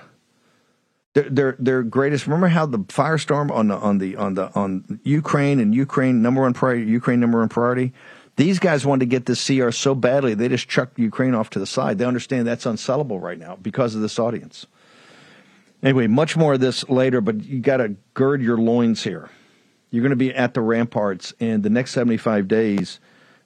Their, 1.15 1.31
their, 1.31 1.57
their 1.59 1.83
greatest. 1.83 2.27
Remember 2.27 2.49
how 2.49 2.67
the 2.67 2.81
firestorm 2.81 3.51
on 3.51 3.69
the 3.69 3.77
on 3.77 3.99
the 3.99 4.17
on 4.17 4.35
the 4.35 4.53
on 4.55 5.01
Ukraine 5.05 5.61
and 5.61 5.73
Ukraine 5.73 6.23
number 6.23 6.43
one 6.43 6.55
priority, 6.55 6.91
Ukraine 6.91 7.21
number 7.21 7.39
one 7.39 7.49
priority. 7.49 7.93
These 8.37 8.59
guys 8.59 8.85
wanted 8.85 9.01
to 9.01 9.07
get 9.07 9.27
this 9.27 9.47
CR 9.47 9.71
so 9.71 9.95
badly 9.95 10.35
they 10.35 10.49
just 10.49 10.69
chucked 10.69 10.99
Ukraine 10.99 11.35
off 11.35 11.51
to 11.51 11.59
the 11.59 11.67
side. 11.67 11.99
They 11.99 12.05
understand 12.05 12.47
that's 12.47 12.65
unsellable 12.65 13.21
right 13.21 13.39
now 13.39 13.57
because 13.61 13.95
of 13.95 14.01
this 14.01 14.19
audience. 14.19 14.67
Anyway, 15.83 16.07
much 16.07 16.37
more 16.37 16.55
of 16.55 16.61
this 16.61 16.89
later, 16.89 17.21
but 17.21 17.45
you 17.45 17.61
got 17.61 17.77
to 17.77 17.95
gird 18.15 18.43
your 18.43 18.57
loins 18.57 19.05
here. 19.05 19.29
You're 19.91 20.03
going 20.03 20.11
to 20.11 20.17
be 20.17 20.35
at 20.35 20.55
the 20.55 20.61
ramparts, 20.61 21.35
and 21.39 21.63
the 21.63 21.71
next 21.71 21.93
75 21.93 22.49
days 22.49 22.99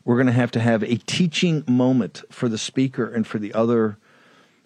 we're 0.05 0.17
going 0.17 0.27
to 0.27 0.33
have 0.33 0.53
to 0.53 0.61
have 0.61 0.83
a 0.83 0.97
teaching 0.97 1.65
moment 1.67 2.23
for 2.31 2.49
the 2.49 2.57
speaker 2.57 3.13
and 3.13 3.27
for 3.27 3.39
the 3.39 3.53
other 3.53 3.99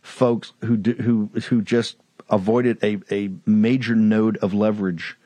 folks 0.01 0.53
who 0.61 0.77
do, 0.77 0.93
who 0.93 1.31
who 1.49 1.63
just 1.63 1.97
avoided 2.31 2.79
a, 2.85 2.99
a 3.11 3.31
major 3.45 3.97
node 3.97 4.37
of 4.37 4.55
leverage 4.55 5.17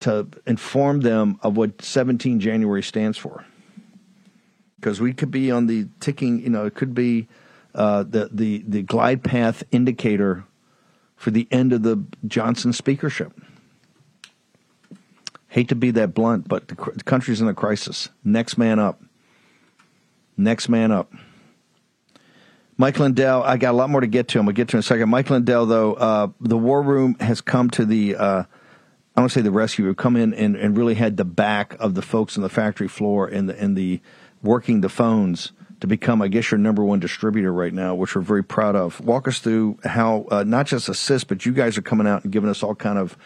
to 0.00 0.26
inform 0.46 1.02
them 1.02 1.38
of 1.42 1.56
what 1.56 1.80
17 1.80 2.40
January 2.40 2.82
stands 2.82 3.16
for. 3.16 3.44
Because 4.82 5.00
we 5.00 5.12
could 5.12 5.30
be 5.30 5.48
on 5.48 5.68
the 5.68 5.86
ticking, 6.00 6.40
you 6.40 6.50
know, 6.50 6.66
it 6.66 6.74
could 6.74 6.92
be 6.92 7.28
uh, 7.72 8.02
the, 8.02 8.28
the, 8.32 8.64
the 8.66 8.82
glide 8.82 9.22
path 9.22 9.62
indicator 9.70 10.42
for 11.14 11.30
the 11.30 11.46
end 11.52 11.72
of 11.72 11.84
the 11.84 12.04
Johnson 12.26 12.72
speakership. 12.72 13.32
Hate 15.46 15.68
to 15.68 15.76
be 15.76 15.92
that 15.92 16.14
blunt, 16.14 16.48
but 16.48 16.66
the 16.66 16.74
country's 16.74 17.40
in 17.40 17.46
a 17.46 17.54
crisis. 17.54 18.08
Next 18.24 18.58
man 18.58 18.80
up. 18.80 19.00
Next 20.36 20.68
man 20.68 20.90
up. 20.90 21.12
Mike 22.76 22.98
Lindell, 22.98 23.44
I 23.44 23.58
got 23.58 23.70
a 23.70 23.76
lot 23.76 23.88
more 23.88 24.00
to 24.00 24.08
get 24.08 24.26
to 24.28 24.40
I'm 24.40 24.46
going 24.46 24.56
to 24.56 24.60
get 24.60 24.68
to 24.70 24.78
in 24.78 24.80
a 24.80 24.82
second. 24.82 25.10
Mike 25.10 25.30
Lindell, 25.30 25.66
though, 25.66 25.94
uh, 25.94 26.28
the 26.40 26.58
war 26.58 26.82
room 26.82 27.14
has 27.20 27.40
come 27.40 27.70
to 27.70 27.84
the, 27.84 28.16
uh, 28.16 28.42
I 29.14 29.20
don't 29.20 29.28
say 29.28 29.42
the 29.42 29.52
rescue, 29.52 29.94
come 29.94 30.16
in 30.16 30.34
and, 30.34 30.56
and 30.56 30.76
really 30.76 30.94
had 30.94 31.18
the 31.18 31.24
back 31.24 31.76
of 31.78 31.94
the 31.94 32.02
folks 32.02 32.36
on 32.36 32.42
the 32.42 32.48
factory 32.48 32.88
floor 32.88 33.28
and 33.28 33.48
the, 33.48 33.62
and 33.62 33.76
the 33.76 34.00
working 34.42 34.80
the 34.80 34.88
phones 34.88 35.52
to 35.80 35.86
become, 35.86 36.22
I 36.22 36.28
guess, 36.28 36.50
your 36.50 36.58
number 36.58 36.84
one 36.84 37.00
distributor 37.00 37.52
right 37.52 37.72
now, 37.72 37.94
which 37.94 38.14
we're 38.14 38.22
very 38.22 38.44
proud 38.44 38.76
of. 38.76 39.00
Walk 39.00 39.26
us 39.26 39.40
through 39.40 39.78
how 39.84 40.26
uh, 40.30 40.44
not 40.44 40.66
just 40.66 40.88
assist, 40.88 41.26
but 41.26 41.44
you 41.44 41.52
guys 41.52 41.76
are 41.76 41.82
coming 41.82 42.06
out 42.06 42.22
and 42.22 42.32
giving 42.32 42.48
us 42.48 42.62
all 42.62 42.74
kind 42.74 42.98
of 42.98 43.16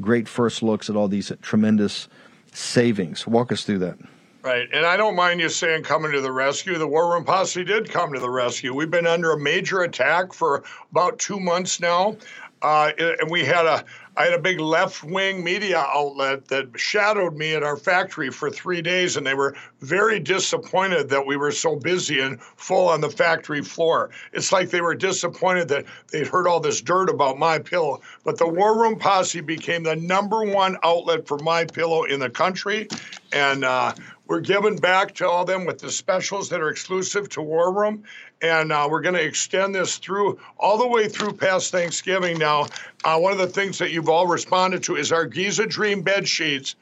great 0.00 0.28
first 0.28 0.62
looks 0.62 0.90
at 0.90 0.96
all 0.96 1.08
these 1.08 1.32
tremendous 1.40 2.08
savings. 2.52 3.26
Walk 3.26 3.50
us 3.50 3.64
through 3.64 3.78
that. 3.78 3.98
Right. 4.42 4.68
And 4.72 4.84
I 4.84 4.96
don't 4.96 5.14
mind 5.14 5.40
you 5.40 5.48
saying 5.48 5.84
coming 5.84 6.12
to 6.12 6.20
the 6.20 6.32
rescue. 6.32 6.76
The 6.76 6.86
War 6.86 7.12
Room 7.12 7.24
Posse 7.24 7.62
did 7.62 7.88
come 7.88 8.12
to 8.12 8.18
the 8.18 8.28
rescue. 8.28 8.74
We've 8.74 8.90
been 8.90 9.06
under 9.06 9.32
a 9.32 9.38
major 9.38 9.82
attack 9.82 10.32
for 10.32 10.64
about 10.90 11.20
two 11.20 11.38
months 11.38 11.78
now. 11.78 12.16
Uh, 12.62 12.92
and 12.98 13.30
we 13.30 13.44
had 13.44 13.66
a 13.66 13.84
I 14.14 14.24
had 14.24 14.34
a 14.34 14.38
big 14.38 14.60
left 14.60 15.02
wing 15.02 15.42
media 15.42 15.78
outlet 15.78 16.46
that 16.48 16.68
shadowed 16.76 17.34
me 17.34 17.54
at 17.54 17.62
our 17.62 17.78
factory 17.78 18.30
for 18.30 18.50
three 18.50 18.82
days, 18.82 19.16
and 19.16 19.26
they 19.26 19.32
were 19.32 19.56
very 19.80 20.20
disappointed 20.20 21.08
that 21.08 21.26
we 21.26 21.36
were 21.36 21.50
so 21.50 21.76
busy 21.76 22.20
and 22.20 22.38
full 22.56 22.90
on 22.90 23.00
the 23.00 23.08
factory 23.08 23.62
floor. 23.62 24.10
It's 24.34 24.52
like 24.52 24.68
they 24.68 24.82
were 24.82 24.94
disappointed 24.94 25.68
that 25.68 25.86
they'd 26.12 26.26
heard 26.26 26.46
all 26.46 26.60
this 26.60 26.82
dirt 26.82 27.08
about 27.08 27.38
my 27.38 27.58
pillow. 27.58 28.02
But 28.22 28.36
the 28.36 28.46
War 28.46 28.78
Room 28.78 28.98
Posse 28.98 29.40
became 29.40 29.82
the 29.82 29.96
number 29.96 30.44
one 30.44 30.76
outlet 30.82 31.26
for 31.26 31.38
my 31.38 31.64
pillow 31.64 32.04
in 32.04 32.20
the 32.20 32.28
country, 32.28 32.88
and 33.32 33.64
uh, 33.64 33.94
We're 34.32 34.40
giving 34.40 34.76
back 34.76 35.14
to 35.16 35.28
all 35.28 35.44
them 35.44 35.66
with 35.66 35.78
the 35.78 35.90
specials 35.90 36.48
that 36.48 36.60
are 36.60 36.70
exclusive 36.70 37.28
to 37.30 37.42
War 37.42 37.72
Room, 37.72 38.04
and 38.42 38.72
uh, 38.72 38.86
we're 38.90 39.00
going 39.00 39.14
to 39.14 39.24
extend 39.24 39.74
this 39.74 39.96
through 39.96 40.38
all 40.58 40.76
the 40.76 40.86
way 40.86 41.08
through 41.08 41.32
past 41.32 41.70
Thanksgiving. 41.70 42.38
Now, 42.38 42.66
uh, 43.04 43.18
one 43.18 43.32
of 43.32 43.38
the 43.38 43.46
things 43.46 43.78
that 43.78 43.92
you've 43.92 44.08
all 44.08 44.26
responded 44.26 44.82
to 44.84 44.96
is 44.96 45.12
our 45.12 45.24
Giza 45.24 45.66
Dream 45.66 46.02
bed 46.02 46.28
sheets 46.28 46.74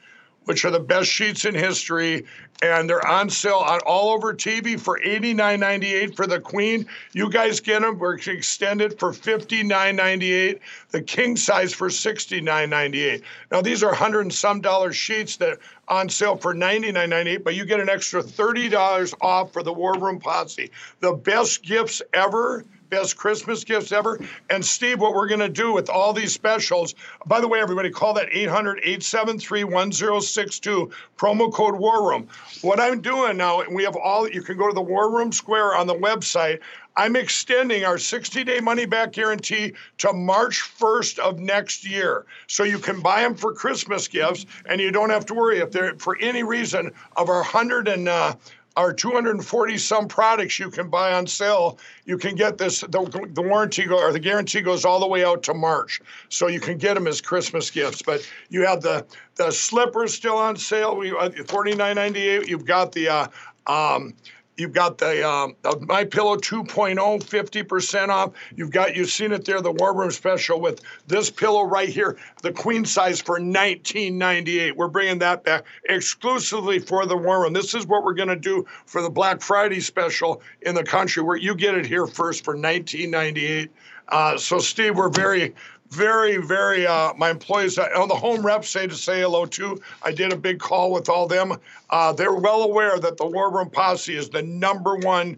which 0.45 0.65
are 0.65 0.71
the 0.71 0.79
best 0.79 1.09
sheets 1.09 1.45
in 1.45 1.53
history, 1.53 2.25
and 2.61 2.89
they're 2.89 3.05
on 3.07 3.29
sale 3.29 3.63
on 3.65 3.79
all 3.81 4.11
over 4.11 4.33
TV 4.33 4.79
for 4.79 4.99
$89.98 4.99 6.15
for 6.15 6.27
the 6.27 6.39
Queen. 6.39 6.85
You 7.13 7.29
guys 7.29 7.59
get 7.59 7.81
them. 7.81 7.97
We're 7.97 8.15
extended 8.15 8.99
for 8.99 9.11
$59.98. 9.11 10.59
The 10.89 11.01
king 11.01 11.35
size 11.35 11.73
for 11.73 11.89
$69.98. 11.89 13.23
Now 13.51 13.61
these 13.61 13.83
are 13.83 13.93
hundred 13.93 14.21
and 14.21 14.33
some 14.33 14.61
dollar 14.61 14.93
sheets 14.93 15.37
that 15.37 15.57
on 15.87 16.07
sale 16.09 16.37
for 16.37 16.53
$99.98, 16.53 17.43
but 17.43 17.55
you 17.55 17.65
get 17.65 17.79
an 17.79 17.89
extra 17.89 18.21
$30 18.21 19.13
off 19.21 19.51
for 19.51 19.63
the 19.63 19.73
War 19.73 19.93
Room 19.97 20.19
Posse. 20.19 20.71
The 20.99 21.13
best 21.13 21.63
gifts 21.63 22.01
ever 22.13 22.63
best 22.91 23.15
Christmas 23.15 23.63
gifts 23.63 23.93
ever. 23.93 24.19
And 24.49 24.63
Steve, 24.63 24.99
what 24.99 25.13
we're 25.13 25.29
going 25.29 25.39
to 25.39 25.49
do 25.49 25.71
with 25.71 25.89
all 25.89 26.11
these 26.11 26.33
specials, 26.33 26.93
by 27.25 27.39
the 27.39 27.47
way, 27.47 27.61
everybody 27.61 27.89
call 27.89 28.13
that 28.15 28.27
800 28.29 28.79
873 28.79 29.63
1062, 29.63 30.91
promo 31.17 31.51
code 31.51 31.75
War 31.75 32.09
Room. 32.09 32.27
What 32.61 32.81
I'm 32.81 32.99
doing 32.99 33.37
now, 33.37 33.61
and 33.61 33.73
we 33.73 33.85
have 33.85 33.95
all, 33.95 34.27
you 34.27 34.41
can 34.41 34.57
go 34.57 34.67
to 34.67 34.75
the 34.75 34.81
War 34.81 35.09
Room 35.09 35.31
Square 35.31 35.75
on 35.75 35.87
the 35.87 35.95
website. 35.95 36.59
I'm 36.97 37.15
extending 37.15 37.85
our 37.85 37.97
60 37.97 38.43
day 38.43 38.59
money 38.59 38.85
back 38.85 39.13
guarantee 39.13 39.73
to 39.99 40.11
March 40.11 40.59
1st 40.77 41.19
of 41.19 41.39
next 41.39 41.87
year. 41.87 42.25
So 42.47 42.65
you 42.65 42.77
can 42.77 42.99
buy 42.99 43.21
them 43.21 43.35
for 43.35 43.53
Christmas 43.53 44.09
gifts 44.09 44.45
and 44.65 44.81
you 44.81 44.91
don't 44.91 45.09
have 45.09 45.25
to 45.27 45.33
worry 45.33 45.59
if 45.59 45.71
they're 45.71 45.95
for 45.95 46.17
any 46.19 46.43
reason 46.43 46.91
of 47.15 47.29
our 47.29 47.37
100 47.37 47.87
and 47.87 48.09
uh, 48.09 48.35
our 48.77 48.93
240 48.93 49.77
some 49.77 50.07
products 50.07 50.57
you 50.59 50.69
can 50.69 50.89
buy 50.89 51.13
on 51.13 51.27
sale. 51.27 51.77
You 52.05 52.17
can 52.17 52.35
get 52.35 52.57
this, 52.57 52.81
the, 52.81 53.29
the 53.33 53.41
warranty 53.41 53.85
go, 53.85 53.99
or 53.99 54.13
the 54.13 54.19
guarantee 54.19 54.61
goes 54.61 54.85
all 54.85 54.99
the 54.99 55.07
way 55.07 55.25
out 55.25 55.43
to 55.43 55.53
March. 55.53 56.01
So 56.29 56.47
you 56.47 56.59
can 56.59 56.77
get 56.77 56.93
them 56.93 57.07
as 57.07 57.19
Christmas 57.19 57.69
gifts. 57.69 58.01
But 58.01 58.27
you 58.49 58.65
have 58.65 58.81
the, 58.81 59.05
the 59.35 59.51
slippers 59.51 60.13
still 60.13 60.37
on 60.37 60.55
sale. 60.55 60.95
We 60.95 61.11
uh, 61.11 61.29
49.98. 61.29 62.47
You've 62.47 62.65
got 62.65 62.91
the, 62.93 63.09
uh, 63.09 63.27
um, 63.67 64.13
You've 64.61 64.73
got 64.73 64.99
the, 64.99 65.27
um, 65.27 65.55
the 65.63 65.83
My 65.87 66.05
Pillow 66.05 66.37
2.0, 66.37 66.95
50% 66.95 68.09
off. 68.09 68.33
You've 68.55 68.69
got 68.69 68.95
you've 68.95 69.09
seen 69.09 69.31
it 69.31 69.43
there, 69.43 69.59
the 69.59 69.71
War 69.71 69.95
Room 69.95 70.11
special 70.11 70.61
with 70.61 70.81
this 71.07 71.31
pillow 71.31 71.63
right 71.63 71.89
here, 71.89 72.15
the 72.43 72.51
queen 72.51 72.85
size 72.85 73.19
for 73.19 73.39
19.98. 73.39 74.75
We're 74.75 74.87
bringing 74.87 75.17
that 75.17 75.43
back 75.43 75.65
exclusively 75.89 76.77
for 76.77 77.07
the 77.07 77.17
War 77.17 77.41
Room. 77.41 77.53
This 77.53 77.73
is 77.73 77.87
what 77.87 78.03
we're 78.03 78.13
going 78.13 78.29
to 78.29 78.35
do 78.35 78.63
for 78.85 79.01
the 79.01 79.09
Black 79.09 79.41
Friday 79.41 79.79
special 79.79 80.43
in 80.61 80.75
the 80.75 80.83
country, 80.83 81.23
where 81.23 81.37
you 81.37 81.55
get 81.55 81.73
it 81.73 81.87
here 81.87 82.05
first 82.05 82.45
for 82.45 82.55
19.98. 82.55 83.67
Uh, 84.09 84.37
so, 84.37 84.59
Steve, 84.59 84.95
we're 84.95 85.09
very, 85.09 85.55
very, 85.91 86.37
very. 86.37 86.87
Uh, 86.87 87.13
my 87.15 87.29
employees 87.29 87.77
uh, 87.77 87.89
on 87.95 88.07
the 88.07 88.15
home 88.15 88.45
reps 88.45 88.69
say 88.69 88.87
to 88.87 88.95
say 88.95 89.21
hello 89.21 89.45
to. 89.45 89.79
I 90.03 90.11
did 90.11 90.31
a 90.31 90.37
big 90.37 90.59
call 90.59 90.91
with 90.91 91.09
all 91.09 91.27
them. 91.27 91.57
Uh, 91.89 92.13
they're 92.13 92.33
well 92.33 92.63
aware 92.63 92.97
that 92.97 93.17
the 93.17 93.25
War 93.25 93.51
Room 93.53 93.69
Posse 93.69 94.15
is 94.15 94.29
the 94.29 94.41
number 94.41 94.95
one 94.95 95.37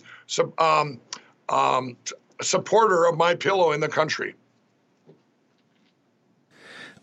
um, 0.59 0.99
um, 1.49 1.97
supporter 2.41 3.05
of 3.05 3.17
my 3.17 3.33
pillow 3.33 3.71
in 3.71 3.79
the 3.79 3.87
country. 3.87 4.35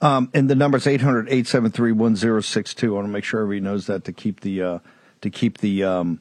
Um, 0.00 0.30
and 0.32 0.48
the 0.48 0.54
number 0.54 0.78
is 0.78 0.86
800 0.86 1.26
873 1.26 1.92
1062. 1.92 2.86
I 2.86 2.94
want 2.94 3.06
to 3.06 3.12
make 3.12 3.24
sure 3.24 3.42
everybody 3.42 3.60
knows 3.62 3.86
that 3.86 4.04
to 4.04 4.12
keep 4.12 4.40
the 4.40 4.62
uh, 4.62 4.78
to 5.20 5.28
keep 5.28 5.58
the 5.58 5.84
um, 5.84 6.20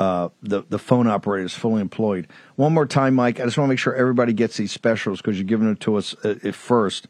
uh, 0.00 0.28
the 0.42 0.62
the 0.68 0.78
phone 0.78 1.06
operator 1.06 1.46
is 1.46 1.54
fully 1.54 1.80
employed. 1.80 2.26
One 2.56 2.74
more 2.74 2.86
time, 2.86 3.14
Mike. 3.14 3.40
I 3.40 3.44
just 3.44 3.56
want 3.56 3.68
to 3.68 3.72
make 3.72 3.78
sure 3.78 3.94
everybody 3.94 4.32
gets 4.32 4.56
these 4.56 4.72
specials 4.72 5.20
because 5.20 5.36
you're 5.38 5.44
giving 5.44 5.70
it 5.70 5.80
to 5.80 5.96
us 5.96 6.14
uh, 6.24 6.34
at 6.44 6.54
first. 6.54 7.08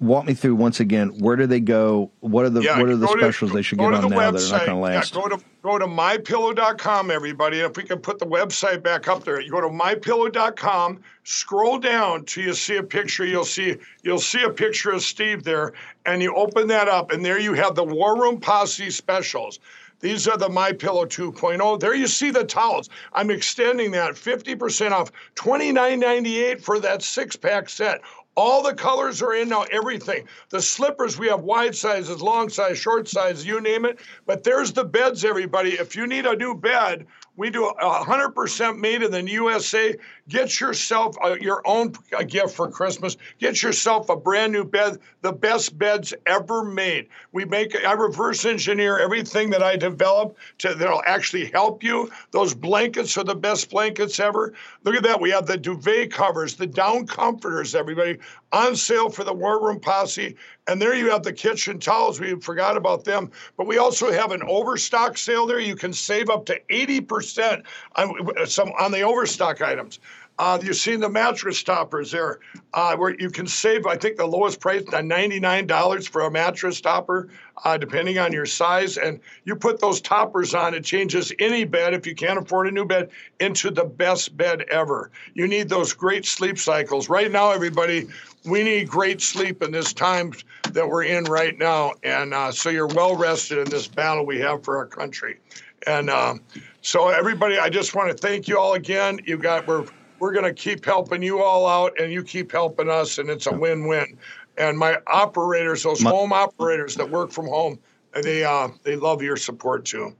Walk 0.00 0.26
me 0.26 0.34
through 0.34 0.56
once 0.56 0.80
again. 0.80 1.10
Where 1.20 1.36
do 1.36 1.46
they 1.46 1.60
go? 1.60 2.10
What 2.18 2.44
are 2.44 2.50
the 2.50 2.60
Yeah, 2.62 2.80
what 2.80 2.88
are 2.88 2.96
the 2.96 3.06
go 3.06 3.14
to- 3.14 3.20
specials 3.20 3.52
they 3.52 3.62
should 3.62 3.78
get 3.78 3.94
on 3.94 4.10
now 4.10 4.32
that 4.32 4.42
are 4.42 4.50
not 4.58 4.66
going 4.66 4.70
to 4.70 4.74
last? 4.76 5.14
Yeah, 5.14 5.20
go 5.22 5.28
to 5.28 5.44
go 5.62 5.78
to 5.78 5.86
mypillow.com, 5.86 7.10
everybody. 7.12 7.60
If 7.60 7.76
we 7.76 7.84
can 7.84 7.98
put 8.00 8.18
the 8.18 8.26
website 8.26 8.82
back 8.82 9.06
up 9.06 9.22
there, 9.22 9.40
you 9.40 9.48
go 9.50 9.60
to 9.60 9.68
mypillow.com, 9.68 11.00
scroll 11.24 11.78
down 11.78 12.24
till 12.24 12.44
you 12.44 12.52
see 12.54 12.76
a 12.76 12.82
picture. 12.82 13.24
You'll 13.24 13.44
see 13.44 13.76
you'll 14.02 14.18
see 14.18 14.42
a 14.42 14.50
picture 14.50 14.90
of 14.90 15.02
Steve 15.02 15.44
there, 15.44 15.72
and 16.04 16.20
you 16.22 16.34
open 16.34 16.66
that 16.68 16.88
up, 16.88 17.12
and 17.12 17.24
there 17.24 17.38
you 17.38 17.52
have 17.54 17.74
the 17.74 17.84
War 17.84 18.20
Room 18.20 18.40
Posse 18.40 18.90
specials. 18.90 19.60
These 20.02 20.26
are 20.26 20.36
the 20.36 20.48
My 20.48 20.72
Pillow 20.72 21.06
2.0. 21.06 21.78
There 21.78 21.94
you 21.94 22.08
see 22.08 22.30
the 22.30 22.44
towels. 22.44 22.90
I'm 23.12 23.30
extending 23.30 23.92
that 23.92 24.14
50% 24.14 24.90
off, 24.90 25.12
$29.98 25.36 26.60
for 26.60 26.80
that 26.80 27.02
six 27.02 27.36
pack 27.36 27.68
set. 27.68 28.02
All 28.34 28.62
the 28.62 28.74
colors 28.74 29.22
are 29.22 29.34
in 29.34 29.50
now, 29.50 29.62
everything. 29.70 30.26
The 30.48 30.60
slippers, 30.60 31.18
we 31.18 31.28
have 31.28 31.42
wide 31.42 31.76
sizes, 31.76 32.20
long 32.20 32.48
size, 32.48 32.78
short 32.78 33.06
size, 33.06 33.46
you 33.46 33.60
name 33.60 33.84
it. 33.84 34.00
But 34.26 34.42
there's 34.42 34.72
the 34.72 34.84
beds, 34.84 35.24
everybody. 35.24 35.72
If 35.72 35.94
you 35.94 36.06
need 36.06 36.26
a 36.26 36.34
new 36.34 36.54
bed, 36.54 37.06
we 37.36 37.50
do 37.50 37.66
a 37.66 38.04
100% 38.04 38.78
made 38.78 39.02
in 39.02 39.10
the 39.12 39.30
USA. 39.30 39.94
Get 40.28 40.60
yourself 40.60 41.16
uh, 41.22 41.36
your 41.40 41.62
own 41.64 41.94
gift 42.28 42.54
for 42.54 42.70
Christmas. 42.70 43.16
Get 43.40 43.60
yourself 43.60 44.08
a 44.08 44.16
brand 44.16 44.52
new 44.52 44.64
bed, 44.64 44.98
the 45.20 45.32
best 45.32 45.76
beds 45.76 46.14
ever 46.26 46.64
made. 46.64 47.08
We 47.32 47.44
make, 47.44 47.74
I 47.84 47.92
reverse 47.92 48.44
engineer 48.44 48.98
everything 48.98 49.50
that 49.50 49.64
I 49.64 49.76
develop 49.76 50.36
to 50.58 50.74
that'll 50.74 51.02
actually 51.06 51.46
help 51.46 51.82
you. 51.82 52.08
Those 52.30 52.54
blankets 52.54 53.18
are 53.18 53.24
the 53.24 53.34
best 53.34 53.70
blankets 53.70 54.20
ever. 54.20 54.52
Look 54.84 54.94
at 54.94 55.02
that. 55.02 55.20
We 55.20 55.30
have 55.30 55.46
the 55.46 55.56
duvet 55.56 56.12
covers, 56.12 56.54
the 56.54 56.68
down 56.68 57.06
comforters, 57.06 57.74
everybody, 57.74 58.18
on 58.52 58.76
sale 58.76 59.10
for 59.10 59.24
the 59.24 59.32
War 59.32 59.64
Room 59.64 59.80
Posse. 59.80 60.36
And 60.68 60.80
there 60.80 60.94
you 60.94 61.10
have 61.10 61.24
the 61.24 61.32
kitchen 61.32 61.80
towels. 61.80 62.20
We 62.20 62.36
forgot 62.36 62.76
about 62.76 63.04
them. 63.04 63.32
But 63.56 63.66
we 63.66 63.78
also 63.78 64.12
have 64.12 64.30
an 64.30 64.42
overstock 64.46 65.18
sale 65.18 65.46
there. 65.46 65.58
You 65.58 65.74
can 65.74 65.92
save 65.92 66.30
up 66.30 66.46
to 66.46 66.60
80% 66.70 67.64
on 67.96 68.46
some 68.46 68.68
on 68.78 68.92
the 68.92 69.02
overstock 69.02 69.60
items. 69.60 69.98
Uh, 70.42 70.58
you've 70.60 70.74
seen 70.74 70.98
the 70.98 71.08
mattress 71.08 71.62
toppers 71.62 72.10
there, 72.10 72.40
uh, 72.74 72.96
where 72.96 73.14
you 73.20 73.30
can 73.30 73.46
save, 73.46 73.86
I 73.86 73.96
think, 73.96 74.16
the 74.16 74.26
lowest 74.26 74.58
price, 74.58 74.82
uh, 74.88 74.96
$99 74.96 76.08
for 76.08 76.22
a 76.22 76.30
mattress 76.32 76.80
topper, 76.80 77.28
uh, 77.64 77.76
depending 77.76 78.18
on 78.18 78.32
your 78.32 78.44
size. 78.44 78.98
And 78.98 79.20
you 79.44 79.54
put 79.54 79.80
those 79.80 80.00
toppers 80.00 80.52
on, 80.52 80.74
it 80.74 80.82
changes 80.82 81.32
any 81.38 81.62
bed, 81.62 81.94
if 81.94 82.08
you 82.08 82.16
can't 82.16 82.40
afford 82.40 82.66
a 82.66 82.72
new 82.72 82.84
bed, 82.84 83.10
into 83.38 83.70
the 83.70 83.84
best 83.84 84.36
bed 84.36 84.62
ever. 84.62 85.12
You 85.34 85.46
need 85.46 85.68
those 85.68 85.92
great 85.92 86.26
sleep 86.26 86.58
cycles. 86.58 87.08
Right 87.08 87.30
now, 87.30 87.52
everybody, 87.52 88.08
we 88.44 88.64
need 88.64 88.88
great 88.88 89.20
sleep 89.20 89.62
in 89.62 89.70
this 89.70 89.92
time 89.92 90.32
that 90.70 90.88
we're 90.88 91.04
in 91.04 91.22
right 91.22 91.56
now. 91.56 91.92
And 92.02 92.34
uh, 92.34 92.50
so 92.50 92.68
you're 92.68 92.88
well 92.88 93.14
rested 93.14 93.58
in 93.58 93.70
this 93.70 93.86
battle 93.86 94.26
we 94.26 94.40
have 94.40 94.64
for 94.64 94.76
our 94.76 94.86
country. 94.86 95.38
And 95.86 96.10
um, 96.10 96.40
so, 96.80 97.10
everybody, 97.10 97.60
I 97.60 97.68
just 97.68 97.94
want 97.94 98.10
to 98.10 98.16
thank 98.16 98.48
you 98.48 98.58
all 98.58 98.74
again. 98.74 99.20
You 99.24 99.36
got 99.36 99.68
we're 99.68 99.86
we're 100.22 100.30
going 100.32 100.44
to 100.44 100.54
keep 100.54 100.84
helping 100.84 101.20
you 101.20 101.42
all 101.42 101.66
out, 101.66 101.98
and 101.98 102.12
you 102.12 102.22
keep 102.22 102.52
helping 102.52 102.88
us, 102.88 103.18
and 103.18 103.28
it's 103.28 103.48
a 103.48 103.52
win-win. 103.52 104.16
And 104.56 104.78
my 104.78 104.98
operators, 105.08 105.82
those 105.82 106.00
My- 106.00 106.10
home 106.10 106.32
operators 106.32 106.94
that 106.94 107.10
work 107.10 107.32
from 107.32 107.48
home, 107.48 107.80
they 108.22 108.44
uh, 108.44 108.68
they 108.84 108.94
love 108.94 109.20
your 109.20 109.36
support 109.36 109.84
too. 109.84 110.14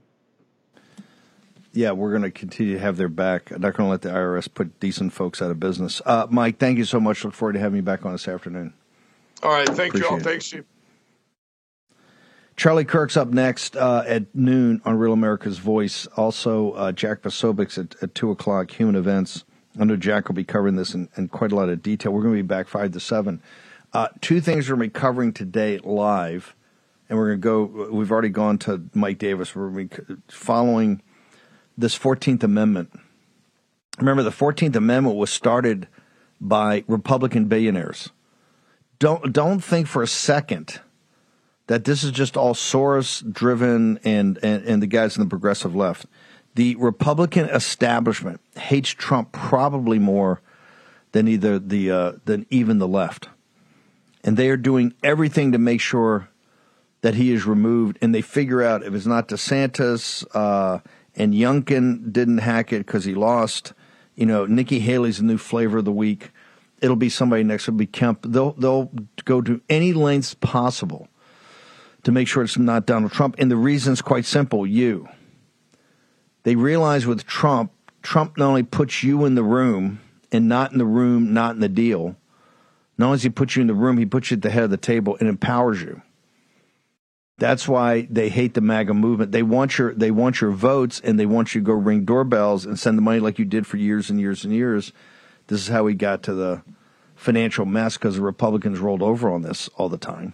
Yeah, 1.71 1.91
we're 1.91 2.09
going 2.09 2.23
to 2.23 2.31
continue 2.31 2.73
to 2.73 2.79
have 2.79 2.97
their 2.97 3.07
back. 3.07 3.49
I'm 3.51 3.61
not 3.61 3.75
going 3.75 3.87
to 3.87 3.91
let 3.91 4.01
the 4.01 4.09
IRS 4.09 4.53
put 4.53 4.77
decent 4.81 5.13
folks 5.13 5.41
out 5.41 5.51
of 5.51 5.59
business. 5.61 6.01
Uh, 6.05 6.27
Mike, 6.29 6.57
thank 6.57 6.77
you 6.77 6.85
so 6.85 6.99
much. 6.99 7.23
Look 7.23 7.33
forward 7.33 7.53
to 7.53 7.59
having 7.59 7.77
you 7.77 7.81
back 7.81 8.05
on 8.05 8.11
this 8.11 8.27
afternoon. 8.27 8.73
All 9.41 9.51
right, 9.51 9.69
thank 9.69 9.93
you 9.93 10.05
all. 10.05 10.17
It. 10.17 10.23
Thanks, 10.23 10.47
Steve. 10.47 10.65
Charlie 12.57 12.85
Kirk's 12.85 13.15
up 13.15 13.29
next 13.29 13.77
uh, 13.77 14.03
at 14.05 14.35
noon 14.35 14.81
on 14.83 14.97
Real 14.97 15.13
America's 15.13 15.59
Voice. 15.59 16.07
Also, 16.17 16.71
uh, 16.73 16.91
Jack 16.91 17.21
Posobiec's 17.21 17.77
at, 17.77 17.95
at 18.01 18.13
2 18.13 18.31
o'clock, 18.31 18.71
Human 18.71 18.95
Events. 18.95 19.45
I 19.79 19.85
know 19.85 19.95
Jack 19.95 20.27
will 20.27 20.35
be 20.35 20.43
covering 20.43 20.75
this 20.75 20.93
in, 20.93 21.09
in 21.17 21.29
quite 21.29 21.51
a 21.51 21.55
lot 21.55 21.69
of 21.69 21.81
detail. 21.81 22.11
We're 22.11 22.21
going 22.21 22.35
to 22.35 22.43
be 22.43 22.47
back 22.47 22.67
5 22.67 22.91
to 22.91 22.99
7. 22.99 23.41
Uh, 23.91 24.07
two 24.21 24.41
things 24.41 24.69
we're 24.69 24.75
going 24.75 24.89
to 24.89 24.93
be 24.93 24.99
covering 24.99 25.33
today 25.33 25.79
live, 25.83 26.55
and 27.09 27.17
we're 27.17 27.35
going 27.35 27.41
to 27.41 27.87
go, 27.87 27.91
we've 27.91 28.11
already 28.11 28.29
gone 28.29 28.57
to 28.59 28.83
Mike 28.93 29.17
Davis. 29.17 29.55
We're 29.55 29.87
following 30.29 31.01
this 31.77 31.97
14th 31.97 32.43
Amendment. 32.43 32.91
Remember, 33.99 34.23
the 34.23 34.31
14th 34.31 34.75
Amendment 34.75 35.15
was 35.15 35.29
started 35.29 35.87
by 36.39 36.83
Republican 36.87 37.45
billionaires. 37.45 38.09
Don't, 38.99 39.33
don't 39.33 39.63
think 39.63 39.87
for 39.87 40.01
a 40.01 40.07
second 40.07 40.79
that 41.67 41.85
this 41.85 42.03
is 42.03 42.11
just 42.11 42.35
all 42.35 42.53
Soros 42.53 43.31
driven 43.31 43.99
and, 44.03 44.37
and, 44.43 44.63
and 44.65 44.81
the 44.81 44.87
guys 44.87 45.15
in 45.15 45.23
the 45.23 45.29
progressive 45.29 45.75
left. 45.75 46.05
The 46.55 46.75
Republican 46.75 47.45
establishment 47.45 48.39
hates 48.55 48.89
Trump 48.89 49.31
probably 49.31 49.97
more 49.99 50.41
than 51.11 51.27
either 51.27 51.57
the 51.59 51.91
uh, 51.91 52.11
than 52.25 52.45
even 52.49 52.79
the 52.79 52.87
left, 52.87 53.29
and 54.23 54.37
they 54.37 54.49
are 54.49 54.57
doing 54.57 54.93
everything 55.03 55.51
to 55.51 55.57
make 55.57 55.81
sure 55.81 56.29
that 57.01 57.15
he 57.15 57.31
is 57.31 57.45
removed, 57.45 57.97
and 58.01 58.13
they 58.13 58.21
figure 58.21 58.61
out 58.61 58.83
if 58.83 58.93
it's 58.93 59.05
not 59.05 59.27
DeSantis 59.27 60.25
uh, 60.33 60.79
and 61.15 61.33
Youngkin 61.33 62.11
didn't 62.11 62.39
hack 62.39 62.71
it 62.71 62.85
because 62.85 63.05
he 63.05 63.13
lost. 63.13 63.73
You 64.15 64.25
know, 64.25 64.45
Nikki 64.45 64.79
Haley's 64.79 65.17
the 65.17 65.23
new 65.23 65.37
flavor 65.37 65.79
of 65.79 65.85
the 65.85 65.91
week. 65.91 66.31
It'll 66.81 66.95
be 66.95 67.09
somebody 67.09 67.43
next. 67.43 67.63
It'll 67.63 67.77
be 67.77 67.87
Kemp. 67.87 68.19
They'll 68.23 68.53
they'll 68.53 68.91
go 69.25 69.41
to 69.41 69.61
any 69.69 69.93
lengths 69.93 70.33
possible 70.33 71.07
to 72.03 72.11
make 72.11 72.27
sure 72.27 72.43
it's 72.43 72.57
not 72.57 72.85
Donald 72.85 73.11
Trump. 73.11 73.35
And 73.37 73.49
the 73.49 73.57
reason 73.57 73.93
is 73.93 74.01
quite 74.01 74.25
simple. 74.25 74.67
You. 74.67 75.07
They 76.43 76.55
realize 76.55 77.05
with 77.05 77.25
Trump, 77.25 77.71
Trump 78.01 78.37
not 78.37 78.47
only 78.47 78.63
puts 78.63 79.03
you 79.03 79.25
in 79.25 79.35
the 79.35 79.43
room 79.43 80.01
and 80.31 80.47
not 80.47 80.71
in 80.71 80.77
the 80.77 80.85
room, 80.85 81.33
not 81.33 81.55
in 81.55 81.61
the 81.61 81.69
deal. 81.69 82.15
Not 82.97 83.07
only 83.07 83.15
does 83.17 83.23
he 83.23 83.29
put 83.29 83.55
you 83.55 83.61
in 83.61 83.67
the 83.67 83.73
room, 83.73 83.97
he 83.97 84.05
puts 84.05 84.29
you 84.29 84.35
at 84.35 84.43
the 84.43 84.49
head 84.49 84.63
of 84.63 84.69
the 84.69 84.77
table 84.77 85.17
and 85.19 85.29
empowers 85.29 85.81
you. 85.81 86.01
That's 87.37 87.67
why 87.67 88.07
they 88.09 88.29
hate 88.29 88.53
the 88.53 88.61
MAGA 88.61 88.93
movement. 88.93 89.31
They 89.31 89.43
want 89.43 89.77
your 89.77 89.93
they 89.93 90.11
want 90.11 90.39
your 90.39 90.51
votes 90.51 91.01
and 91.03 91.19
they 91.19 91.25
want 91.25 91.55
you 91.55 91.61
to 91.61 91.65
go 91.65 91.73
ring 91.73 92.05
doorbells 92.05 92.65
and 92.65 92.79
send 92.79 92.97
the 92.97 93.01
money 93.01 93.19
like 93.19 93.39
you 93.39 93.45
did 93.45 93.65
for 93.65 93.77
years 93.77 94.09
and 94.09 94.19
years 94.19 94.43
and 94.43 94.53
years. 94.53 94.93
This 95.47 95.61
is 95.61 95.67
how 95.67 95.83
we 95.83 95.93
got 95.93 96.23
to 96.23 96.33
the 96.33 96.61
financial 97.15 97.65
mess 97.65 97.97
because 97.97 98.15
the 98.15 98.21
Republicans 98.21 98.79
rolled 98.79 99.01
over 99.01 99.31
on 99.31 99.41
this 99.41 99.67
all 99.75 99.89
the 99.89 99.97
time. 99.97 100.33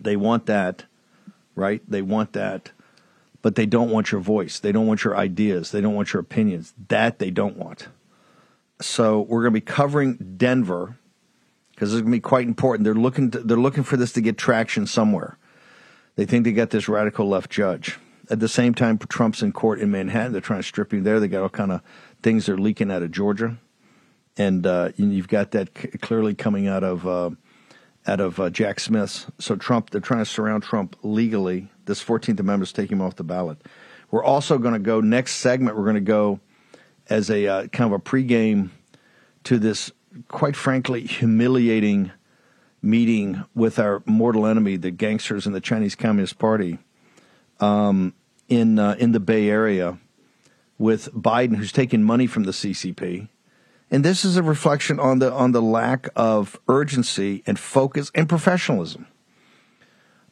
They 0.00 0.16
want 0.16 0.46
that, 0.46 0.84
right? 1.54 1.82
They 1.88 2.02
want 2.02 2.32
that, 2.34 2.70
but 3.46 3.54
they 3.54 3.64
don't 3.64 3.90
want 3.90 4.10
your 4.10 4.20
voice. 4.20 4.58
They 4.58 4.72
don't 4.72 4.88
want 4.88 5.04
your 5.04 5.16
ideas. 5.16 5.70
They 5.70 5.80
don't 5.80 5.94
want 5.94 6.12
your 6.12 6.20
opinions. 6.20 6.74
That 6.88 7.20
they 7.20 7.30
don't 7.30 7.56
want. 7.56 7.86
So 8.80 9.20
we're 9.20 9.42
going 9.42 9.54
to 9.54 9.60
be 9.60 9.64
covering 9.64 10.34
Denver 10.36 10.98
because 11.70 11.94
it's 11.94 12.00
going 12.00 12.10
to 12.10 12.16
be 12.16 12.20
quite 12.20 12.48
important. 12.48 12.82
They're 12.82 12.94
looking 12.94 13.30
to, 13.30 13.38
they're 13.38 13.56
looking 13.56 13.84
for 13.84 13.96
this 13.96 14.12
to 14.14 14.20
get 14.20 14.36
traction 14.36 14.84
somewhere. 14.84 15.38
They 16.16 16.24
think 16.24 16.42
they 16.42 16.50
got 16.50 16.70
this 16.70 16.88
radical 16.88 17.28
left 17.28 17.48
judge. 17.48 18.00
At 18.30 18.40
the 18.40 18.48
same 18.48 18.74
time, 18.74 18.98
Trump's 18.98 19.42
in 19.42 19.52
court 19.52 19.78
in 19.78 19.92
Manhattan. 19.92 20.32
They're 20.32 20.40
trying 20.40 20.58
to 20.58 20.66
strip 20.66 20.92
him 20.92 21.04
there. 21.04 21.20
They 21.20 21.28
got 21.28 21.42
all 21.42 21.48
kind 21.48 21.70
of 21.70 21.82
things 22.24 22.46
they're 22.46 22.58
leaking 22.58 22.90
out 22.90 23.04
of 23.04 23.12
Georgia, 23.12 23.58
and 24.36 24.66
uh, 24.66 24.90
you've 24.96 25.28
got 25.28 25.52
that 25.52 25.68
c- 25.78 25.86
clearly 25.98 26.34
coming 26.34 26.66
out 26.66 26.82
of 26.82 27.06
uh, 27.06 27.30
out 28.06 28.20
of 28.20 28.38
uh, 28.38 28.50
Jack 28.50 28.80
Smith's. 28.80 29.26
So 29.38 29.56
Trump, 29.56 29.90
they're 29.90 30.00
trying 30.00 30.20
to 30.20 30.30
surround 30.30 30.62
Trump 30.62 30.96
legally. 31.02 31.68
This 31.86 32.00
Fourteenth 32.00 32.40
Amendment 32.40 32.68
is 32.68 32.72
taking 32.72 32.98
him 32.98 33.02
off 33.02 33.16
the 33.16 33.24
ballot. 33.24 33.58
We're 34.10 34.24
also 34.24 34.58
going 34.58 34.74
to 34.74 34.80
go 34.80 35.00
next 35.00 35.36
segment. 35.36 35.76
We're 35.76 35.84
going 35.84 35.96
to 35.96 36.00
go 36.00 36.40
as 37.08 37.30
a 37.30 37.46
uh, 37.46 37.66
kind 37.68 37.92
of 37.92 38.00
a 38.00 38.02
pregame 38.02 38.70
to 39.44 39.58
this, 39.58 39.90
quite 40.28 40.56
frankly, 40.56 41.02
humiliating 41.02 42.12
meeting 42.82 43.44
with 43.54 43.78
our 43.78 44.02
mortal 44.06 44.46
enemy, 44.46 44.76
the 44.76 44.90
gangsters 44.90 45.46
in 45.46 45.52
the 45.52 45.60
Chinese 45.60 45.94
Communist 45.94 46.38
Party, 46.38 46.78
um, 47.60 48.14
in 48.48 48.78
uh, 48.78 48.96
in 48.98 49.12
the 49.12 49.20
Bay 49.20 49.48
Area, 49.48 49.98
with 50.78 51.12
Biden, 51.12 51.56
who's 51.56 51.72
taking 51.72 52.02
money 52.02 52.26
from 52.26 52.44
the 52.44 52.52
CCP, 52.52 53.28
and 53.90 54.04
this 54.04 54.24
is 54.24 54.36
a 54.36 54.42
reflection 54.42 54.98
on 54.98 55.18
the 55.18 55.32
on 55.32 55.52
the 55.52 55.62
lack 55.62 56.08
of 56.16 56.58
urgency 56.68 57.42
and 57.46 57.58
focus 57.58 58.10
and 58.14 58.28
professionalism 58.28 59.06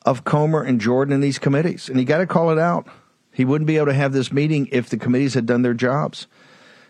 of 0.04 0.24
Comer 0.24 0.62
and 0.62 0.80
Jordan 0.80 1.14
in 1.14 1.20
these 1.20 1.38
committees, 1.38 1.88
and 1.88 1.98
you 1.98 2.04
got 2.04 2.18
to 2.18 2.26
call 2.26 2.50
it 2.50 2.58
out. 2.58 2.86
He 3.32 3.44
wouldn't 3.44 3.66
be 3.66 3.76
able 3.76 3.86
to 3.86 3.94
have 3.94 4.12
this 4.12 4.32
meeting 4.32 4.68
if 4.70 4.88
the 4.88 4.96
committees 4.96 5.34
had 5.34 5.46
done 5.46 5.62
their 5.62 5.74
jobs 5.74 6.26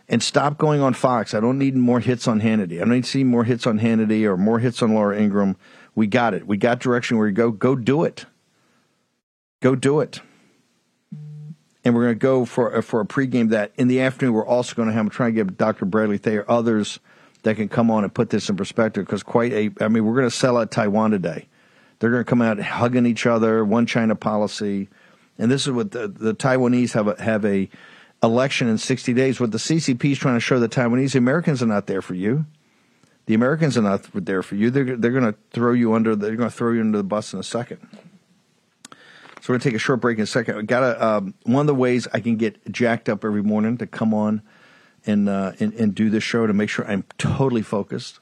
and 0.09 0.23
stop 0.23 0.59
going 0.59 0.83
on 0.83 0.93
Fox. 0.95 1.33
I 1.33 1.41
don't 1.41 1.59
need 1.59 1.75
more 1.75 2.01
hits 2.01 2.29
on 2.29 2.41
Hannity. 2.41 2.77
I 2.77 2.81
don't 2.81 2.91
need 2.91 3.05
to 3.05 3.11
see 3.11 3.25
more 3.25 3.45
hits 3.45 3.67
on 3.67 3.81
Hannity 3.81 4.25
or 4.25 4.37
more 4.37 4.59
hits 4.59 4.83
on 4.83 4.95
Laura 4.95 5.19
Ingraham. 5.19 5.57
We 5.95 6.07
got 6.07 6.35
it. 6.35 6.47
We 6.47 6.57
got 6.57 6.81
direction 6.81 7.17
where 7.17 7.29
you 7.29 7.33
go. 7.33 7.51
Go 7.51 7.75
do 7.77 8.05
it. 8.05 8.27
Go 9.63 9.75
do 9.75 10.01
it. 10.01 10.21
And 11.85 11.95
we're 11.95 12.05
going 12.05 12.15
to 12.15 12.19
go 12.19 12.45
for 12.45 12.77
uh, 12.77 12.81
for 12.81 13.01
a 13.01 13.05
pregame 13.05 13.51
that 13.51 13.73
in 13.77 13.89
the 13.89 14.01
afternoon. 14.01 14.35
We're 14.35 14.47
also 14.47 14.75
going 14.75 14.89
to 14.89 14.95
have. 14.95 15.05
I'm 15.05 15.11
trying 15.11 15.35
to 15.35 15.45
get 15.45 15.59
Dr. 15.59 15.85
Bradley 15.85 16.19
Thayer, 16.19 16.45
others 16.49 16.99
that 17.43 17.57
can 17.57 17.69
come 17.69 17.91
on 17.91 18.05
and 18.05 18.13
put 18.13 18.31
this 18.31 18.49
in 18.49 18.57
perspective 18.57 19.05
because 19.05 19.23
quite 19.23 19.53
a. 19.53 19.71
I 19.81 19.89
mean, 19.89 20.05
we're 20.05 20.15
going 20.15 20.29
to 20.29 20.35
sell 20.35 20.57
out 20.57 20.71
Taiwan 20.71 21.11
today. 21.11 21.47
They're 21.99 22.11
going 22.11 22.25
to 22.25 22.29
come 22.29 22.43
out 22.43 22.59
hugging 22.59 23.07
each 23.07 23.27
other, 23.27 23.65
one 23.65 23.87
China 23.87 24.15
policy, 24.15 24.89
and 25.39 25.51
this 25.51 25.67
is 25.67 25.73
what 25.73 25.91
the, 25.91 26.09
the 26.09 26.35
Taiwanese 26.35 26.93
have 26.93 27.09
a, 27.09 27.23
have 27.23 27.45
a 27.45 27.69
election 28.23 28.69
in 28.69 28.79
60 28.79 29.13
days. 29.13 29.41
What 29.41 29.53
the 29.53 29.59
CCP 29.59 30.13
is 30.13 30.19
trying 30.19 30.37
to 30.37 30.41
show 30.41 30.59
the 30.59 30.69
Taiwanese, 30.69 31.13
the 31.13 31.19
Americans 31.19 31.63
are 31.63 31.67
not 31.67 31.87
there 31.87 32.03
for 32.03 32.15
you. 32.15 32.47
The 33.27 33.35
Americans 33.35 33.79
are 33.79 33.83
not 33.83 34.07
there 34.13 34.43
for 34.43 34.55
you. 34.55 34.71
They're, 34.71 34.97
they're 34.97 35.11
going 35.11 35.33
to 35.33 35.35
throw 35.51 35.73
you 35.73 35.95
under. 35.95 36.15
They're 36.15 36.37
going 36.37 36.51
to 36.51 36.55
throw 36.55 36.73
you 36.73 36.81
under 36.81 36.99
the 36.99 37.05
bus 37.05 37.33
in 37.33 37.41
a 37.41 37.45
second. 37.45 37.87
So 39.45 39.53
we're 39.53 39.59
going 39.59 39.61
to 39.61 39.69
take 39.69 39.77
a 39.77 39.79
short 39.79 40.01
break 40.01 40.17
in 40.17 40.25
a 40.25 40.27
second. 40.27 40.57
I 40.57 40.63
got 40.63 41.03
um, 41.03 41.35
one 41.43 41.61
of 41.61 41.67
the 41.67 41.75
ways 41.75 42.09
I 42.15 42.21
can 42.21 42.37
get 42.37 42.73
jacked 42.73 43.11
up 43.11 43.27
every 43.27 43.43
morning 43.43 43.77
to 43.77 43.87
come 43.87 44.15
on 44.15 44.41
and, 45.05 45.29
uh, 45.29 45.53
and 45.61 45.75
and 45.75 45.95
do 45.95 46.09
this 46.09 46.25
show 46.25 46.47
to 46.47 46.55
make 46.55 46.71
sure 46.71 46.91
I'm 46.91 47.05
totally 47.19 47.61
focused 47.61 48.21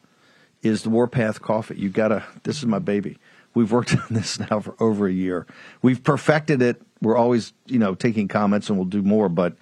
is 0.64 0.82
the 0.82 0.90
Warpath 0.90 1.40
Coffee. 1.40 1.76
You 1.76 1.90
got 1.90 2.08
to. 2.08 2.24
This 2.42 2.58
is 2.58 2.66
my 2.66 2.80
baby. 2.80 3.18
We've 3.54 3.70
worked 3.70 3.94
on 3.96 4.06
this 4.10 4.40
now 4.40 4.58
for 4.58 4.74
over 4.82 5.06
a 5.06 5.12
year. 5.12 5.46
We've 5.80 6.02
perfected 6.02 6.60
it. 6.60 6.82
We're 7.00 7.16
always, 7.16 7.52
you 7.66 7.78
know, 7.78 7.94
taking 7.94 8.26
comments 8.26 8.68
and 8.68 8.76
we'll 8.76 8.86
do 8.86 9.02
more, 9.02 9.28
but 9.28 9.54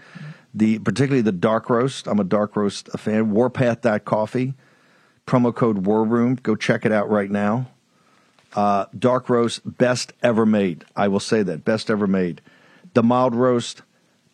the 0.54 0.78
particularly 0.78 1.20
the 1.20 1.30
dark 1.30 1.68
roast. 1.68 2.06
I'm 2.06 2.20
a 2.20 2.24
dark 2.24 2.56
roast 2.56 2.88
fan. 2.98 3.32
Warpath.coffee. 3.32 4.54
Promo 5.26 5.54
code 5.54 5.84
War 5.84 6.04
Room. 6.04 6.36
Go 6.36 6.56
check 6.56 6.86
it 6.86 6.92
out 6.92 7.10
right 7.10 7.30
now. 7.30 7.66
Uh, 8.54 8.86
dark 8.98 9.28
roast, 9.28 9.60
best 9.64 10.12
ever 10.22 10.44
made. 10.44 10.84
I 10.96 11.08
will 11.08 11.20
say 11.20 11.42
that 11.42 11.64
best 11.64 11.90
ever 11.90 12.06
made. 12.06 12.40
The 12.94 13.02
mild 13.02 13.34
roast, 13.34 13.82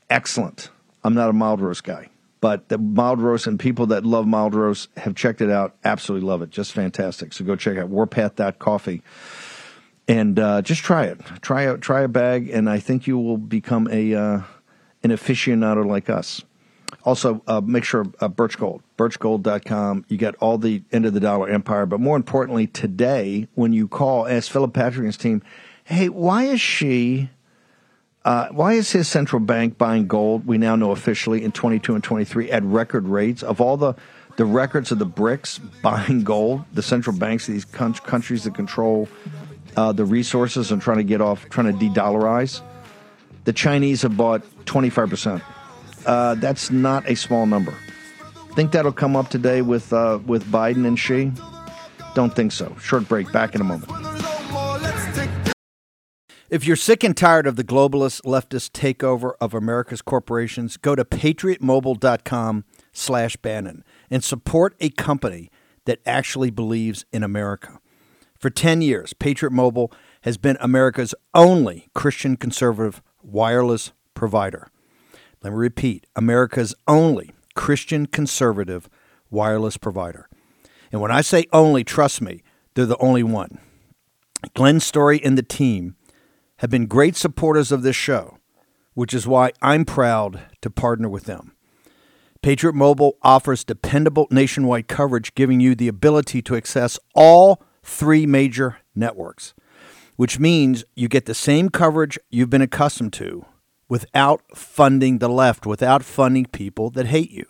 excellent. 0.08 0.70
I'm 1.04 1.14
not 1.14 1.28
a 1.28 1.34
mild 1.34 1.60
roast 1.60 1.84
guy, 1.84 2.08
but 2.40 2.68
the 2.68 2.78
mild 2.78 3.20
roast 3.20 3.46
and 3.46 3.60
people 3.60 3.86
that 3.86 4.04
love 4.04 4.26
mild 4.26 4.54
roast 4.54 4.88
have 4.96 5.14
checked 5.14 5.40
it 5.40 5.50
out. 5.50 5.76
Absolutely 5.84 6.26
love 6.26 6.42
it. 6.42 6.50
Just 6.50 6.72
fantastic. 6.72 7.32
So 7.32 7.44
go 7.44 7.56
check 7.56 7.76
out 7.76 7.88
Warpath.coffee 7.88 9.02
and 10.08 10.38
uh, 10.38 10.62
just 10.62 10.82
try 10.82 11.04
it. 11.04 11.20
Try 11.42 11.62
a 11.62 11.76
try 11.78 12.02
a 12.02 12.08
bag, 12.08 12.48
and 12.48 12.70
I 12.70 12.78
think 12.78 13.06
you 13.06 13.18
will 13.18 13.38
become 13.38 13.88
a 13.90 14.14
uh, 14.14 14.40
an 15.02 15.10
aficionado 15.10 15.84
like 15.84 16.08
us. 16.08 16.42
Also, 17.06 17.40
uh, 17.46 17.60
make 17.64 17.84
sure 17.84 18.04
uh, 18.20 18.26
Birch 18.26 18.58
Gold, 18.58 18.82
birchgold.com. 18.98 20.04
You 20.08 20.16
get 20.16 20.34
all 20.40 20.58
the 20.58 20.82
end 20.90 21.06
of 21.06 21.14
the 21.14 21.20
dollar 21.20 21.48
empire. 21.48 21.86
But 21.86 22.00
more 22.00 22.16
importantly, 22.16 22.66
today, 22.66 23.46
when 23.54 23.72
you 23.72 23.86
call, 23.86 24.26
ask 24.26 24.50
Philip 24.50 24.74
Patrick 24.74 24.98
and 24.98 25.06
his 25.06 25.16
team, 25.16 25.40
hey, 25.84 26.08
why 26.08 26.42
is 26.42 26.60
she, 26.60 27.30
uh, 28.24 28.48
why 28.48 28.72
is 28.72 28.90
his 28.90 29.06
central 29.06 29.38
bank 29.38 29.78
buying 29.78 30.08
gold, 30.08 30.48
we 30.48 30.58
now 30.58 30.74
know 30.74 30.90
officially 30.90 31.44
in 31.44 31.52
22 31.52 31.94
and 31.94 32.02
23 32.02 32.50
at 32.50 32.64
record 32.64 33.06
rates? 33.06 33.44
Of 33.44 33.60
all 33.60 33.76
the, 33.76 33.94
the 34.36 34.44
records 34.44 34.90
of 34.90 34.98
the 34.98 35.06
BRICS 35.06 35.60
buying 35.82 36.24
gold, 36.24 36.64
the 36.72 36.82
central 36.82 37.16
banks 37.16 37.46
of 37.46 37.54
these 37.54 37.64
countries 37.64 38.42
that 38.42 38.56
control 38.56 39.08
uh, 39.76 39.92
the 39.92 40.04
resources 40.04 40.72
and 40.72 40.82
trying 40.82 40.98
to 40.98 41.04
get 41.04 41.20
off, 41.20 41.48
trying 41.50 41.72
to 41.72 41.78
de 41.78 41.88
dollarize, 41.88 42.62
the 43.44 43.52
Chinese 43.52 44.02
have 44.02 44.16
bought 44.16 44.42
25%. 44.64 45.40
Uh, 46.06 46.34
that's 46.36 46.70
not 46.70 47.08
a 47.08 47.14
small 47.16 47.46
number. 47.46 47.74
Think 48.54 48.72
that'll 48.72 48.92
come 48.92 49.16
up 49.16 49.28
today 49.28 49.60
with 49.60 49.92
uh, 49.92 50.18
with 50.26 50.44
Biden 50.44 50.86
and 50.86 50.98
Xi? 50.98 51.32
Don't 52.14 52.34
think 52.34 52.52
so. 52.52 52.74
Short 52.80 53.06
break. 53.08 53.30
Back 53.32 53.54
in 53.54 53.60
a 53.60 53.64
moment. 53.64 53.90
If 56.48 56.64
you're 56.64 56.76
sick 56.76 57.02
and 57.02 57.16
tired 57.16 57.48
of 57.48 57.56
the 57.56 57.64
globalist 57.64 58.22
leftist 58.22 58.70
takeover 58.70 59.32
of 59.40 59.52
America's 59.52 60.00
corporations, 60.00 60.76
go 60.76 60.94
to 60.94 61.04
patriotmobile.com 61.04 62.64
slash 62.92 63.36
Bannon 63.36 63.84
and 64.10 64.22
support 64.22 64.76
a 64.78 64.90
company 64.90 65.50
that 65.86 65.98
actually 66.06 66.50
believes 66.50 67.04
in 67.12 67.24
America. 67.24 67.80
For 68.38 68.48
10 68.48 68.80
years, 68.80 69.12
Patriot 69.12 69.50
Mobile 69.50 69.92
has 70.22 70.36
been 70.36 70.56
America's 70.60 71.14
only 71.34 71.88
Christian 71.94 72.36
conservative 72.36 73.02
wireless 73.22 73.92
provider. 74.14 74.70
Let 75.46 75.52
me 75.52 75.58
repeat 75.58 76.08
America's 76.16 76.74
only 76.88 77.30
Christian 77.54 78.06
conservative 78.06 78.88
wireless 79.30 79.76
provider. 79.76 80.28
And 80.90 81.00
when 81.00 81.12
I 81.12 81.20
say 81.20 81.44
only, 81.52 81.84
trust 81.84 82.20
me, 82.20 82.42
they're 82.74 82.84
the 82.84 82.98
only 82.98 83.22
one. 83.22 83.60
Glenn 84.54 84.80
Story 84.80 85.22
and 85.22 85.38
the 85.38 85.44
team 85.44 85.94
have 86.56 86.70
been 86.70 86.86
great 86.86 87.14
supporters 87.14 87.70
of 87.70 87.82
this 87.82 87.94
show, 87.94 88.38
which 88.94 89.14
is 89.14 89.28
why 89.28 89.52
I'm 89.62 89.84
proud 89.84 90.42
to 90.62 90.68
partner 90.68 91.08
with 91.08 91.26
them. 91.26 91.52
Patriot 92.42 92.74
Mobile 92.74 93.16
offers 93.22 93.62
dependable 93.62 94.26
nationwide 94.32 94.88
coverage, 94.88 95.32
giving 95.36 95.60
you 95.60 95.76
the 95.76 95.86
ability 95.86 96.42
to 96.42 96.56
access 96.56 96.98
all 97.14 97.62
three 97.84 98.26
major 98.26 98.78
networks, 98.96 99.54
which 100.16 100.40
means 100.40 100.84
you 100.96 101.06
get 101.06 101.26
the 101.26 101.34
same 101.34 101.68
coverage 101.68 102.18
you've 102.30 102.50
been 102.50 102.62
accustomed 102.62 103.12
to 103.12 103.46
without 103.88 104.42
funding 104.54 105.18
the 105.18 105.28
left, 105.28 105.66
without 105.66 106.02
funding 106.02 106.46
people 106.46 106.90
that 106.90 107.06
hate 107.06 107.30
you. 107.30 107.46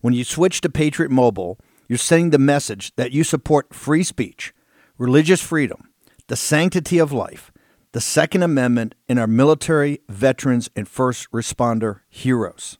When 0.00 0.14
you 0.14 0.24
switch 0.24 0.60
to 0.60 0.68
Patriot 0.68 1.10
Mobile, 1.10 1.58
you're 1.88 1.98
sending 1.98 2.30
the 2.30 2.38
message 2.38 2.94
that 2.96 3.12
you 3.12 3.24
support 3.24 3.74
free 3.74 4.02
speech, 4.02 4.54
religious 4.98 5.40
freedom, 5.40 5.90
the 6.28 6.36
sanctity 6.36 6.98
of 6.98 7.12
life, 7.12 7.52
the 7.92 8.00
Second 8.00 8.42
Amendment, 8.42 8.94
and 9.08 9.18
our 9.18 9.26
military, 9.26 10.00
veterans, 10.08 10.68
and 10.76 10.86
first 10.86 11.30
responder 11.30 12.00
heroes. 12.08 12.78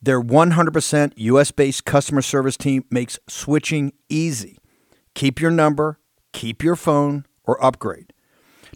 Their 0.00 0.22
100% 0.22 1.12
US 1.16 1.50
based 1.50 1.84
customer 1.84 2.22
service 2.22 2.56
team 2.56 2.84
makes 2.90 3.18
switching 3.28 3.92
easy. 4.08 4.58
Keep 5.14 5.40
your 5.40 5.50
number, 5.50 5.98
keep 6.32 6.62
your 6.62 6.76
phone, 6.76 7.26
or 7.44 7.62
upgrade. 7.62 8.13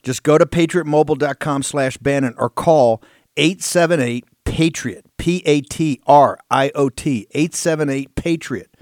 Just 0.03 0.23
go 0.23 0.39
to 0.39 0.47
patriotmobile.com 0.47 1.63
slash 1.63 1.97
Bannon 1.99 2.35
or 2.37 2.51
call 2.51 3.03
878 3.37 4.25
Patriot, 4.45 5.07
P 5.19 5.43
A 5.47 5.61
T 5.61 6.01
R 6.07 6.39
I 6.51 6.71
O 6.75 6.89
T, 6.89 7.27
878 7.33 8.15
Patriot. 8.15 8.75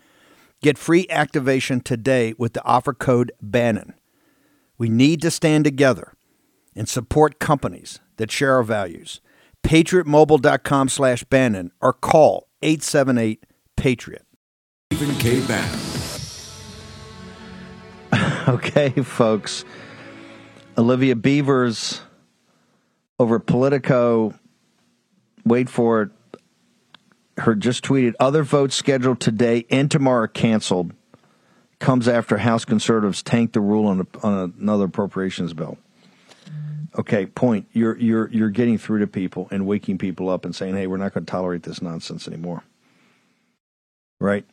Get 0.62 0.78
free 0.78 1.06
activation 1.10 1.80
today 1.80 2.34
with 2.38 2.54
the 2.54 2.64
offer 2.64 2.94
code 2.94 3.32
Bannon. 3.42 3.94
We 4.78 4.88
need 4.88 5.20
to 5.22 5.30
stand 5.30 5.64
together 5.64 6.12
and 6.74 6.88
support 6.88 7.38
companies 7.38 8.00
that 8.16 8.30
share 8.30 8.54
our 8.54 8.62
values. 8.62 9.20
PatriotMobile.com 9.62 10.88
slash 10.88 11.24
Bannon 11.24 11.72
or 11.80 11.92
call 11.92 12.48
878 12.62 13.44
Patriot. 13.76 14.24
Stephen 14.92 15.16
K. 15.16 15.46
Bannon. 15.46 15.80
okay, 18.54 18.90
folks. 19.02 19.64
Olivia 20.78 21.16
Beavers 21.16 22.00
over 23.18 23.38
Politico. 23.38 24.34
Wait 25.44 25.68
for 25.68 26.02
it. 26.02 26.10
Her 27.38 27.54
just 27.54 27.84
tweeted 27.84 28.14
other 28.18 28.42
votes 28.42 28.74
scheduled 28.74 29.20
today 29.20 29.66
and 29.70 29.90
tomorrow 29.90 30.26
canceled. 30.26 30.92
Comes 31.78 32.08
after 32.08 32.38
House 32.38 32.64
conservatives 32.64 33.22
tanked 33.22 33.52
the 33.52 33.60
rule 33.60 33.86
on, 33.86 34.00
a, 34.00 34.26
on 34.26 34.54
another 34.58 34.86
appropriations 34.86 35.52
bill. 35.52 35.76
Okay, 36.98 37.26
point. 37.26 37.68
You're 37.72 37.98
you're 37.98 38.30
you're 38.30 38.48
getting 38.48 38.78
through 38.78 39.00
to 39.00 39.06
people 39.06 39.48
and 39.50 39.66
waking 39.66 39.98
people 39.98 40.30
up 40.30 40.46
and 40.46 40.56
saying, 40.56 40.74
"Hey, 40.74 40.86
we're 40.86 40.96
not 40.96 41.12
going 41.12 41.26
to 41.26 41.30
tolerate 41.30 41.62
this 41.62 41.82
nonsense 41.82 42.26
anymore." 42.26 42.62
Right? 44.18 44.46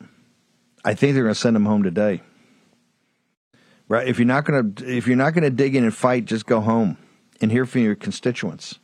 I 0.84 0.92
think 0.92 1.14
they're 1.14 1.22
going 1.22 1.34
to 1.34 1.40
send 1.40 1.56
them 1.56 1.64
home 1.64 1.82
today. 1.82 2.20
Right? 3.94 4.08
If 4.08 4.18
you're 4.18 4.26
not 4.26 4.44
going 4.44 4.74
to 4.74 4.96
if 4.96 5.06
you're 5.06 5.16
not 5.16 5.34
going 5.34 5.44
to 5.44 5.50
dig 5.50 5.76
in 5.76 5.84
and 5.84 5.94
fight, 5.94 6.24
just 6.24 6.46
go 6.46 6.60
home 6.60 6.98
and 7.40 7.52
hear 7.52 7.64
from 7.64 7.82
your 7.82 7.94
constituents. 7.94 8.80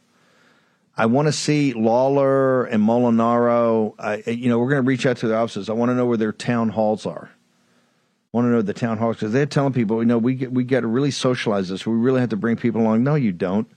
I 0.97 1.07
want 1.07 1.27
to 1.27 1.33
see 1.33 1.73
Lawler 1.73 2.65
and 2.67 2.81
Molinaro. 2.81 3.95
I, 3.99 4.23
you 4.31 4.49
know, 4.49 4.61
we're 4.61 4.71
going 4.71 4.85
to 4.85 4.87
reach 4.87 5.07
out 5.07 5.17
to 5.17 5.27
their 5.27 5.39
offices. 5.39 5.69
I 5.69 5.73
want 5.73 5.91
to 5.91 5.97
know 5.97 6.07
where 6.07 6.17
their 6.17 6.33
town 6.33 6.69
halls 6.69 7.07
are. 7.07 7.29
I 7.33 8.29
want 8.31 8.45
to 8.45 8.51
know 8.51 8.63
the 8.63 8.73
town 8.73 8.99
halls 8.99 9.17
because 9.17 9.33
they're 9.33 9.47
telling 9.47 9.73
people, 9.73 9.99
you 9.99 10.07
know, 10.07 10.19
we 10.19 10.35
get, 10.35 10.53
we 10.53 10.63
got 10.63 10.81
to 10.81 10.87
really 10.87 11.11
socialize 11.11 11.71
this. 11.71 11.85
We 11.85 11.95
really 11.95 12.21
have 12.21 12.29
to 12.29 12.37
bring 12.37 12.55
people 12.55 12.81
along. 12.81 13.03
No, 13.03 13.17
you 13.17 13.33
don't. 13.33 13.69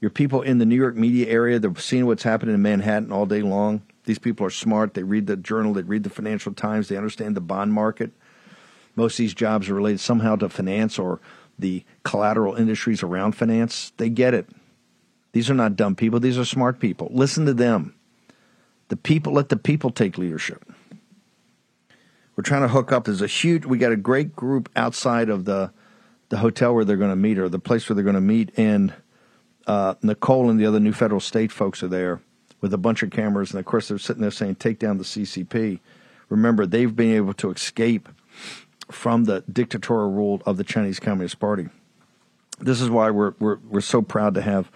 Your 0.00 0.12
people 0.12 0.42
in 0.42 0.58
the 0.58 0.66
New 0.66 0.76
York 0.76 0.94
media 0.94 1.26
area, 1.26 1.58
they're 1.58 1.74
seeing 1.74 2.06
what's 2.06 2.22
happening 2.22 2.54
in 2.54 2.62
Manhattan 2.62 3.10
all 3.10 3.26
day 3.26 3.42
long. 3.42 3.82
These 4.04 4.20
people 4.20 4.46
are 4.46 4.50
smart. 4.50 4.94
They 4.94 5.02
read 5.02 5.26
the 5.26 5.36
journal. 5.36 5.74
They 5.74 5.82
read 5.82 6.04
the 6.04 6.10
Financial 6.10 6.54
Times. 6.54 6.86
They 6.86 6.96
understand 6.96 7.34
the 7.34 7.40
bond 7.40 7.72
market. 7.72 8.12
Most 8.98 9.12
of 9.12 9.18
these 9.18 9.34
jobs 9.34 9.68
are 9.68 9.74
related 9.74 10.00
somehow 10.00 10.34
to 10.34 10.48
finance 10.48 10.98
or 10.98 11.20
the 11.56 11.84
collateral 12.02 12.56
industries 12.56 13.00
around 13.04 13.36
finance. 13.36 13.92
They 13.96 14.08
get 14.08 14.34
it. 14.34 14.48
These 15.30 15.48
are 15.48 15.54
not 15.54 15.76
dumb 15.76 15.94
people. 15.94 16.18
These 16.18 16.36
are 16.36 16.44
smart 16.44 16.80
people. 16.80 17.08
Listen 17.12 17.46
to 17.46 17.54
them. 17.54 17.94
The 18.88 18.96
people 18.96 19.32
let 19.32 19.50
the 19.50 19.56
people 19.56 19.90
take 19.90 20.18
leadership. 20.18 20.68
We're 22.34 22.42
trying 22.42 22.62
to 22.62 22.68
hook 22.68 22.90
up. 22.90 23.04
There's 23.04 23.22
a 23.22 23.28
huge. 23.28 23.66
We 23.66 23.78
got 23.78 23.92
a 23.92 23.96
great 23.96 24.34
group 24.34 24.68
outside 24.74 25.28
of 25.28 25.44
the 25.44 25.72
the 26.30 26.38
hotel 26.38 26.74
where 26.74 26.84
they're 26.84 26.96
going 26.96 27.10
to 27.10 27.16
meet 27.16 27.38
or 27.38 27.48
the 27.48 27.60
place 27.60 27.88
where 27.88 27.94
they're 27.94 28.02
going 28.02 28.16
to 28.16 28.20
meet, 28.20 28.50
and 28.58 28.92
uh, 29.68 29.94
Nicole 30.02 30.50
and 30.50 30.58
the 30.58 30.66
other 30.66 30.80
new 30.80 30.92
federal 30.92 31.20
state 31.20 31.52
folks 31.52 31.84
are 31.84 31.88
there 31.88 32.20
with 32.60 32.74
a 32.74 32.78
bunch 32.78 33.04
of 33.04 33.10
cameras, 33.10 33.52
and 33.52 33.60
of 33.60 33.64
course 33.64 33.86
they're 33.86 33.98
sitting 33.98 34.22
there 34.22 34.32
saying, 34.32 34.56
"Take 34.56 34.80
down 34.80 34.98
the 34.98 35.04
CCP." 35.04 35.78
Remember, 36.28 36.66
they've 36.66 36.94
been 36.94 37.14
able 37.14 37.34
to 37.34 37.52
escape 37.52 38.08
from 38.90 39.24
the 39.24 39.44
dictatorial 39.52 40.10
rule 40.10 40.42
of 40.46 40.56
the 40.56 40.64
Chinese 40.64 41.00
Communist 41.00 41.38
Party. 41.38 41.68
This 42.60 42.80
is 42.80 42.90
why 42.90 43.10
we're 43.10 43.34
we're 43.38 43.58
we're 43.68 43.80
so 43.80 44.02
proud 44.02 44.34
to 44.34 44.42
have 44.42 44.70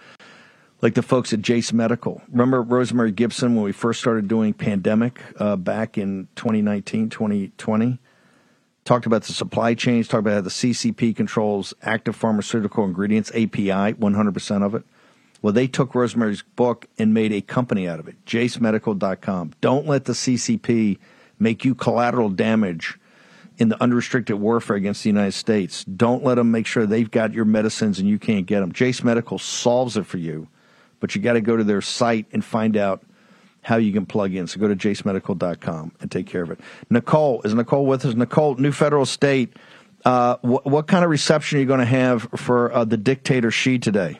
like 0.81 0.95
the 0.95 1.01
folks 1.01 1.31
at 1.33 1.41
Jase 1.41 1.71
Medical. 1.71 2.21
Remember 2.29 2.61
Rosemary 2.61 3.11
Gibson 3.11 3.55
when 3.55 3.63
we 3.63 3.71
first 3.71 4.01
started 4.01 4.27
doing 4.27 4.53
pandemic 4.53 5.21
uh, 5.39 5.55
back 5.55 5.97
in 5.97 6.27
2019, 6.35 7.09
2020? 7.09 7.99
Talked 8.83 9.05
about 9.05 9.23
the 9.23 9.31
supply 9.31 9.75
chains, 9.75 10.09
talked 10.09 10.19
about 10.19 10.33
how 10.33 10.41
the 10.41 10.49
CCP 10.49 11.15
controls 11.15 11.73
active 11.83 12.17
pharmaceutical 12.17 12.83
ingredients, 12.83 13.29
API, 13.31 13.93
100% 13.93 14.63
of 14.63 14.75
it. 14.75 14.83
Well, 15.41 15.53
they 15.53 15.67
took 15.67 15.95
Rosemary's 15.95 16.41
book 16.41 16.87
and 16.97 17.13
made 17.13 17.31
a 17.31 17.41
company 17.41 17.87
out 17.87 17.99
of 18.01 18.09
it, 18.09 18.23
jasemedical.com. 18.25 19.53
Don't 19.61 19.87
let 19.87 20.03
the 20.03 20.13
CCP 20.13 20.99
make 21.39 21.63
you 21.63 21.75
collateral 21.75 22.29
damage 22.29 22.99
in 23.57 23.69
the 23.69 23.81
unrestricted 23.81 24.37
warfare 24.37 24.75
against 24.75 25.03
the 25.03 25.09
United 25.09 25.33
States. 25.33 25.83
Don't 25.85 26.23
let 26.23 26.35
them 26.35 26.51
make 26.51 26.65
sure 26.65 26.85
they've 26.85 27.09
got 27.09 27.33
your 27.33 27.45
medicines 27.45 27.99
and 27.99 28.07
you 28.07 28.17
can't 28.19 28.45
get 28.45 28.61
them. 28.61 28.71
Jase 28.71 29.03
Medical 29.03 29.37
solves 29.37 29.97
it 29.97 30.05
for 30.05 30.17
you 30.17 30.47
but 31.03 31.13
you 31.13 31.21
got 31.21 31.33
to 31.33 31.41
go 31.41 31.57
to 31.57 31.65
their 31.65 31.81
site 31.81 32.27
and 32.31 32.45
find 32.45 32.77
out 32.77 33.03
how 33.61 33.75
you 33.75 33.91
can 33.91 34.05
plug 34.05 34.33
in. 34.33 34.47
So 34.47 34.57
go 34.57 34.69
to 34.69 34.75
jasemedical.com 34.75 35.91
and 35.99 36.09
take 36.09 36.27
care 36.27 36.43
of 36.43 36.49
it. 36.49 36.61
Nicole, 36.89 37.41
is 37.41 37.53
Nicole 37.53 37.85
with 37.85 38.05
us? 38.05 38.15
Nicole, 38.15 38.55
new 38.55 38.71
federal 38.71 39.05
state. 39.05 39.51
Uh, 40.05 40.37
wh- 40.37 40.65
what 40.65 40.87
kind 40.87 41.03
of 41.03 41.09
reception 41.09 41.57
are 41.57 41.59
you 41.59 41.67
going 41.67 41.81
to 41.81 41.85
have 41.85 42.29
for 42.37 42.71
uh, 42.71 42.85
the 42.85 42.95
dictator 42.95 43.51
Xi 43.51 43.79
today? 43.79 44.17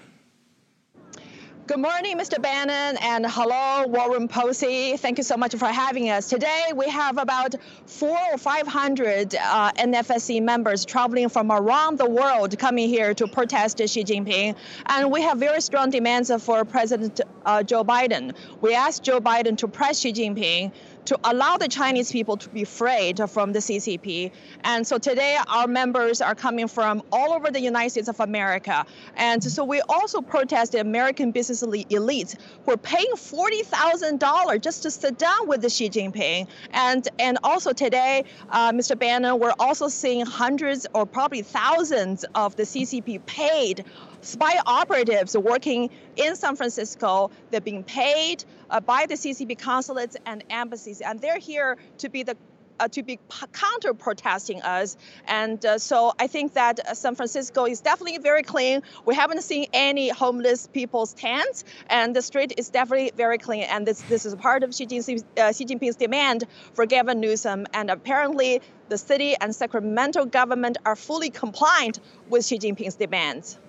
Good 1.66 1.80
morning, 1.80 2.18
Mr. 2.18 2.42
Bannon, 2.42 2.98
and 3.02 3.26
hello, 3.26 3.88
War 3.88 4.12
Room 4.12 4.28
Posse. 4.28 4.98
Thank 4.98 5.18
you 5.18 5.24
so 5.24 5.38
much 5.38 5.56
for 5.56 5.68
having 5.68 6.10
us. 6.10 6.28
Today, 6.28 6.74
we 6.76 6.90
have 6.90 7.18
about 7.18 7.56
four 7.86 8.20
or 8.34 8.38
500 8.38 9.34
uh, 9.34 9.72
NFSC 9.72 10.44
members 10.44 10.84
traveling 10.84 11.30
from 11.30 11.54
around 11.54 12.00
the 12.00 12.10
world 12.10 12.60
coming 12.60 12.90
here 12.90 13.14
to 13.14 13.28
protest 13.28 13.78
Xi 13.78 14.04
Jinping. 14.04 14.58
And 14.88 15.10
we 15.10 15.22
have 15.22 15.38
very 15.38 15.62
strong 15.62 15.90
demands 15.90 16.30
for 16.44 16.66
President 16.66 17.22
uh, 17.46 17.64
Joe 17.64 17.86
Biden. 17.86 18.36
We 18.60 18.76
asked 18.76 19.04
Joe 19.04 19.22
Biden 19.22 19.56
to 19.60 19.70
press 19.70 20.02
Xi 20.02 20.12
Jinping 20.12 20.74
to 21.06 21.20
allow 21.24 21.58
the 21.58 21.68
Chinese 21.68 22.12
people 22.12 22.38
to 22.38 22.50
be 22.50 22.64
freed 22.64 23.20
from 23.30 23.54
the 23.54 23.60
CCP. 23.60 24.32
And 24.64 24.86
so 24.86 24.98
today 24.98 25.38
our 25.48 25.68
members 25.68 26.22
are 26.22 26.36
coming 26.36 26.68
from 26.68 27.04
all 27.12 27.34
over 27.34 27.52
the 27.52 27.62
United 27.62 27.90
States 27.92 28.08
of 28.08 28.20
America. 28.20 28.86
And 29.16 29.44
so 29.44 29.64
we 29.64 29.82
also 29.90 30.22
protest 30.22 30.72
the 30.74 30.80
American 30.80 31.32
business 31.32 31.64
elites 31.64 32.36
who 32.66 32.72
are 32.72 32.78
paying 32.78 33.12
$40,000 33.16 34.62
just 34.62 34.84
to 34.84 34.92
sit 34.92 35.18
down 35.18 35.48
with 35.48 35.62
the 35.62 35.70
Xi 35.70 35.90
Jinping. 35.90 36.48
And, 36.72 37.08
and 37.20 37.38
also 37.44 37.74
today, 37.74 38.24
uh, 38.50 38.72
Mr. 38.72 38.98
Bannon, 38.98 39.40
we're 39.40 39.54
also 39.60 39.88
seeing 39.88 40.26
hundreds 40.26 40.88
or 40.94 41.06
probably 41.06 41.42
thousands 41.42 42.26
of 42.36 42.56
the 42.56 42.64
CCP 42.64 43.26
paid 43.26 43.86
spy 44.24 44.58
operatives 44.66 45.38
working 45.38 45.90
in 46.16 46.36
San 46.36 46.56
Francisco. 46.56 47.30
They're 47.52 47.62
being 47.62 47.84
paid 47.84 48.46
uh, 48.70 48.80
by 48.80 49.06
the 49.06 49.16
CCP 49.16 49.58
consulates 49.60 50.18
and 50.26 50.44
embassies, 50.50 50.93
and 51.02 51.20
they're 51.20 51.40
here 51.40 51.78
to 52.00 52.10
be 52.10 52.24
the 52.24 52.36
uh, 52.80 52.88
to 52.90 53.04
be 53.04 53.20
counter 53.52 53.94
protesting 53.94 54.62
us. 54.62 54.98
And 55.28 55.64
uh, 55.66 55.78
so 55.78 56.14
I 56.20 56.28
think 56.28 56.54
that 56.54 56.80
uh, 56.80 56.94
San 56.94 57.16
Francisco 57.16 57.66
is 57.66 57.82
definitely 57.82 58.18
very 58.18 58.44
clean. 58.44 58.82
We 59.06 59.16
haven't 59.16 59.44
seen 59.44 59.68
any 59.74 60.10
homeless 60.10 60.68
people's 60.68 61.14
tents, 61.14 61.64
and 61.90 62.16
the 62.16 62.22
street 62.22 62.54
is 62.58 62.70
definitely 62.70 63.12
very 63.16 63.38
clean. 63.38 63.64
And 63.64 63.86
this, 63.86 64.02
this 64.04 64.26
is 64.26 64.36
part 64.36 64.64
of 64.64 64.74
Xi 64.74 64.86
Jinping's, 64.86 65.24
uh, 65.38 65.52
Xi 65.52 65.66
Jinping's 65.66 65.96
demand 65.96 66.46
for 66.74 66.86
Gavin 66.86 67.20
Newsom. 67.20 67.68
And 67.74 67.90
apparently, 67.90 68.62
the 68.90 68.98
city 68.98 69.36
and 69.40 69.56
Sacramento 69.56 70.26
government 70.26 70.78
are 70.86 70.96
fully 70.96 71.30
compliant 71.30 72.00
with 72.30 72.46
Xi 72.46 72.60
Jinping's 72.60 72.96
demands. 72.96 73.60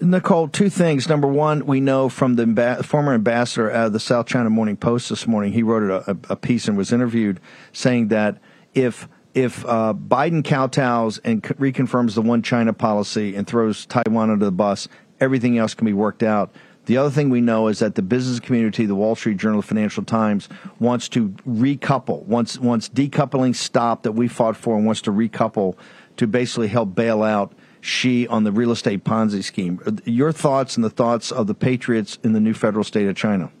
Nicole, 0.00 0.48
two 0.48 0.68
things. 0.68 1.08
Number 1.08 1.28
one, 1.28 1.66
we 1.66 1.80
know 1.80 2.08
from 2.08 2.34
the 2.34 2.44
amb- 2.44 2.84
former 2.84 3.14
ambassador 3.14 3.68
of 3.68 3.92
the 3.92 4.00
South 4.00 4.26
China 4.26 4.50
Morning 4.50 4.76
Post 4.76 5.08
this 5.08 5.26
morning, 5.26 5.52
he 5.52 5.62
wrote 5.62 6.04
a, 6.06 6.16
a 6.28 6.36
piece 6.36 6.66
and 6.66 6.76
was 6.76 6.92
interviewed 6.92 7.40
saying 7.72 8.08
that 8.08 8.38
if 8.74 9.08
if 9.34 9.64
uh, 9.66 9.94
Biden 9.94 10.44
kowtows 10.44 11.18
and 11.24 11.42
reconfirms 11.42 12.14
the 12.14 12.22
one 12.22 12.42
China 12.42 12.72
policy 12.72 13.34
and 13.34 13.46
throws 13.46 13.84
Taiwan 13.86 14.30
under 14.30 14.44
the 14.44 14.52
bus, 14.52 14.88
everything 15.20 15.58
else 15.58 15.74
can 15.74 15.86
be 15.86 15.92
worked 15.92 16.22
out. 16.22 16.54
The 16.86 16.98
other 16.98 17.10
thing 17.10 17.30
we 17.30 17.40
know 17.40 17.68
is 17.68 17.78
that 17.78 17.94
the 17.94 18.02
business 18.02 18.38
community, 18.40 18.86
the 18.86 18.94
Wall 18.94 19.16
Street 19.16 19.38
Journal, 19.38 19.62
Financial 19.62 20.04
Times, 20.04 20.48
wants 20.78 21.08
to 21.10 21.30
recouple. 21.48 22.22
Once 22.24 22.58
once 22.58 22.88
decoupling 22.88 23.54
stop 23.54 24.02
that 24.02 24.12
we 24.12 24.28
fought 24.28 24.56
for, 24.56 24.76
and 24.76 24.84
wants 24.86 25.02
to 25.02 25.12
recouple 25.12 25.76
to 26.16 26.26
basically 26.26 26.68
help 26.68 26.94
bail 26.94 27.22
out 27.22 27.52
Xi 27.84 28.26
on 28.28 28.44
the 28.44 28.52
real 28.52 28.70
estate 28.70 29.04
Ponzi 29.04 29.44
scheme. 29.44 29.78
Your 30.04 30.32
thoughts 30.32 30.76
and 30.76 30.82
the 30.82 30.90
thoughts 30.90 31.30
of 31.30 31.46
the 31.46 31.54
patriots 31.54 32.18
in 32.24 32.32
the 32.32 32.40
new 32.40 32.54
federal 32.54 32.82
state 32.82 33.06
of 33.06 33.14
China. 33.14 33.52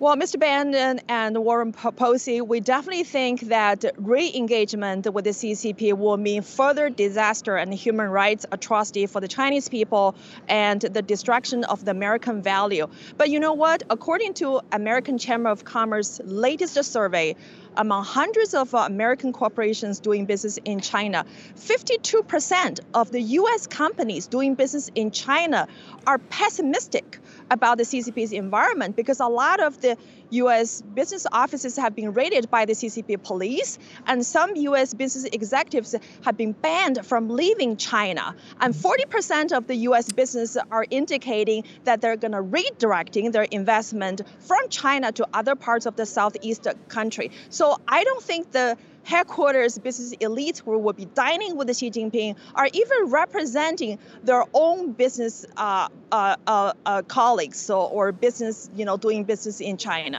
Well, 0.00 0.14
Mr. 0.14 0.38
Bannon 0.38 1.00
and 1.08 1.36
War 1.38 1.58
Room 1.58 1.72
Posse, 1.72 2.40
we 2.40 2.60
definitely 2.60 3.02
think 3.02 3.40
that 3.48 3.84
re-engagement 3.96 5.12
with 5.12 5.24
the 5.24 5.32
CCP 5.32 5.98
will 5.98 6.16
mean 6.16 6.42
further 6.42 6.88
disaster 6.88 7.56
and 7.56 7.74
human 7.74 8.08
rights 8.08 8.46
atrocity 8.52 9.06
for 9.06 9.20
the 9.20 9.26
Chinese 9.26 9.68
people 9.68 10.14
and 10.46 10.80
the 10.82 11.02
destruction 11.02 11.64
of 11.64 11.84
the 11.84 11.90
American 11.90 12.40
value. 12.42 12.86
But 13.16 13.30
you 13.30 13.40
know 13.40 13.54
what? 13.54 13.82
According 13.90 14.34
to 14.34 14.60
American 14.70 15.18
Chamber 15.18 15.50
of 15.50 15.64
Commerce 15.64 16.20
latest 16.24 16.80
survey, 16.84 17.34
among 17.76 18.04
hundreds 18.04 18.54
of 18.54 18.74
American 18.74 19.32
corporations 19.32 19.98
doing 19.98 20.26
business 20.26 20.60
in 20.64 20.80
China, 20.80 21.26
52% 21.56 22.78
of 22.94 23.10
the 23.10 23.20
US 23.20 23.66
companies 23.66 24.28
doing 24.28 24.54
business 24.54 24.92
in 24.94 25.10
China 25.10 25.66
are 26.06 26.18
pessimistic 26.18 27.18
about 27.50 27.78
the 27.78 27.84
CCP's 27.84 28.32
environment 28.32 28.96
because 28.96 29.20
a 29.20 29.26
lot 29.26 29.60
of 29.60 29.80
the 29.80 29.96
U.S. 30.30 30.82
business 30.82 31.26
offices 31.32 31.76
have 31.76 31.94
been 31.94 32.12
raided 32.12 32.50
by 32.50 32.64
the 32.64 32.72
CCP 32.72 33.22
police, 33.22 33.78
and 34.06 34.24
some 34.24 34.54
U.S. 34.56 34.94
business 34.94 35.24
executives 35.24 35.94
have 36.24 36.36
been 36.36 36.52
banned 36.52 37.04
from 37.06 37.28
leaving 37.28 37.76
China. 37.76 38.34
And 38.60 38.74
40% 38.74 39.52
of 39.52 39.66
the 39.66 39.76
U.S. 39.76 40.12
business 40.12 40.56
are 40.70 40.86
indicating 40.90 41.64
that 41.84 42.00
they're 42.00 42.16
going 42.16 42.32
to 42.32 42.42
redirecting 42.42 43.32
their 43.32 43.44
investment 43.44 44.22
from 44.40 44.68
China 44.68 45.12
to 45.12 45.26
other 45.32 45.54
parts 45.54 45.86
of 45.86 45.96
the 45.96 46.06
southeast 46.06 46.66
country. 46.88 47.30
So 47.50 47.78
I 47.86 48.04
don't 48.04 48.22
think 48.22 48.52
the 48.52 48.76
headquarters 49.08 49.78
business 49.78 50.14
elites 50.16 50.60
who 50.62 50.78
will 50.78 50.92
be 50.92 51.06
dining 51.06 51.56
with 51.56 51.74
Xi 51.74 51.90
Jinping 51.90 52.36
are 52.54 52.68
even 52.72 53.06
representing 53.06 53.98
their 54.22 54.44
own 54.52 54.92
business 54.92 55.46
uh, 55.56 55.88
uh, 56.12 56.36
uh, 56.46 56.72
uh, 56.84 57.02
colleagues 57.02 57.58
so, 57.58 57.80
or 57.80 58.12
business, 58.12 58.68
you 58.76 58.84
know, 58.84 58.96
doing 58.96 59.24
business 59.24 59.60
in 59.60 59.76
China. 59.78 60.17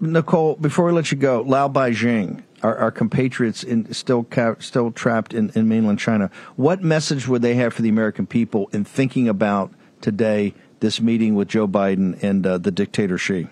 Nicole, 0.00 0.56
before 0.56 0.86
we 0.86 0.92
let 0.92 1.10
you 1.10 1.16
go, 1.16 1.42
Lao 1.42 1.68
Baixing, 1.68 2.42
our, 2.62 2.76
our 2.76 2.90
compatriots 2.90 3.62
in, 3.62 3.92
still 3.92 4.24
ca- 4.24 4.56
still 4.58 4.90
trapped 4.92 5.32
in, 5.32 5.50
in 5.54 5.68
mainland 5.68 5.98
China. 5.98 6.30
What 6.56 6.82
message 6.82 7.26
would 7.28 7.42
they 7.42 7.54
have 7.54 7.72
for 7.72 7.82
the 7.82 7.88
American 7.88 8.26
people 8.26 8.68
in 8.72 8.84
thinking 8.84 9.28
about 9.28 9.72
today 10.00 10.54
this 10.80 11.00
meeting 11.00 11.34
with 11.34 11.48
Joe 11.48 11.66
Biden 11.66 12.22
and 12.22 12.46
uh, 12.46 12.58
the 12.58 12.70
dictator 12.70 13.16
Xi? 13.16 13.48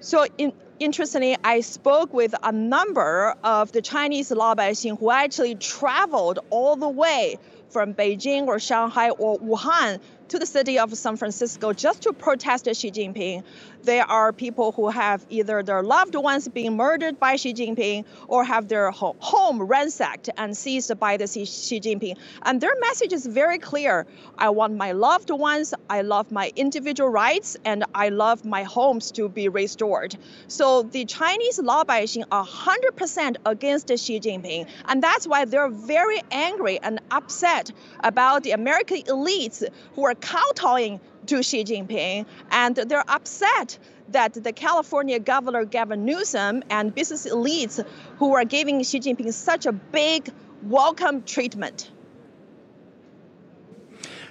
So, 0.00 0.26
in, 0.38 0.52
interestingly, 0.78 1.36
I 1.44 1.60
spoke 1.60 2.12
with 2.12 2.34
a 2.42 2.52
number 2.52 3.34
of 3.42 3.72
the 3.72 3.82
Chinese 3.82 4.30
Laobaixing 4.30 4.98
who 4.98 5.10
actually 5.10 5.54
traveled 5.56 6.38
all 6.50 6.76
the 6.76 6.88
way 6.88 7.38
from 7.70 7.92
Beijing 7.92 8.46
or 8.46 8.58
Shanghai 8.58 9.10
or 9.10 9.38
Wuhan 9.38 10.00
to 10.28 10.38
the 10.38 10.46
city 10.46 10.78
of 10.78 10.96
San 10.96 11.16
Francisco 11.16 11.72
just 11.72 12.02
to 12.02 12.12
protest 12.12 12.66
Xi 12.66 12.90
Jinping. 12.90 13.42
There 13.84 14.10
are 14.10 14.32
people 14.32 14.72
who 14.72 14.88
have 14.88 15.26
either 15.28 15.62
their 15.62 15.82
loved 15.82 16.14
ones 16.14 16.48
being 16.48 16.74
murdered 16.74 17.20
by 17.20 17.36
Xi 17.36 17.52
Jinping 17.52 18.06
or 18.28 18.42
have 18.42 18.66
their 18.66 18.90
home 18.90 19.62
ransacked 19.62 20.30
and 20.38 20.56
seized 20.56 20.98
by 20.98 21.18
the 21.18 21.26
Xi 21.26 21.80
Jinping. 21.80 22.16
And 22.42 22.62
their 22.62 22.74
message 22.80 23.12
is 23.12 23.26
very 23.26 23.58
clear. 23.58 24.06
I 24.38 24.48
want 24.48 24.74
my 24.74 24.92
loved 24.92 25.28
ones, 25.28 25.74
I 25.90 26.00
love 26.00 26.32
my 26.32 26.50
individual 26.56 27.10
rights, 27.10 27.58
and 27.66 27.84
I 27.94 28.08
love 28.08 28.46
my 28.46 28.62
homes 28.62 29.10
to 29.12 29.28
be 29.28 29.50
restored. 29.50 30.16
So 30.48 30.82
the 30.82 31.04
Chinese 31.04 31.58
Laobaixing 31.58 32.24
are 32.32 32.46
100% 32.46 33.36
against 33.44 33.88
Xi 33.88 34.18
Jinping. 34.18 34.66
And 34.86 35.02
that's 35.02 35.26
why 35.26 35.44
they're 35.44 35.68
very 35.68 36.22
angry 36.30 36.80
and 36.80 37.00
upset 37.10 37.70
about 38.00 38.44
the 38.44 38.52
American 38.52 39.02
elites 39.02 39.62
who 39.94 40.06
are 40.06 40.14
kowtowing 40.14 41.00
to 41.28 41.42
Xi 41.42 41.64
Jinping, 41.64 42.26
and 42.50 42.76
they're 42.76 43.08
upset 43.08 43.78
that 44.08 44.34
the 44.34 44.52
California 44.52 45.18
Governor 45.18 45.64
Gavin 45.64 46.04
Newsom 46.04 46.62
and 46.70 46.94
business 46.94 47.26
elites 47.26 47.84
who 48.18 48.34
are 48.34 48.44
giving 48.44 48.82
Xi 48.82 49.00
Jinping 49.00 49.32
such 49.32 49.66
a 49.66 49.72
big 49.72 50.30
welcome 50.62 51.22
treatment. 51.22 51.90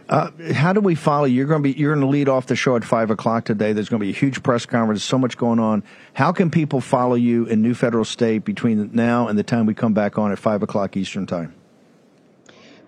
Uh, 0.10 0.32
how 0.54 0.74
do 0.74 0.82
we 0.82 0.96
follow? 0.96 1.26
You're 1.26 1.46
going 1.46 1.64
to 1.64 1.74
be 1.74 1.80
you're 1.80 1.94
going 1.94 2.06
to 2.06 2.12
lead 2.12 2.28
off 2.28 2.48
the 2.48 2.56
show 2.56 2.76
at 2.76 2.84
five 2.84 3.10
o'clock 3.10 3.46
today. 3.46 3.72
There's 3.72 3.88
going 3.88 4.02
to 4.02 4.06
be 4.06 4.12
a 4.12 4.14
huge 4.14 4.44
press 4.44 4.66
conference. 4.66 5.04
So 5.04 5.18
much 5.18 5.38
going 5.38 5.60
on. 5.60 5.84
How 6.14 6.34
can 6.34 6.52
people 6.52 6.82
follow 6.82 7.16
you 7.16 7.46
in 7.46 7.62
New 7.62 7.74
Federal 7.74 8.04
State 8.04 8.44
between 8.44 8.90
now 8.94 9.30
and 9.30 9.40
the 9.40 9.44
time 9.44 9.66
we 9.66 9.74
come 9.74 9.94
back 9.94 10.18
on 10.18 10.32
at 10.32 10.40
five 10.40 10.62
o'clock 10.62 10.98
Eastern 10.98 11.26
Time? 11.26 11.56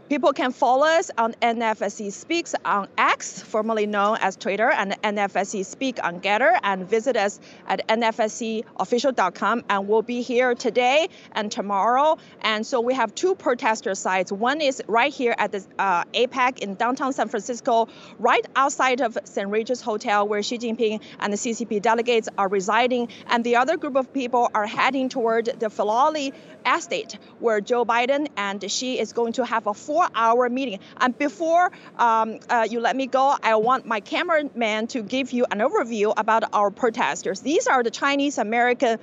People 0.07 0.33
can 0.33 0.51
follow 0.51 0.85
us 0.85 1.09
on 1.17 1.33
NFSC 1.41 2.13
Speaks 2.13 2.53
on 2.63 2.87
X, 2.95 3.41
formerly 3.41 3.87
known 3.87 4.19
as 4.21 4.35
Twitter, 4.35 4.69
and 4.69 4.91
NFSC 5.01 5.65
Speak 5.65 5.97
on 6.03 6.21
Gettr, 6.21 6.59
and 6.61 6.87
visit 6.87 7.17
us 7.17 7.39
at 7.67 7.87
nfscofficial.com. 7.87 9.63
And 9.67 9.87
we'll 9.87 10.03
be 10.03 10.21
here 10.21 10.53
today 10.53 11.07
and 11.31 11.51
tomorrow. 11.51 12.19
And 12.41 12.67
so 12.67 12.81
we 12.81 12.93
have 12.93 13.15
two 13.15 13.33
protester 13.33 13.95
sites. 13.95 14.31
One 14.31 14.61
is 14.61 14.83
right 14.87 15.11
here 15.11 15.33
at 15.39 15.51
the 15.51 15.65
uh, 15.79 16.03
APEC 16.13 16.59
in 16.59 16.75
downtown 16.75 17.11
San 17.11 17.27
Francisco, 17.27 17.87
right 18.19 18.45
outside 18.55 19.01
of 19.01 19.17
St. 19.23 19.49
Regis 19.49 19.81
Hotel, 19.81 20.27
where 20.27 20.43
Xi 20.43 20.59
Jinping 20.59 21.01
and 21.19 21.33
the 21.33 21.37
CCP 21.37 21.81
delegates 21.81 22.29
are 22.37 22.47
residing. 22.47 23.07
And 23.25 23.43
the 23.43 23.55
other 23.55 23.75
group 23.75 23.95
of 23.95 24.13
people 24.13 24.51
are 24.53 24.67
heading 24.67 25.09
toward 25.09 25.45
the 25.45 25.71
Filoli 25.71 26.31
estate, 26.63 27.17
where 27.39 27.59
Joe 27.59 27.85
Biden 27.85 28.27
and 28.37 28.69
Xi 28.69 28.99
is 28.99 29.11
going 29.11 29.33
to 29.33 29.45
have 29.45 29.65
a 29.65 29.73
four 29.73 29.94
hour 30.15 30.49
meeting. 30.49 30.79
And 30.97 31.17
before 31.17 31.71
um, 31.97 32.39
uh, 32.49 32.67
you 32.69 32.79
let 32.79 32.95
me 32.95 33.07
go, 33.07 33.35
I 33.41 33.55
want 33.55 33.85
my 33.85 33.99
cameraman 33.99 34.87
to 34.87 35.01
give 35.01 35.31
you 35.31 35.45
an 35.51 35.59
overview 35.59 36.13
about 36.17 36.43
our 36.53 36.71
protesters. 36.71 37.41
These 37.41 37.67
are 37.67 37.83
the 37.83 37.91
Chinese 37.91 38.37
American 38.37 38.99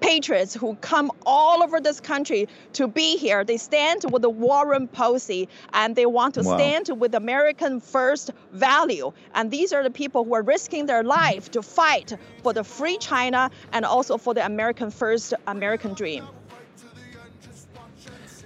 patriots 0.00 0.54
who 0.54 0.74
come 0.76 1.10
all 1.26 1.62
over 1.62 1.80
this 1.80 2.00
country 2.00 2.48
to 2.72 2.88
be 2.88 3.16
here. 3.16 3.44
They 3.44 3.56
stand 3.56 4.04
with 4.10 4.22
the 4.22 4.30
War 4.30 4.68
Room 4.68 4.88
Posse 4.88 5.48
and 5.72 5.94
they 5.94 6.06
want 6.06 6.34
to 6.34 6.42
wow. 6.42 6.56
stand 6.56 6.90
with 6.98 7.14
American 7.14 7.80
first 7.80 8.30
value. 8.52 9.12
And 9.34 9.50
these 9.50 9.72
are 9.72 9.82
the 9.82 9.90
people 9.90 10.24
who 10.24 10.34
are 10.34 10.42
risking 10.42 10.86
their 10.86 11.02
life 11.02 11.50
to 11.52 11.62
fight 11.62 12.16
for 12.42 12.52
the 12.52 12.64
free 12.64 12.98
China 12.98 13.50
and 13.72 13.84
also 13.84 14.16
for 14.16 14.34
the 14.34 14.44
American 14.44 14.90
first 14.90 15.34
American 15.46 15.94
dream. 15.94 16.26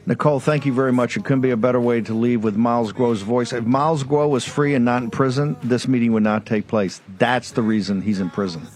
Nicole, 0.07 0.39
thank 0.39 0.67
you 0.67 0.73
very 0.73 0.93
much. 0.93 1.17
It 1.17 1.25
couldn't 1.25 1.41
be 1.41 1.51
a 1.51 1.57
better 1.57 1.81
way 1.81 2.03
to 2.03 2.13
leave 2.13 2.45
with 2.45 2.57
Miles 2.57 2.93
Guo's 2.93 3.23
voice. 3.23 3.55
If 3.55 3.65
Miles 3.65 4.05
Guo 4.05 4.29
was 4.29 4.45
free 4.45 4.75
and 4.75 4.85
not 4.85 5.03
in 5.03 5.11
prison, 5.11 5.57
this 5.63 5.89
meeting 5.89 6.13
would 6.13 6.23
not 6.23 6.45
take 6.45 6.67
place. 6.67 7.01
That's 7.19 7.53
the 7.53 7.63
reason 7.63 8.03
he's 8.03 8.21
in 8.21 8.29
prison. 8.29 8.67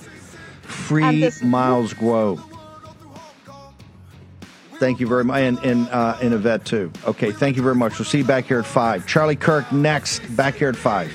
Free 0.63 1.21
this- 1.21 1.43
Miles 1.43 1.93
Guo. 1.93 2.41
Thank 4.79 5.01
you 5.01 5.07
very 5.07 5.25
much. 5.25 5.41
And, 5.41 5.59
and, 5.59 5.89
uh, 5.89 6.17
and 6.23 6.33
Yvette, 6.33 6.65
too. 6.65 6.93
Okay, 7.05 7.33
thank 7.33 7.57
you 7.57 7.63
very 7.63 7.75
much. 7.75 7.99
We'll 7.99 8.07
see 8.07 8.19
you 8.19 8.25
back 8.25 8.45
here 8.47 8.61
at 8.61 8.67
5. 8.67 9.07
Charlie 9.07 9.37
Kirk 9.37 9.71
next, 9.73 10.21
back 10.37 10.55
here 10.55 10.69
at 10.69 10.77
5. 10.77 11.13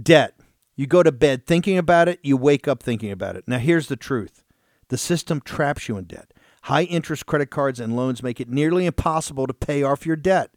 Debt. 0.00 0.34
You 0.74 0.86
go 0.86 1.02
to 1.02 1.12
bed 1.12 1.46
thinking 1.46 1.76
about 1.76 2.08
it, 2.08 2.18
you 2.22 2.36
wake 2.36 2.66
up 2.66 2.82
thinking 2.82 3.10
about 3.10 3.36
it. 3.36 3.44
Now, 3.46 3.58
here's 3.58 3.88
the 3.88 3.96
truth 3.96 4.42
the 4.88 4.96
system 4.96 5.40
traps 5.40 5.88
you 5.88 5.96
in 5.98 6.04
debt. 6.04 6.32
High 6.68 6.82
interest 6.82 7.24
credit 7.24 7.48
cards 7.48 7.80
and 7.80 7.96
loans 7.96 8.22
make 8.22 8.42
it 8.42 8.50
nearly 8.50 8.84
impossible 8.84 9.46
to 9.46 9.54
pay 9.54 9.82
off 9.82 10.04
your 10.04 10.16
debt. 10.16 10.50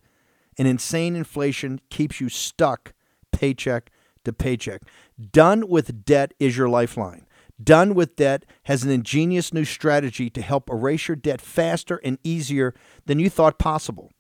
And 0.58 0.68
insane 0.68 1.16
inflation 1.16 1.80
keeps 1.90 2.20
you 2.20 2.28
stuck 2.28 2.92
paycheck 3.32 3.90
to 4.26 4.34
paycheck. 4.34 4.82
Done 5.32 5.70
with 5.70 6.04
debt 6.04 6.34
is 6.38 6.58
your 6.58 6.68
lifeline. 6.68 7.26
Done 7.64 7.94
with 7.94 8.18
Debt 8.18 8.46
has 8.64 8.84
an 8.84 8.90
ingenious 8.90 9.54
new 9.54 9.64
strategy 9.64 10.30
to 10.32 10.42
help 10.42 10.70
erase 10.70 11.08
your 11.08 11.16
debt 11.16 11.40
faster 11.40 12.02
and 12.04 12.18
easier 12.26 12.74
than 13.06 13.20
you 13.20 13.30
thought 13.30 13.58
possible. 13.58 14.12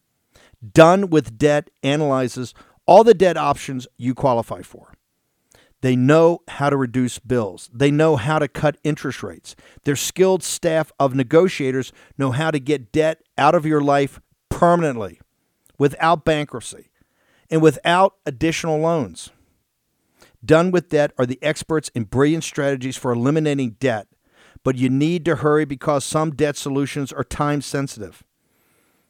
Done 0.74 1.10
with 1.10 1.38
Debt 1.38 1.72
analyzes 1.84 2.54
all 2.86 3.04
the 3.04 3.14
debt 3.14 3.36
options 3.36 3.86
you 3.98 4.14
qualify 4.14 4.62
for. 4.62 4.94
They 5.82 5.96
know 5.96 6.42
how 6.48 6.70
to 6.70 6.78
reduce 6.78 7.20
bills. 7.20 7.70
They 7.74 7.92
know 7.92 8.16
how 8.16 8.40
to 8.40 8.48
cut 8.48 8.78
interest 8.84 9.24
rates. 9.24 9.56
Their 9.84 9.96
skilled 9.96 10.44
staff 10.44 10.92
of 11.00 11.16
negotiators 11.16 11.92
know 12.18 12.32
how 12.32 12.52
to 12.52 12.60
get 12.60 12.92
debt 12.92 13.22
out 13.38 13.56
of 13.56 13.66
your 13.66 13.82
life 13.82 14.20
permanently 14.50 15.20
without 15.80 16.24
bankruptcy 16.24 16.92
and 17.50 17.62
without 17.62 18.16
additional 18.26 18.80
loans. 18.80 19.32
Done 20.44 20.72
with 20.72 20.90
Debt 20.90 21.12
are 21.18 21.26
the 21.26 21.40
experts 21.42 21.90
in 21.90 22.06
brilliant 22.06 22.44
strategies 22.44 22.98
for 22.98 23.12
eliminating 23.12 23.72
debt, 23.80 24.08
but 24.64 24.76
you 24.76 24.90
need 24.90 25.26
to 25.26 25.38
hurry 25.38 25.66
because 25.66 26.04
some 26.06 26.32
debt 26.32 26.58
solutions 26.58 27.12
are 27.12 27.24
time 27.24 27.62
sensitive. 27.62 28.24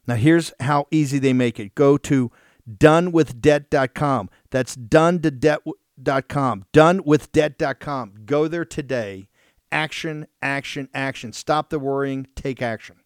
Now, 0.08 0.16
here's 0.16 0.52
how 0.60 0.88
easy 0.92 1.20
they 1.20 1.34
make 1.34 1.60
it 1.60 1.76
go 1.76 1.98
to 2.00 2.32
donewithdebt.com. 2.70 4.30
That's 4.50 4.76
done 4.76 5.20
to 5.22 5.32
debt 5.32 5.60
donewithdebt.com. 6.02 6.66
Donewithdebt.com. 6.74 8.14
Go 8.26 8.48
there 8.48 8.66
today. 8.66 9.28
Action, 9.72 10.28
action, 10.42 10.90
action. 10.94 11.32
Stop 11.32 11.70
the 11.70 11.80
worrying, 11.80 12.28
take 12.36 12.62
action. 12.62 12.98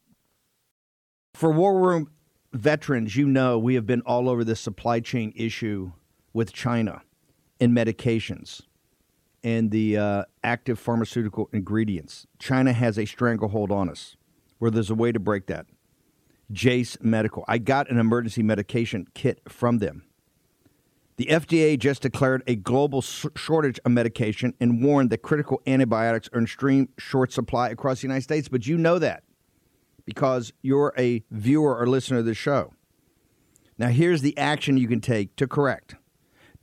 For 1.34 1.52
War 1.52 1.80
Room 1.80 2.10
veterans, 2.54 3.16
you 3.16 3.28
know 3.28 3.60
we 3.60 3.76
have 3.76 3.86
been 3.86 4.02
all 4.02 4.30
over 4.30 4.44
this 4.44 4.60
supply 4.60 5.00
chain 5.00 5.32
issue 5.36 5.92
with 6.34 6.54
China 6.54 7.02
in 7.60 7.72
medications 7.72 8.62
and 9.44 9.70
the 9.70 9.98
uh, 9.98 10.24
active 10.44 10.80
pharmaceutical 10.80 11.50
ingredients. 11.54 12.26
China 12.40 12.74
has 12.74 12.98
a 12.98 13.06
stranglehold 13.06 13.72
on 13.72 13.90
us 13.90 14.16
where 14.58 14.72
there's 14.72 14.90
a 14.90 14.96
way 14.96 15.12
to 15.12 15.20
break 15.20 15.46
that. 15.48 15.68
Jase 16.52 16.98
Medical. 17.02 17.44
I 17.48 17.58
got 17.60 17.90
an 17.90 18.00
emergency 18.00 18.42
medication 18.42 19.08
kit 19.14 19.42
from 19.48 19.80
them. 19.80 20.04
The 21.18 21.28
FDA 21.28 21.80
just 21.80 22.02
declared 22.02 22.44
a 22.46 22.56
global 22.56 23.02
shortage 23.02 23.80
of 23.86 23.92
medication 23.92 24.54
and 24.60 24.84
warned 24.84 25.10
that 25.12 25.20
critical 25.20 25.62
antibiotics 25.66 26.30
are 26.34 26.40
in 26.40 26.44
extreme 26.44 26.90
short 26.98 27.32
supply 27.32 27.70
across 27.70 28.02
the 28.02 28.08
United 28.08 28.24
States. 28.24 28.50
But 28.50 28.68
you 28.68 28.78
know 28.78 29.00
that 29.00 29.24
because 30.06 30.52
you're 30.62 30.94
a 30.98 31.24
viewer 31.32 31.78
or 31.78 31.88
listener 31.88 32.20
of 32.20 32.26
the 32.26 32.34
show. 32.34 32.74
Now, 33.78 33.88
here's 33.88 34.22
the 34.22 34.38
action 34.38 34.78
you 34.78 34.88
can 34.88 35.02
take 35.02 35.36
to 35.38 35.48
correct. 35.48 35.96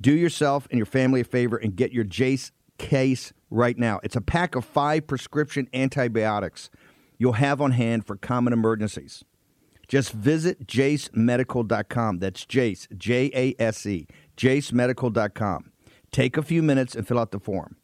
Do 0.00 0.12
yourself 0.12 0.66
and 0.70 0.78
your 0.78 0.86
family 0.86 1.20
a 1.20 1.24
favor 1.24 1.56
and 1.56 1.76
get 1.76 1.92
your 1.92 2.04
Jase 2.04 2.52
case 2.78 3.32
right 3.50 3.78
now. 3.78 4.00
It's 4.02 4.16
a 4.16 4.20
pack 4.20 4.54
of 4.54 4.64
five 4.64 5.06
prescription 5.06 5.68
antibiotics 5.72 6.70
you'll 7.18 7.34
have 7.34 7.60
on 7.60 7.72
hand 7.72 8.06
for 8.06 8.16
common 8.16 8.52
emergencies. 8.52 9.24
Just 9.86 10.12
visit 10.12 10.66
jasemedical.com. 10.66 12.18
That's 12.18 12.46
Jase, 12.46 12.88
J 12.96 13.30
A 13.34 13.62
S 13.62 13.84
E, 13.86 14.06
jasemedical.com. 14.36 15.72
Take 16.10 16.36
a 16.36 16.42
few 16.42 16.62
minutes 16.62 16.94
and 16.94 17.06
fill 17.06 17.18
out 17.18 17.30
the 17.30 17.40
form. 17.40 17.76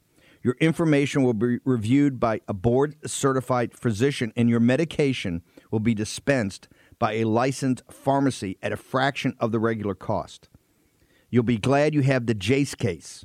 Your 0.42 0.56
information 0.60 1.22
will 1.22 1.34
be 1.34 1.58
reviewed 1.64 2.20
by 2.20 2.40
a 2.46 2.54
board 2.54 2.96
certified 3.06 3.74
physician, 3.74 4.32
and 4.36 4.48
your 4.48 4.60
medication 4.60 5.42
will 5.70 5.80
be 5.80 5.94
dispensed 5.94 6.68
by 6.98 7.14
a 7.14 7.24
licensed 7.24 7.82
pharmacy 7.90 8.56
at 8.62 8.72
a 8.72 8.76
fraction 8.76 9.34
of 9.40 9.52
the 9.52 9.58
regular 9.58 9.94
cost. 9.94 10.48
You'll 11.30 11.42
be 11.42 11.58
glad 11.58 11.94
you 11.94 12.02
have 12.02 12.26
the 12.26 12.34
Jase 12.34 12.74
case. 12.74 13.24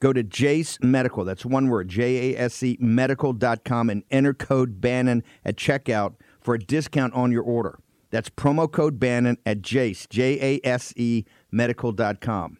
Go 0.00 0.12
to 0.12 0.22
Jase 0.22 0.78
Medical, 0.80 1.24
that's 1.24 1.44
one 1.44 1.68
word, 1.68 1.88
J 1.88 2.34
A 2.34 2.38
S 2.38 2.62
E 2.62 2.78
medical.com, 2.80 3.90
and 3.90 4.02
enter 4.10 4.32
code 4.32 4.80
Bannon 4.80 5.22
at 5.44 5.56
checkout 5.56 6.14
for 6.40 6.54
a 6.54 6.58
discount 6.58 7.12
on 7.12 7.32
your 7.32 7.42
order. 7.42 7.78
That's 8.10 8.30
promo 8.30 8.70
code 8.70 8.98
Bannon 8.98 9.36
at 9.44 9.60
Jase, 9.60 10.06
J 10.08 10.38
A 10.40 10.66
S 10.66 10.94
E 10.96 11.24
medical.com. 11.50 12.59